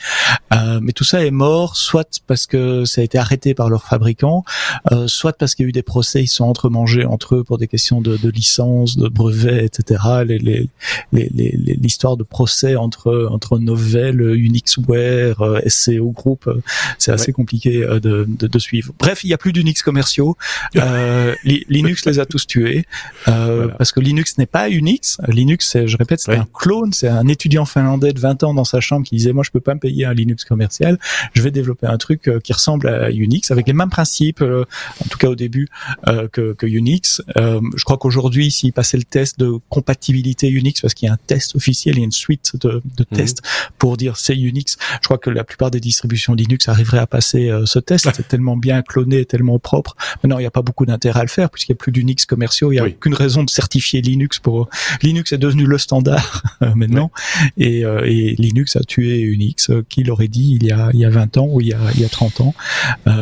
Euh, 0.52 0.80
mais 0.82 0.92
tout 0.92 1.04
ça 1.04 1.24
est 1.24 1.30
mort, 1.30 1.76
soit 1.76 2.20
parce 2.26 2.46
que 2.46 2.84
ça 2.84 3.00
a 3.00 3.04
été 3.04 3.18
arrêté 3.18 3.54
par 3.54 3.68
leurs 3.68 3.84
fabricants, 3.84 4.44
euh, 4.92 5.06
soit 5.06 5.36
parce 5.36 5.54
qu'il 5.54 5.64
y 5.64 5.66
a 5.66 5.70
eu 5.70 5.72
des 5.72 5.82
procès, 5.82 6.22
ils 6.22 6.28
sont 6.28 6.44
entremangés 6.44 7.04
entre 7.04 7.36
eux 7.36 7.44
pour 7.44 7.58
des 7.58 7.68
questions 7.68 8.00
de, 8.00 8.16
de 8.16 8.30
licence, 8.30 8.96
de 8.96 9.08
brevets, 9.08 9.64
etc. 9.64 10.02
Les, 10.26 10.38
les, 10.38 10.68
l'histoire 11.12 12.16
de 12.16 12.22
procès 12.22 12.76
entre 12.76 13.28
entre 13.30 13.58
Novell, 13.58 14.20
Unixware, 14.20 15.40
euh, 15.42 15.60
SCO 15.66 16.10
Group, 16.10 16.46
euh, 16.46 16.60
c'est 16.98 17.12
assez 17.12 17.32
compliqué 17.32 17.80
de, 17.80 17.98
de, 17.98 18.46
de, 18.46 18.58
suivre. 18.58 18.92
Bref, 18.98 19.24
il 19.24 19.30
y 19.30 19.34
a 19.34 19.38
plus 19.38 19.52
d'Unix 19.52 19.82
commerciaux. 19.82 20.36
Linux 21.44 22.04
les 22.06 22.18
a 22.18 22.26
tous 22.26 22.46
tués. 22.46 22.86
Euh, 23.28 23.65
parce 23.78 23.92
que 23.92 24.00
Linux 24.00 24.38
n'est 24.38 24.46
pas 24.46 24.68
Unix. 24.68 25.18
Linux, 25.28 25.76
je 25.84 25.96
répète, 25.96 26.20
c'est 26.20 26.36
un 26.36 26.46
clone. 26.52 26.92
C'est 26.92 27.08
un 27.08 27.26
étudiant 27.28 27.64
finlandais 27.64 28.12
de 28.12 28.20
20 28.20 28.42
ans 28.44 28.54
dans 28.54 28.64
sa 28.64 28.80
chambre 28.80 29.06
qui 29.06 29.16
disait 29.16 29.32
moi 29.32 29.44
je 29.44 29.50
peux 29.50 29.60
pas 29.60 29.74
me 29.74 29.80
payer 29.80 30.04
un 30.04 30.14
Linux 30.14 30.44
commercial. 30.44 30.98
Je 31.34 31.42
vais 31.42 31.50
développer 31.50 31.86
un 31.86 31.98
truc 31.98 32.28
euh, 32.28 32.40
qui 32.40 32.52
ressemble 32.52 32.88
à 32.88 33.10
Unix 33.10 33.50
avec 33.50 33.66
les 33.66 33.72
mêmes 33.72 33.90
principes, 33.90 34.42
euh, 34.42 34.64
en 35.04 35.08
tout 35.08 35.18
cas 35.18 35.28
au 35.28 35.34
début 35.34 35.68
que, 36.32 36.52
que, 36.52 36.66
Unix. 36.66 37.22
je 37.36 37.84
crois 37.84 37.98
qu'aujourd'hui, 37.98 38.50
s'il 38.50 38.72
passait 38.72 38.96
le 38.96 39.04
test 39.04 39.38
de 39.38 39.52
compatibilité 39.68 40.48
Unix, 40.48 40.80
parce 40.80 40.94
qu'il 40.94 41.06
y 41.06 41.10
a 41.10 41.14
un 41.14 41.18
test 41.26 41.56
officiel, 41.56 41.96
il 41.96 41.98
y 41.98 42.02
a 42.02 42.04
une 42.04 42.12
suite 42.12 42.56
de, 42.60 42.82
de 42.96 43.06
mhm. 43.10 43.16
tests 43.16 43.42
pour 43.78 43.96
dire 43.96 44.16
c'est 44.16 44.36
Unix. 44.36 44.76
Je 45.00 45.04
crois 45.04 45.18
que 45.18 45.30
la 45.30 45.44
plupart 45.44 45.70
des 45.70 45.80
distributions 45.80 46.34
Linux 46.34 46.68
arriveraient 46.68 46.98
à 46.98 47.06
passer 47.06 47.50
ce 47.64 47.78
test. 47.78 48.08
C'est 48.14 48.28
tellement 48.28 48.56
bien 48.56 48.82
cloné, 48.82 49.24
tellement 49.24 49.58
propre. 49.58 49.96
Maintenant, 50.22 50.38
il 50.38 50.42
n'y 50.42 50.46
a 50.46 50.50
pas 50.50 50.62
beaucoup 50.62 50.86
d'intérêt 50.86 51.20
à 51.20 51.24
le 51.24 51.28
faire 51.28 51.50
puisqu'il 51.50 51.72
n'y 51.72 51.76
a 51.76 51.80
plus 51.80 51.92
d'Unix 51.92 52.26
commerciaux. 52.26 52.72
Il 52.72 52.76
n'y 52.76 52.80
a 52.80 52.86
aucune 52.86 53.14
raison 53.14 53.42
de 53.46 53.50
certifier 53.50 54.02
Linux 54.02 54.38
pour 54.38 54.68
Linux 55.02 55.32
est 55.32 55.38
devenu 55.38 55.64
le 55.64 55.78
standard 55.78 56.42
euh, 56.62 56.74
maintenant. 56.74 57.10
Et, 57.56 57.84
euh, 57.84 58.04
et, 58.04 58.34
Linux 58.36 58.76
a 58.76 58.80
tué 58.80 59.20
Unix 59.20 59.70
euh, 59.70 59.84
qui 59.88 60.04
l'aurait 60.04 60.28
dit 60.28 60.58
il 60.60 60.66
y 60.66 60.72
a 60.72 60.90
il 60.92 61.00
y 61.00 61.04
a 61.04 61.10
20 61.10 61.38
ans 61.38 61.48
ou 61.50 61.60
il 61.60 61.68
y 61.68 61.72
a 61.72 61.78
il 61.94 62.00
y 62.00 62.04
a 62.04 62.08
30 62.08 62.40
ans. 62.42 62.54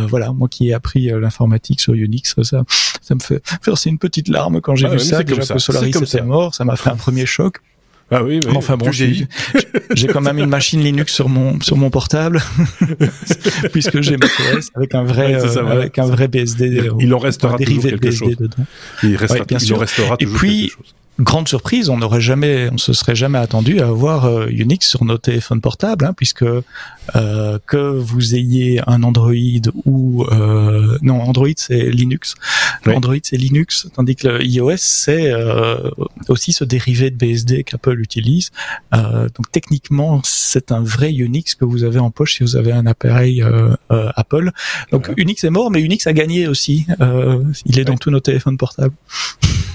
Voilà 0.09 0.33
moi 0.33 0.49
qui 0.49 0.69
ai 0.69 0.75
appris 0.75 1.07
l'informatique 1.07 1.81
sur 1.81 1.95
Unix 1.95 2.35
ça 2.43 2.65
ça 3.01 3.15
me 3.15 3.21
fait 3.21 3.43
faire 3.63 3.75
une 3.87 3.99
petite 3.99 4.29
larme 4.29 4.61
quand 4.61 4.75
j'ai 4.75 4.89
vu 4.89 4.99
ça 4.99 5.23
déjà 5.23 5.55
que 5.55 5.59
Solaris 5.59 5.91
était 5.91 6.23
mort 6.23 6.55
ça 6.55 6.65
m'a 6.65 6.77
fait 6.77 6.91
un 6.91 6.97
premier 6.97 7.27
choc 7.27 7.59
ah 8.15 8.23
oui, 8.23 8.41
mais 8.47 8.57
enfin 8.57 8.77
bon, 8.77 8.91
j'ai 8.93 9.27
quand 10.07 10.21
même 10.21 10.39
une 10.39 10.49
machine 10.49 10.81
Linux 10.81 11.13
sur 11.13 11.29
mon 11.29 11.61
sur 11.61 11.77
mon 11.77 11.91
portable 11.91 12.43
puisque 13.73 14.01
j'ai 14.03 14.17
macOS 14.17 14.71
avec 14.75 14.95
un 14.95 15.05
vrai 15.05 15.35
avec 15.35 15.99
un 15.99 16.07
vrai 16.07 16.29
BSD. 16.29 16.91
Il 17.01 17.13
en 17.13 17.19
restera 17.19 17.59
toujours 17.59 17.83
quelque 17.83 18.11
chose. 18.11 18.37
Dedans. 18.37 18.65
Il, 19.03 19.17
restera, 19.17 19.45
il 19.61 19.75
en 19.75 19.79
restera 19.79 20.17
toujours 20.17 20.37
Et 20.37 20.39
puis, 20.39 20.61
quelque 20.69 20.77
chose 20.77 20.95
grande 21.21 21.47
surprise, 21.47 21.89
on 21.91 21.99
n'aurait 21.99 22.21
jamais, 22.21 22.69
on 22.73 22.79
se 22.79 22.93
serait 22.93 23.15
jamais 23.15 23.39
attendu 23.39 23.81
à 23.81 23.87
avoir 23.87 24.25
euh, 24.25 24.49
Unix 24.49 24.89
sur 24.89 25.05
nos 25.05 25.19
téléphones 25.19 25.61
portables, 25.61 26.05
hein, 26.05 26.13
puisque 26.17 26.43
euh, 26.43 27.59
que 27.67 27.77
vous 27.77 28.35
ayez 28.35 28.81
un 28.87 29.03
Android 29.03 29.33
ou 29.85 30.25
euh, 30.25 30.99
non, 31.03 31.21
Android 31.21 31.49
c'est 31.57 31.91
Linux, 31.91 32.35
Android 32.87 33.17
c'est 33.23 33.37
Linux, 33.37 33.89
tandis 33.95 34.17
que 34.17 34.43
iOS 34.43 34.77
c'est 34.77 35.33
aussi 36.29 36.53
ce 36.53 36.65
dérivé 36.65 37.11
de 37.11 37.17
BSD 37.17 37.65
qu'Apple 37.65 38.01
utilise. 38.01 38.51
donc 38.93 39.51
techniquement, 39.53 40.21
c'est 40.25 40.73
un 40.73 40.83
vrai 40.83 41.13
Unix 41.13 41.55
que 41.55 41.65
vous 41.65 41.85
avez 41.85 41.99
en 41.99 42.11
poche 42.11 42.37
si 42.37 42.43
vous 42.43 42.57
avez 42.57 42.73
un 42.73 42.87
appareil 42.87 43.45
Apple. 43.91 44.51
Donc 44.91 45.13
Unix 45.17 45.45
est 45.45 45.51
mort, 45.51 45.71
mais 45.71 45.81
Unix 45.81 46.07
a 46.07 46.13
gagné 46.13 46.49
aussi. 46.49 46.87
il 47.67 47.79
est 47.79 47.85
dans 47.85 47.97
tous 47.97 48.11
nos 48.11 48.21
téléphones 48.21 48.59
portables. 48.59 48.95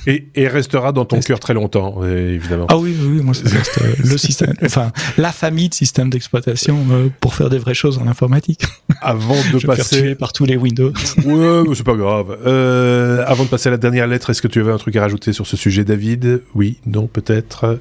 Et, 0.07 0.27
et 0.35 0.47
restera 0.47 0.91
dans 0.91 1.05
ton 1.05 1.21
cœur 1.29 1.39
très 1.39 1.53
longtemps, 1.53 2.03
évidemment. 2.03 2.65
Ah 2.69 2.77
oui, 2.77 2.95
oui, 2.99 3.21
moi, 3.21 3.35
c'est 3.35 3.45
euh, 3.53 3.93
le 4.03 4.17
système, 4.27 4.51
enfin, 4.63 4.91
la 5.15 5.31
famille 5.31 5.69
de 5.69 5.75
systèmes 5.75 6.09
d'exploitation 6.09 6.83
euh, 6.89 7.09
pour 7.21 7.35
faire 7.35 7.51
des 7.51 7.59
vraies 7.59 7.75
choses 7.75 7.99
en 7.99 8.07
informatique. 8.07 8.63
Avant 8.99 9.37
de 9.53 9.59
Je 9.59 9.67
passer. 9.67 10.01
Faire 10.01 10.17
par 10.17 10.33
tous 10.33 10.45
les 10.45 10.57
Windows. 10.57 10.91
ouais, 11.25 11.63
c'est 11.75 11.85
pas 11.85 11.93
grave. 11.93 12.35
Euh, 12.47 13.23
avant 13.27 13.43
de 13.43 13.49
passer 13.49 13.69
à 13.69 13.71
la 13.71 13.77
dernière 13.77 14.07
lettre, 14.07 14.31
est-ce 14.31 14.41
que 14.41 14.47
tu 14.47 14.59
avais 14.59 14.71
un 14.71 14.79
truc 14.79 14.95
à 14.95 15.01
rajouter 15.01 15.31
sur 15.31 15.45
ce 15.45 15.55
sujet, 15.55 15.83
David? 15.83 16.41
Oui, 16.55 16.79
non, 16.87 17.05
peut-être 17.05 17.79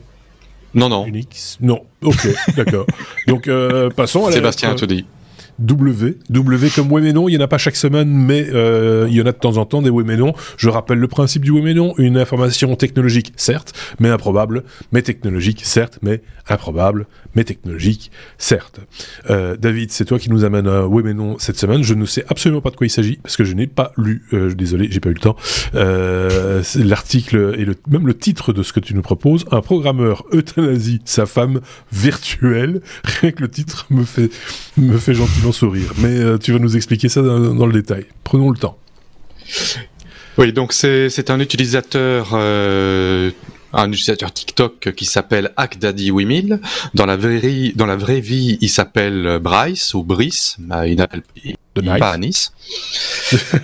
Non, 0.74 0.90
non. 0.90 1.06
Unix? 1.06 1.56
Non. 1.62 1.80
Ok, 2.02 2.28
d'accord. 2.54 2.84
Donc, 3.28 3.48
euh, 3.48 3.88
passons 3.88 4.26
à 4.26 4.28
la 4.28 4.36
Sébastien, 4.36 4.74
te 4.74 4.84
dit. 4.84 5.06
W. 5.58 6.18
W 6.30 6.70
comme 6.70 6.88
non, 6.88 7.28
il 7.28 7.34
y 7.34 7.36
en 7.36 7.40
a 7.40 7.48
pas 7.48 7.58
chaque 7.58 7.76
semaine, 7.76 8.08
mais 8.08 8.46
euh, 8.52 9.06
il 9.08 9.16
y 9.16 9.22
en 9.22 9.26
a 9.26 9.32
de 9.32 9.38
temps 9.38 9.56
en 9.56 9.66
temps 9.66 9.82
des 9.82 9.90
non. 9.90 10.32
Je 10.56 10.68
rappelle 10.68 10.98
le 10.98 11.08
principe 11.08 11.44
du 11.44 11.52
non, 11.52 11.94
une 11.98 12.16
information 12.16 12.74
technologique, 12.76 13.32
certes, 13.36 13.72
mais 13.98 14.08
improbable, 14.10 14.64
mais 14.92 15.02
technologique, 15.02 15.62
certes, 15.64 15.98
mais 16.02 16.22
improbable, 16.48 17.06
mais 17.34 17.44
technologique, 17.44 18.10
certes. 18.38 18.80
Euh, 19.30 19.56
David, 19.56 19.90
c'est 19.90 20.04
toi 20.04 20.18
qui 20.18 20.30
nous 20.30 20.44
amène 20.44 20.68
mais 21.04 21.14
non 21.14 21.36
cette 21.38 21.58
semaine. 21.58 21.82
Je 21.82 21.94
ne 21.94 22.04
sais 22.04 22.24
absolument 22.28 22.60
pas 22.60 22.70
de 22.70 22.76
quoi 22.76 22.86
il 22.86 22.90
s'agit, 22.90 23.18
parce 23.22 23.36
que 23.36 23.44
je 23.44 23.54
n'ai 23.54 23.66
pas 23.66 23.92
lu, 23.96 24.24
euh, 24.32 24.54
désolé, 24.54 24.88
j'ai 24.90 25.00
pas 25.00 25.10
eu 25.10 25.14
le 25.14 25.20
temps, 25.20 25.36
euh, 25.74 26.62
l'article 26.76 27.54
et 27.58 27.64
le, 27.64 27.74
même 27.88 28.06
le 28.06 28.14
titre 28.14 28.52
de 28.52 28.62
ce 28.62 28.72
que 28.72 28.80
tu 28.80 28.94
nous 28.94 29.02
proposes. 29.02 29.44
Un 29.50 29.60
programmeur 29.60 30.24
euthanasie 30.32 31.00
sa 31.04 31.26
femme 31.26 31.60
virtuelle. 31.92 32.80
Rien 33.20 33.32
que 33.32 33.42
le 33.42 33.48
titre 33.48 33.86
me 33.90 34.04
fait, 34.04 34.30
me 34.76 34.96
fait 34.98 35.14
gentiment 35.14 35.47
sourire. 35.52 35.92
Mais 35.98 36.16
euh, 36.16 36.38
tu 36.38 36.52
vas 36.52 36.58
nous 36.58 36.76
expliquer 36.76 37.08
ça 37.08 37.22
dans, 37.22 37.66
le 37.66 37.72
détail. 37.72 38.06
Prenons 38.24 38.50
le 38.50 38.58
temps. 38.58 38.78
Oui, 40.36 40.52
donc 40.52 40.72
c'est 40.72 41.30
un 41.30 41.40
utilisateur 41.40 42.30
euh, 42.32 43.30
un 43.72 43.90
utilisateur 43.90 44.32
TikTok 44.32 44.92
qui 44.94 45.04
s'appelle 45.04 45.52
HackDaddy8000. 45.56 46.60
Dans 46.94 47.06
la 47.06 47.16
vraie 47.16 47.72
dans 47.74 47.86
la 47.86 47.96
vraie 47.96 48.20
vie, 48.20 48.58
il 48.60 48.68
s'appelle 48.68 49.40
Bryce 49.42 49.94
ou 49.94 50.04
Brice. 50.04 50.56
Il 50.86 51.00
pas 51.82 52.12
à 52.12 52.18
Nice. 52.18 52.52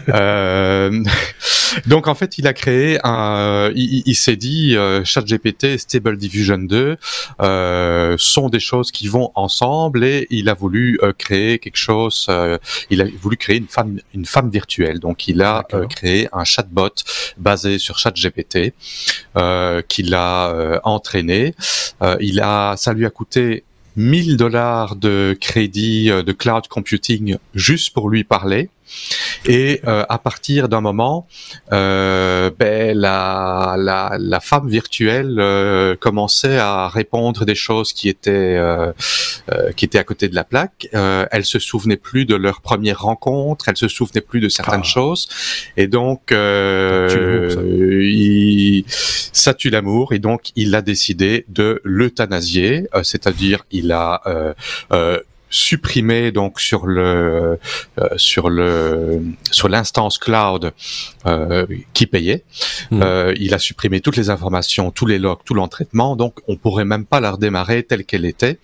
euh, 0.09 1.05
donc 1.87 2.09
en 2.09 2.15
fait, 2.15 2.39
il 2.39 2.47
a 2.47 2.53
créé 2.53 2.99
un, 3.05 3.71
il, 3.75 4.15
s'est 4.15 4.37
dit 4.37 4.77
euh, 4.77 5.05
ChatGPT, 5.05 5.79
Stable 5.79 6.17
Diffusion 6.17 6.59
2 6.59 6.97
euh, 7.41 8.17
sont 8.19 8.49
des 8.49 8.61
choses 8.61 8.91
qui 8.91 9.09
vont 9.09 9.31
ensemble 9.35 10.05
et 10.05 10.27
il 10.31 10.49
a 10.49 10.55
voulu 10.55 10.99
créer 11.19 11.59
quelque 11.59 11.77
chose. 11.77 12.29
Il 12.91 13.03
a 13.03 13.07
voulu 13.21 13.37
créer 13.37 13.57
une 13.57 13.69
femme, 13.69 13.99
une 14.15 14.27
femme 14.27 14.51
virtuelle. 14.51 15.01
Donc 15.01 15.29
il 15.29 15.43
a 15.43 15.65
créé 15.91 16.29
un 16.33 16.45
chatbot 16.45 16.95
basé 17.37 17.79
sur 17.79 17.99
ChatGPT 17.99 18.75
qu'il 19.89 20.15
a 20.15 20.81
entraîné. 20.85 21.55
il 22.21 22.41
a, 22.41 22.75
ça 22.77 22.93
lui 22.93 23.07
a 23.07 23.11
coûté 23.11 23.65
1000 23.97 24.37
dollars 24.37 24.97
de 24.97 25.37
crédit 25.41 26.07
de 26.07 26.33
cloud 26.33 26.67
computing 26.69 27.37
juste 27.55 27.93
pour 27.93 28.11
lui 28.11 28.25
parler. 28.25 28.71
Et 29.47 29.81
euh, 29.87 30.05
à 30.09 30.19
partir 30.19 30.69
d'un 30.69 30.81
moment, 30.81 31.27
euh, 31.73 32.51
ben, 32.59 32.97
la, 32.97 33.77
la, 33.79 34.17
la, 34.19 34.41
femme 34.41 34.69
virtuelle 34.69 35.37
euh, 35.39 35.97
commençait 35.97 36.57
à 36.57 36.89
répondre 36.89 37.45
des 37.45 37.55
choses 37.55 37.93
qui 37.93 38.09
étaient 38.09 38.31
euh, 38.31 38.93
euh, 39.53 39.73
qui 39.73 39.85
étaient 39.85 39.99
à 39.99 40.05
côté 40.05 40.29
de 40.29 40.35
la 40.35 40.45
plaque. 40.45 40.89
elle 40.93 41.45
se 41.45 41.59
souvenait 41.59 41.97
plus 41.97 42.25
de 42.25 42.35
leur 42.35 42.61
première 42.61 43.03
rencontre, 43.03 43.69
elle 43.69 43.77
se 43.77 43.89
souvenait 43.89 44.23
plus 44.23 44.41
de 44.41 44.49
certaines 44.49 44.81
ah. 44.83 44.97
choses, 44.97 45.29
et 45.77 45.87
donc 45.87 46.23
ça. 46.31 46.37
Il, 48.07 48.85
ça 48.89 49.53
tue 49.55 49.71
l'amour. 49.71 50.13
Et 50.13 50.19
donc 50.19 50.51
il 50.57 50.75
a 50.75 50.83
décidé 50.83 51.45
de 51.49 51.81
l'euthanasier, 51.85 52.87
c'est-à-dire 53.03 53.65
il 53.71 53.93
a 53.93 54.23
supprimé 55.55 56.33
donc 56.33 56.61
sur 56.61 56.87
le 56.87 57.59
euh, 57.99 58.09
sur 58.17 58.51
le 58.51 59.23
sur 59.51 59.69
l'instance 59.69 60.19
cloud 60.19 60.73
euh, 61.27 61.67
qui 61.93 62.07
payait. 62.07 62.43
Hmm. 62.91 63.03
Euh, 63.03 63.35
il 63.39 63.55
a 63.55 63.59
supprimé 63.59 64.01
toutes 64.01 64.17
les 64.17 64.31
informations, 64.31 64.91
tous 64.91 65.07
les 65.07 65.19
logs, 65.19 65.39
tout 65.45 65.55
l'entraitement. 65.55 66.17
Donc 66.17 66.41
on 66.49 66.57
pourrait 66.57 66.85
même 66.85 67.07
pas 67.07 67.21
la 67.21 67.31
redémarrer 67.31 67.85
telle 67.85 68.05
qu'elle 68.05 68.25
était. 68.25 68.59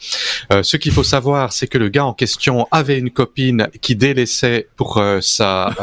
ce 0.62 0.76
qu'il 0.76 0.92
faut 0.92 1.04
savoir, 1.04 1.52
c'est 1.52 1.68
que 1.68 1.78
le 1.78 1.88
gars 1.88 2.04
en 2.04 2.12
question 2.12 2.66
avait 2.72 2.98
une 2.98 3.10
copine 3.10 3.68
qui 3.80 3.94
délaissait 3.94 4.68
pour 4.76 5.02
sa 5.20 5.74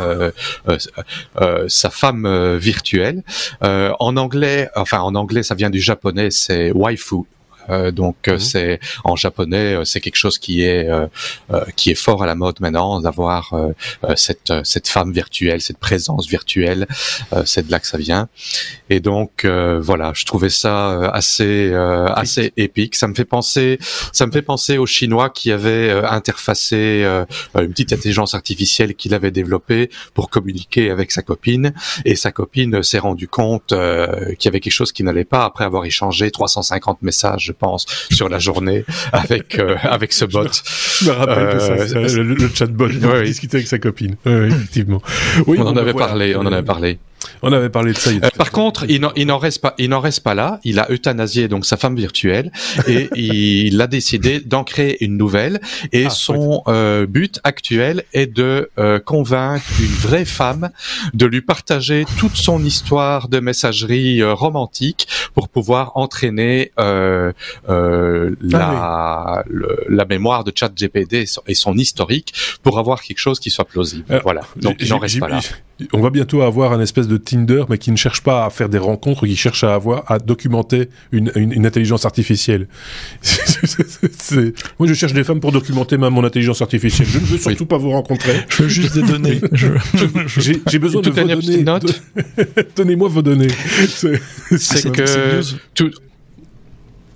sa 1.68 1.90
femme 1.90 2.58
virtuelle. 2.58 3.24
en 3.62 4.18
anglais, 4.18 4.70
enfin 4.76 5.00
en 5.00 5.16
anglais, 5.16 5.44
ça 5.44 5.56
vient 5.56 5.70
du 5.70 5.80
japonais, 5.80 6.32
c'est 6.32 6.72
waifu 6.72 7.16
euh, 7.16 7.37
donc 7.92 8.28
euh, 8.28 8.34
mhm. 8.34 8.40
c'est 8.40 8.80
en 9.04 9.16
japonais, 9.16 9.76
euh, 9.76 9.86
c'est 9.86 10.00
quelque 10.00 10.16
chose 10.16 10.38
qui 10.38 10.62
est 10.62 10.88
qui 11.76 11.92
est 11.92 11.96
fort 11.96 12.24
à 12.24 12.26
la 12.26 12.36
mode 12.36 12.60
maintenant 12.60 13.02
d'avoir 13.02 13.54
cette 14.16 14.54
cette 14.64 14.88
femme 14.88 15.12
virtuelle, 15.12 15.62
cette 15.62 15.78
présence 15.78 16.28
virtuelle. 16.28 16.88
c'est 17.46 17.68
de 17.68 17.72
là 17.72 17.80
que 17.80 17.88
ça 17.88 17.98
vient. 17.98 18.30
Et 18.90 19.00
donc 19.00 19.46
voilà, 19.46 20.12
je 20.14 20.26
trouvais 20.26 20.50
ça 20.50 21.10
assez 21.12 21.74
assez 21.74 22.54
épique. 22.58 22.96
Ça 22.96 23.08
me 23.08 23.14
fait 23.14 23.26
penser 23.26 23.80
ça 24.14 24.26
me 24.26 24.32
fait 24.32 24.42
penser 24.42 24.78
aux 24.78 24.86
Chinois 24.86 25.30
qui 25.30 25.52
avaient 25.52 25.92
interfacé 25.92 27.04
une 27.56 27.70
petite 27.70 27.94
intelligence 27.94 28.34
artificielle 28.34 28.96
qu'il 28.96 29.14
avait 29.14 29.32
développée 29.32 29.90
pour 30.14 30.30
communiquer 30.30 30.90
avec 30.90 31.12
sa 31.12 31.22
copine 31.22 31.74
et 32.06 32.16
sa 32.16 32.32
copine 32.32 32.82
s'est 32.84 33.00
rendu 33.00 33.28
compte 33.28 33.68
qu'il 33.68 34.46
y 34.46 34.48
avait 34.48 34.60
quelque 34.60 34.72
chose 34.72 34.92
qui 34.92 35.04
n'allait 35.04 35.26
pas 35.26 35.46
après 35.46 35.66
avoir 35.66 35.86
échangé 35.86 36.32
350 36.32 37.02
messages 37.02 37.54
pense, 37.58 37.86
sur 38.12 38.30
la 38.30 38.40
journée 38.40 38.86
avec 39.12 39.60
euh, 39.60 39.76
avec 39.84 40.14
ce 40.14 40.26
bot. 40.26 40.48
Je 41.02 41.10
me 41.10 41.12
rappelle 41.12 41.56
de 41.56 41.60
ça, 41.60 41.74
euh, 41.74 42.24
le, 42.24 42.36
le, 42.36 42.50
chatbot, 42.54 42.88
il 42.90 43.24
discutait 43.26 43.58
avec 43.58 43.68
sa 43.68 43.80
copine. 43.80 44.16
effectivement. 44.26 45.02
Oui, 45.46 45.58
on 45.60 45.68
en 45.68 45.78
avait 45.78 45.94
parlé, 45.94 46.36
on 46.36 46.42
en 46.42 46.52
avait 46.52 46.64
parlé. 46.64 47.00
On 47.42 47.52
avait 47.52 47.70
parlé 47.70 47.94
de 47.94 47.98
ça. 47.98 48.10
Euh, 48.10 48.30
par 48.38 48.52
contre, 48.52 48.86
il 48.90 49.02
n'en 49.02 49.38
reste 49.38 49.62
pas, 49.62 49.76
il 49.78 49.90
n'en 49.90 50.00
reste 50.00 50.22
pas 50.22 50.34
là. 50.34 50.60
Il 50.64 50.80
a 50.80 50.92
euthanasié 50.92 51.48
donc 51.48 51.66
sa 51.66 51.78
femme 51.78 51.96
virtuelle 51.96 52.52
et 52.88 53.10
il 53.16 53.80
a 53.82 53.88
décidé 53.88 54.40
d'en 54.40 54.64
créer 54.64 55.04
une 55.04 55.18
nouvelle. 55.18 55.60
Et 55.92 56.06
ah, 56.06 56.10
son 56.10 56.64
euh, 56.68 57.06
but 57.06 57.40
actuel 57.44 58.04
est 58.14 58.28
de 58.28 58.70
euh, 58.80 59.00
convaincre 59.00 59.66
une 59.80 59.86
vraie 59.86 60.26
femme 60.26 60.70
de 61.14 61.26
lui 61.26 61.42
partager 61.42 62.06
toute 62.18 62.36
son 62.36 62.64
histoire 62.64 63.28
de 63.28 63.40
messagerie 63.40 64.24
romantique 64.24 65.08
pour 65.38 65.50
pouvoir 65.50 65.92
entraîner 65.94 66.72
ah 66.78 67.32
la, 67.68 69.44
la 69.88 70.06
mémoire 70.06 70.44
de 70.44 70.52
ChatGPT 70.54 71.26
et 71.46 71.54
son 71.54 71.76
historique 71.76 72.34
pour 72.64 72.80
avoir 72.80 73.04
quelque 73.04 73.20
chose 73.20 73.40
qui 73.40 73.52
soit 73.52 73.66
plausible. 73.66 74.06
voilà. 74.24 74.42
Donc 74.56 74.78
il 74.80 74.90
n'en 74.90 74.98
reste 74.98 75.20
pas 75.20 75.30
là. 75.30 75.42
On 75.94 76.02
va 76.02 76.10
bientôt 76.10 76.42
avoir 76.42 76.74
un 76.74 76.82
espèce 76.82 77.08
de 77.08 77.18
Tinder, 77.18 77.66
mais 77.70 77.78
qui 77.78 77.92
ne 77.92 77.98
cherche 77.98 78.22
pas 78.22 78.46
à 78.46 78.50
faire 78.50 78.68
des 78.68 78.80
rencontres, 78.80 79.28
qui 79.28 79.36
cherche 79.36 79.64
à 79.64 79.76
avoir, 79.76 80.10
à 80.12 80.18
documenter 80.18 80.90
une, 81.12 81.32
une, 81.36 81.68
intelligence 81.68 82.04
artificielle. 82.04 82.68
Moi, 84.80 84.88
je 84.88 84.94
cherche 84.96 85.14
des 85.14 85.24
femmes 85.24 85.40
pour 85.40 85.52
documenter 85.52 85.98
mon 85.98 86.24
intelligence 86.24 86.64
artificielle. 86.64 87.08
Je 87.08 87.20
ne 87.20 87.26
veux 87.26 87.38
surtout 87.38 87.68
pas 87.68 87.78
vous 87.78 87.92
rencontrer. 87.92 88.44
Je 88.50 88.64
veux 88.64 88.70
juste 88.70 88.96
des 88.96 89.04
données. 89.04 89.40
J'ai 90.68 90.80
besoin 90.80 91.02
de 91.04 91.12
vos 91.12 91.28
données. 91.28 91.64
Donnez-moi 92.76 93.10
vos 93.10 93.22
données. 93.22 93.50
C'est 94.58 94.92
que 94.92 95.27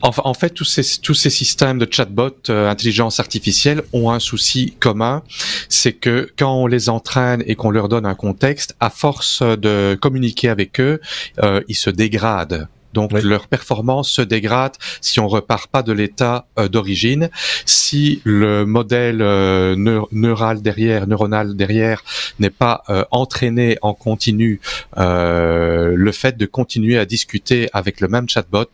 en, 0.01 0.34
fait, 0.34 0.49
tous 0.49 0.66
ces, 0.66 0.99
tous 1.01 1.14
ces 1.14 1.30
systèmes 1.30 1.78
de 1.78 1.88
chatbot, 1.89 2.36
euh, 2.49 2.70
intelligence 2.70 3.20
artificielle, 3.20 3.84
ont 3.93 4.09
un 4.09 4.20
souci 4.20 4.76
commun, 4.80 5.24
c'est 5.70 5.93
que 5.93 6.30
quand 6.38 6.53
on 6.53 6.68
les 6.68 6.89
entraîne 6.89 7.43
et 7.45 7.55
qu'on 7.55 7.72
leur 7.72 7.88
donne 7.88 8.05
un 8.05 8.16
contexte, 8.16 8.76
à 8.80 8.89
force 8.89 9.41
de 9.41 9.97
communiquer 10.01 10.49
avec 10.49 10.80
eux, 10.80 10.99
euh, 11.43 11.62
ils 11.68 11.76
se 11.76 11.89
dégradent. 11.89 12.68
Donc 12.94 13.12
leur 13.14 13.48
performance 13.48 14.10
se 14.10 14.22
dégrade 14.22 14.74
si 15.02 15.20
on 15.20 15.28
repart 15.28 15.68
pas 15.68 15.84
de 15.84 15.94
l'état 15.94 16.46
euh, 16.58 16.68
d'origine. 16.68 17.30
Si 17.66 18.22
le 18.24 18.66
modèle 18.66 19.22
euh, 19.22 19.76
neural 20.12 20.62
derrière, 20.62 21.08
neuronal 21.08 21.56
derrière, 21.56 22.04
n'est 22.39 22.50
pas 22.50 22.84
euh, 22.89 23.04
entraîné 23.12 23.78
en 23.82 23.94
continu, 23.94 24.60
le 24.98 26.12
fait 26.12 26.38
de 26.38 26.46
continuer 26.46 26.98
à 26.98 27.06
discuter 27.06 27.70
avec 27.74 28.02
le 28.02 28.08
même 28.08 28.28
chatbot, 28.28 28.72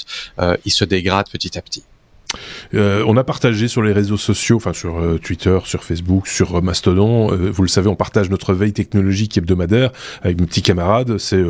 il 0.66 0.72
se 0.72 0.86
dégrade 0.86 1.30
petit 1.30 1.58
à 1.58 1.62
petit. 1.62 1.84
Euh, 2.74 3.04
on 3.08 3.18
a 3.18 3.24
partagé 3.24 3.68
sur 3.68 3.82
les 3.82 3.94
réseaux 3.94 4.18
sociaux, 4.18 4.58
enfin 4.58 4.74
sur 4.74 5.00
euh, 5.00 5.18
Twitter, 5.18 5.58
sur 5.66 5.84
Facebook, 5.84 6.28
sur 6.28 6.58
euh, 6.58 6.62
Mastodon. 6.62 7.28
vous 7.28 7.62
le 7.62 7.68
savez, 7.68 7.88
on 7.88 7.96
partage 7.96 8.30
notre 8.30 8.54
veille 8.54 8.74
technologique 8.74 9.38
hebdomadaire 9.38 9.92
avec 10.22 10.40
mes 10.40 10.48
petits 10.48 10.62
camarades. 10.62 11.18
C'est 11.18 11.44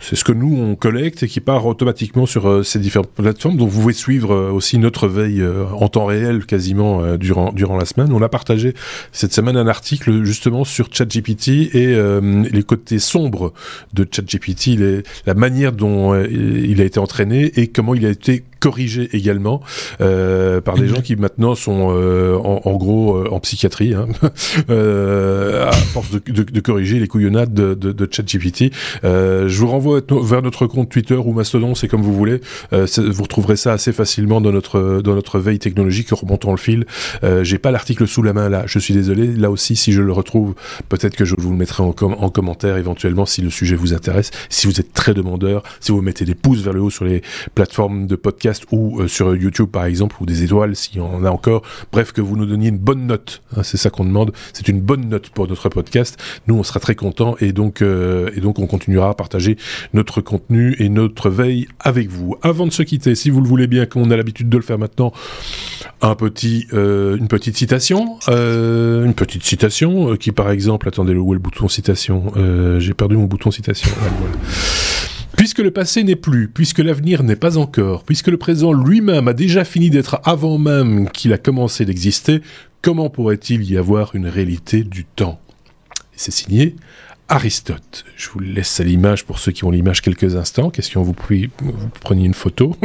c'est 0.00 0.16
ce 0.16 0.24
que 0.24 0.32
nous 0.32 0.56
on 0.56 0.76
collecte 0.76 1.22
et 1.22 1.28
qui 1.28 1.40
part 1.40 1.66
automatiquement 1.66 2.26
sur 2.26 2.64
ces 2.64 2.78
différentes 2.78 3.10
plateformes. 3.10 3.56
Donc 3.56 3.70
vous 3.70 3.80
pouvez 3.80 3.92
suivre 3.92 4.50
aussi 4.52 4.78
notre 4.78 5.08
veille 5.08 5.44
en 5.72 5.88
temps 5.88 6.06
réel 6.06 6.44
quasiment 6.46 7.16
durant 7.16 7.52
durant 7.52 7.76
la 7.76 7.84
semaine. 7.84 8.12
On 8.12 8.22
a 8.22 8.28
partagé 8.28 8.74
cette 9.12 9.32
semaine 9.32 9.56
un 9.56 9.66
article 9.66 10.24
justement 10.24 10.64
sur 10.64 10.88
ChatGPT 10.92 11.74
et 11.74 11.96
les 12.50 12.62
côtés 12.62 12.98
sombres 12.98 13.52
de 13.94 14.06
ChatGPT, 14.10 14.78
la 15.26 15.34
manière 15.34 15.72
dont 15.72 16.14
il 16.14 16.80
a 16.80 16.84
été 16.84 16.98
entraîné 16.98 17.52
et 17.56 17.68
comment 17.68 17.94
il 17.94 18.06
a 18.06 18.10
été 18.10 18.44
corrigé 18.60 19.08
également 19.12 19.60
euh, 20.00 20.35
par 20.64 20.76
des 20.76 20.88
gens 20.88 21.00
qui 21.00 21.16
maintenant 21.16 21.54
sont 21.54 21.88
euh, 21.90 22.36
en, 22.36 22.60
en, 22.64 22.76
gros 22.76 23.16
euh, 23.16 23.28
en 23.30 23.40
psychiatrie 23.40 23.94
hein, 23.94 24.08
euh, 24.70 25.66
à 25.66 25.72
force 25.72 26.10
de, 26.10 26.20
de, 26.32 26.42
de, 26.42 26.60
corriger 26.60 26.98
les 26.98 27.08
couillonnades 27.08 27.52
de, 27.52 27.74
de, 27.74 27.92
de 27.92 28.08
ChatGPT. 28.10 28.72
Euh, 29.04 29.48
je 29.48 29.60
vous 29.60 29.68
renvoie 29.68 30.00
vers 30.22 30.42
notre 30.42 30.66
compte 30.66 30.88
Twitter 30.90 31.14
ou 31.14 31.32
Mastodon, 31.32 31.74
c'est 31.74 31.88
comme 31.88 32.02
vous 32.02 32.14
voulez. 32.14 32.40
vous 32.72 33.22
retrouverez 33.22 33.56
ça 33.56 33.72
assez 33.72 33.92
facilement 33.92 34.40
dans 34.40 34.52
notre 34.52 35.00
dans 35.02 35.14
notre 35.14 35.38
veille 35.38 35.58
technologique 35.58 36.10
remontant 36.10 36.50
le 36.50 36.56
fil. 36.56 36.86
J'ai 37.42 37.58
pas 37.58 37.70
l'article 37.70 38.06
sous 38.06 38.22
la 38.22 38.32
main 38.32 38.48
là, 38.48 38.64
je 38.66 38.78
suis 38.78 38.94
désolé. 38.94 39.26
Là 39.28 39.50
aussi, 39.50 39.76
si 39.76 39.92
je 39.92 40.02
le 40.02 40.12
retrouve, 40.12 40.54
peut-être 40.88 41.16
que 41.16 41.24
je 41.24 41.34
vous 41.38 41.50
le 41.50 41.56
mettrai 41.56 41.82
en, 41.82 41.88
en 41.88 42.30
commentaire 42.30 42.76
éventuellement 42.76 43.26
si 43.26 43.42
le 43.42 43.50
sujet 43.50 43.76
vous 43.76 43.94
intéresse. 43.94 44.30
Si 44.48 44.66
vous 44.66 44.80
êtes 44.80 44.92
très 44.92 45.14
demandeur, 45.14 45.62
si 45.80 45.92
vous 45.92 46.02
mettez 46.02 46.24
des 46.24 46.34
pouces 46.34 46.60
vers 46.60 46.72
le 46.72 46.80
haut 46.80 46.90
sur 46.90 47.04
les 47.04 47.22
plateformes 47.54 48.06
de 48.06 48.16
podcast 48.16 48.64
ou 48.72 49.00
euh, 49.00 49.08
sur 49.08 49.34
YouTube 49.34 49.68
par 49.70 49.84
exemple 49.84 50.16
des 50.26 50.42
étoiles 50.42 50.76
s'il 50.76 50.98
y 50.98 51.00
en 51.00 51.24
a 51.24 51.30
encore. 51.30 51.62
Bref, 51.92 52.12
que 52.12 52.20
vous 52.20 52.36
nous 52.36 52.46
donniez 52.46 52.68
une 52.68 52.78
bonne 52.78 53.06
note. 53.06 53.42
Hein, 53.56 53.62
c'est 53.62 53.76
ça 53.76 53.90
qu'on 53.90 54.04
demande. 54.04 54.32
C'est 54.52 54.68
une 54.68 54.80
bonne 54.80 55.08
note 55.08 55.30
pour 55.30 55.48
notre 55.48 55.68
podcast. 55.68 56.18
Nous, 56.46 56.54
on 56.54 56.62
sera 56.62 56.80
très 56.80 56.94
contents 56.94 57.36
et 57.40 57.52
donc 57.52 57.82
euh, 57.82 58.30
et 58.36 58.40
donc 58.40 58.58
on 58.58 58.66
continuera 58.66 59.10
à 59.10 59.14
partager 59.14 59.56
notre 59.94 60.20
contenu 60.20 60.76
et 60.78 60.88
notre 60.88 61.30
veille 61.30 61.68
avec 61.80 62.08
vous. 62.08 62.36
Avant 62.42 62.66
de 62.66 62.72
se 62.72 62.82
quitter, 62.82 63.14
si 63.14 63.30
vous 63.30 63.40
le 63.40 63.48
voulez 63.48 63.66
bien, 63.66 63.86
comme 63.86 64.02
on 64.02 64.10
a 64.10 64.16
l'habitude 64.16 64.48
de 64.48 64.56
le 64.56 64.62
faire 64.62 64.78
maintenant, 64.78 65.12
un 66.02 66.14
petit 66.14 66.66
euh, 66.72 67.16
une 67.16 67.28
petite 67.28 67.56
citation, 67.56 68.18
une 68.28 69.14
petite 69.14 69.44
citation 69.44 70.16
qui 70.16 70.32
par 70.32 70.50
exemple, 70.50 70.88
attendez 70.88 71.14
où 71.14 71.32
est 71.32 71.36
le 71.36 71.40
bouton 71.40 71.68
citation? 71.68 72.32
J'ai 72.78 72.94
perdu 72.94 73.16
mon 73.16 73.24
bouton 73.24 73.50
citation. 73.50 73.90
Ah, 74.02 74.08
voilà. 74.18 74.34
Puisque 75.36 75.58
le 75.58 75.70
passé 75.70 76.02
n'est 76.02 76.16
plus, 76.16 76.48
puisque 76.48 76.78
l'avenir 76.78 77.22
n'est 77.22 77.36
pas 77.36 77.58
encore, 77.58 78.04
puisque 78.04 78.28
le 78.28 78.38
présent 78.38 78.72
lui-même 78.72 79.28
a 79.28 79.34
déjà 79.34 79.64
fini 79.64 79.90
d'être 79.90 80.20
avant 80.24 80.56
même 80.56 81.10
qu'il 81.10 81.32
a 81.34 81.38
commencé 81.38 81.84
d'exister, 81.84 82.40
comment 82.80 83.10
pourrait-il 83.10 83.62
y 83.70 83.76
avoir 83.76 84.14
une 84.14 84.28
réalité 84.28 84.82
du 84.82 85.04
temps? 85.04 85.38
C'est 86.14 86.32
signé 86.32 86.74
Aristote. 87.28 88.04
Je 88.16 88.28
vous 88.28 88.38
laisse 88.38 88.78
à 88.78 88.84
l'image 88.84 89.24
pour 89.24 89.38
ceux 89.40 89.50
qui 89.50 89.64
ont 89.64 89.70
l'image 89.70 90.00
quelques 90.00 90.36
instants. 90.36 90.70
Question 90.70 91.02
vous, 91.02 91.14
vous 91.58 91.88
preniez 92.00 92.24
une 92.24 92.34
photo 92.34 92.76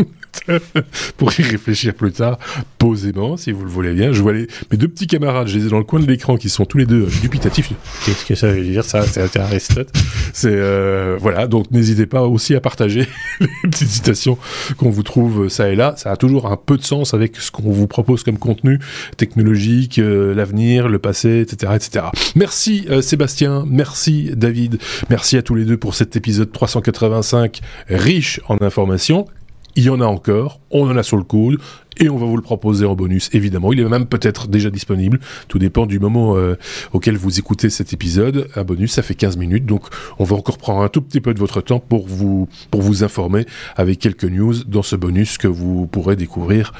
pour 1.18 1.40
y 1.40 1.44
réfléchir 1.44 1.94
plus 1.94 2.12
tard, 2.12 2.40
posément, 2.78 3.38
si 3.38 3.52
vous 3.52 3.64
le 3.64 3.70
voulez 3.70 3.94
bien. 3.94 4.12
Je 4.12 4.22
vois 4.22 4.34
les, 4.34 4.48
mes 4.72 4.78
deux 4.78 4.88
petits 4.88 5.08
camarades, 5.08 5.48
je 5.48 5.58
les 5.58 5.68
ai 5.68 5.70
dans 5.70 5.78
le 5.78 5.84
coin 5.84 6.00
de 6.00 6.08
l'écran, 6.08 6.38
qui 6.38 6.50
sont 6.50 6.66
tous 6.66 6.78
les 6.78 6.86
deux 6.86 7.08
dubitatifs. 7.22 7.72
Qu'est-ce 8.06 8.26
que 8.26 8.36
ça 8.36 8.52
veut 8.52 8.64
dire, 8.64 8.84
ça? 8.84 9.04
C'est 9.04 9.38
Aristote? 9.38 9.92
C'est 10.34 10.50
euh, 10.52 11.18
voilà, 11.20 11.48
donc 11.48 11.70
n'hésitez 11.72 12.06
pas 12.06 12.24
aussi 12.24 12.56
à 12.56 12.62
partager 12.62 13.08
les 13.40 13.70
petites 13.70 13.90
citations 13.90 14.38
qu'on 14.78 14.90
vous 14.90 15.04
trouve 15.04 15.50
ça 15.50 15.70
et 15.70 15.76
là. 15.76 15.94
Ça 15.98 16.12
a 16.12 16.18
toujours 16.18 16.48
un 16.48 16.58
peu 16.58 16.78
de 16.78 16.84
sens 16.84 17.14
avec 17.14 17.36
ce 17.38 17.52
qu'on 17.52 17.72
vous 17.72 17.88
propose 17.88 18.24
comme 18.24 18.38
contenu 18.38 18.80
technologique, 19.18 20.00
euh, 20.00 20.34
l'avenir, 20.34 20.88
le 20.88 21.00
passé, 21.00 21.42
etc., 21.42 21.74
etc. 21.76 22.06
Merci 22.36 22.86
euh, 22.90 23.02
Sébastien, 23.02 23.66
merci 23.68 24.31
David, 24.36 24.80
merci 25.10 25.38
à 25.38 25.42
tous 25.42 25.56
les 25.56 25.66
deux 25.66 25.78
pour 25.78 25.96
cet 25.96 26.16
épisode 26.16 26.52
385 26.52 27.62
riche 27.90 28.40
en 28.48 28.58
informations 28.62 29.28
il 29.76 29.84
y 29.84 29.90
en 29.90 30.02
a 30.02 30.06
encore, 30.06 30.60
on 30.70 30.90
en 30.90 30.98
a 30.98 31.04
sur 31.04 31.18
le 31.18 31.24
coude, 31.24 31.60
et 31.98 32.10
on 32.10 32.18
va 32.18 32.26
vous 32.26 32.36
le 32.36 32.42
proposer 32.42 32.86
en 32.86 32.96
bonus, 32.96 33.30
évidemment. 33.34 33.72
Il 33.74 33.80
est 33.80 33.88
même 33.88 34.06
peut-être 34.06 34.48
déjà 34.48 34.70
disponible, 34.70 35.20
tout 35.48 35.60
dépend 35.60 35.86
du 35.86 36.00
moment 36.00 36.36
euh, 36.36 36.56
auquel 36.94 37.16
vous 37.16 37.40
écoutez 37.40 37.70
cet 37.70 37.94
épisode. 37.94 38.48
Un 38.56 38.64
bonus, 38.64 38.94
ça 38.94 39.02
fait 39.02 39.16
15 39.16 39.38
minutes, 39.38 39.66
donc 39.66 39.86
on 40.20 40.24
va 40.24 40.36
encore 40.36 40.58
prendre 40.58 40.82
un 40.82 40.90
tout 40.90 41.02
petit 41.02 41.22
peu 41.22 41.34
de 41.34 41.40
votre 41.40 41.62
temps 41.62 41.80
pour 41.80 42.08
vous, 42.08 42.48
pour 42.70 42.82
vous 42.82 43.04
informer 43.04 43.46
avec 43.76 44.00
quelques 44.00 44.26
news 44.26 44.64
dans 44.66 44.84
ce 44.84 44.96
bonus 44.96 45.38
que 45.38 45.48
vous 45.48 45.88
pourrez 45.88 46.16
découvrir 46.16 46.74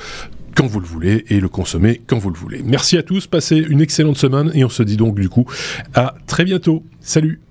quand 0.56 0.68
vous 0.68 0.80
le 0.80 0.86
voulez 0.86 1.26
et 1.30 1.40
le 1.40 1.50
consommer 1.50 2.02
quand 2.08 2.18
vous 2.18 2.30
le 2.30 2.38
voulez. 2.38 2.62
Merci 2.64 2.98
à 2.98 3.04
tous, 3.04 3.28
passez 3.28 3.58
une 3.58 3.82
excellente 3.82 4.18
semaine 4.18 4.52
et 4.54 4.64
on 4.64 4.70
se 4.70 4.84
dit 4.84 4.98
donc 4.98 5.20
du 5.20 5.30
coup 5.30 5.46
à 5.94 6.16
très 6.28 6.46
bientôt. 6.46 6.84
Salut 7.00 7.42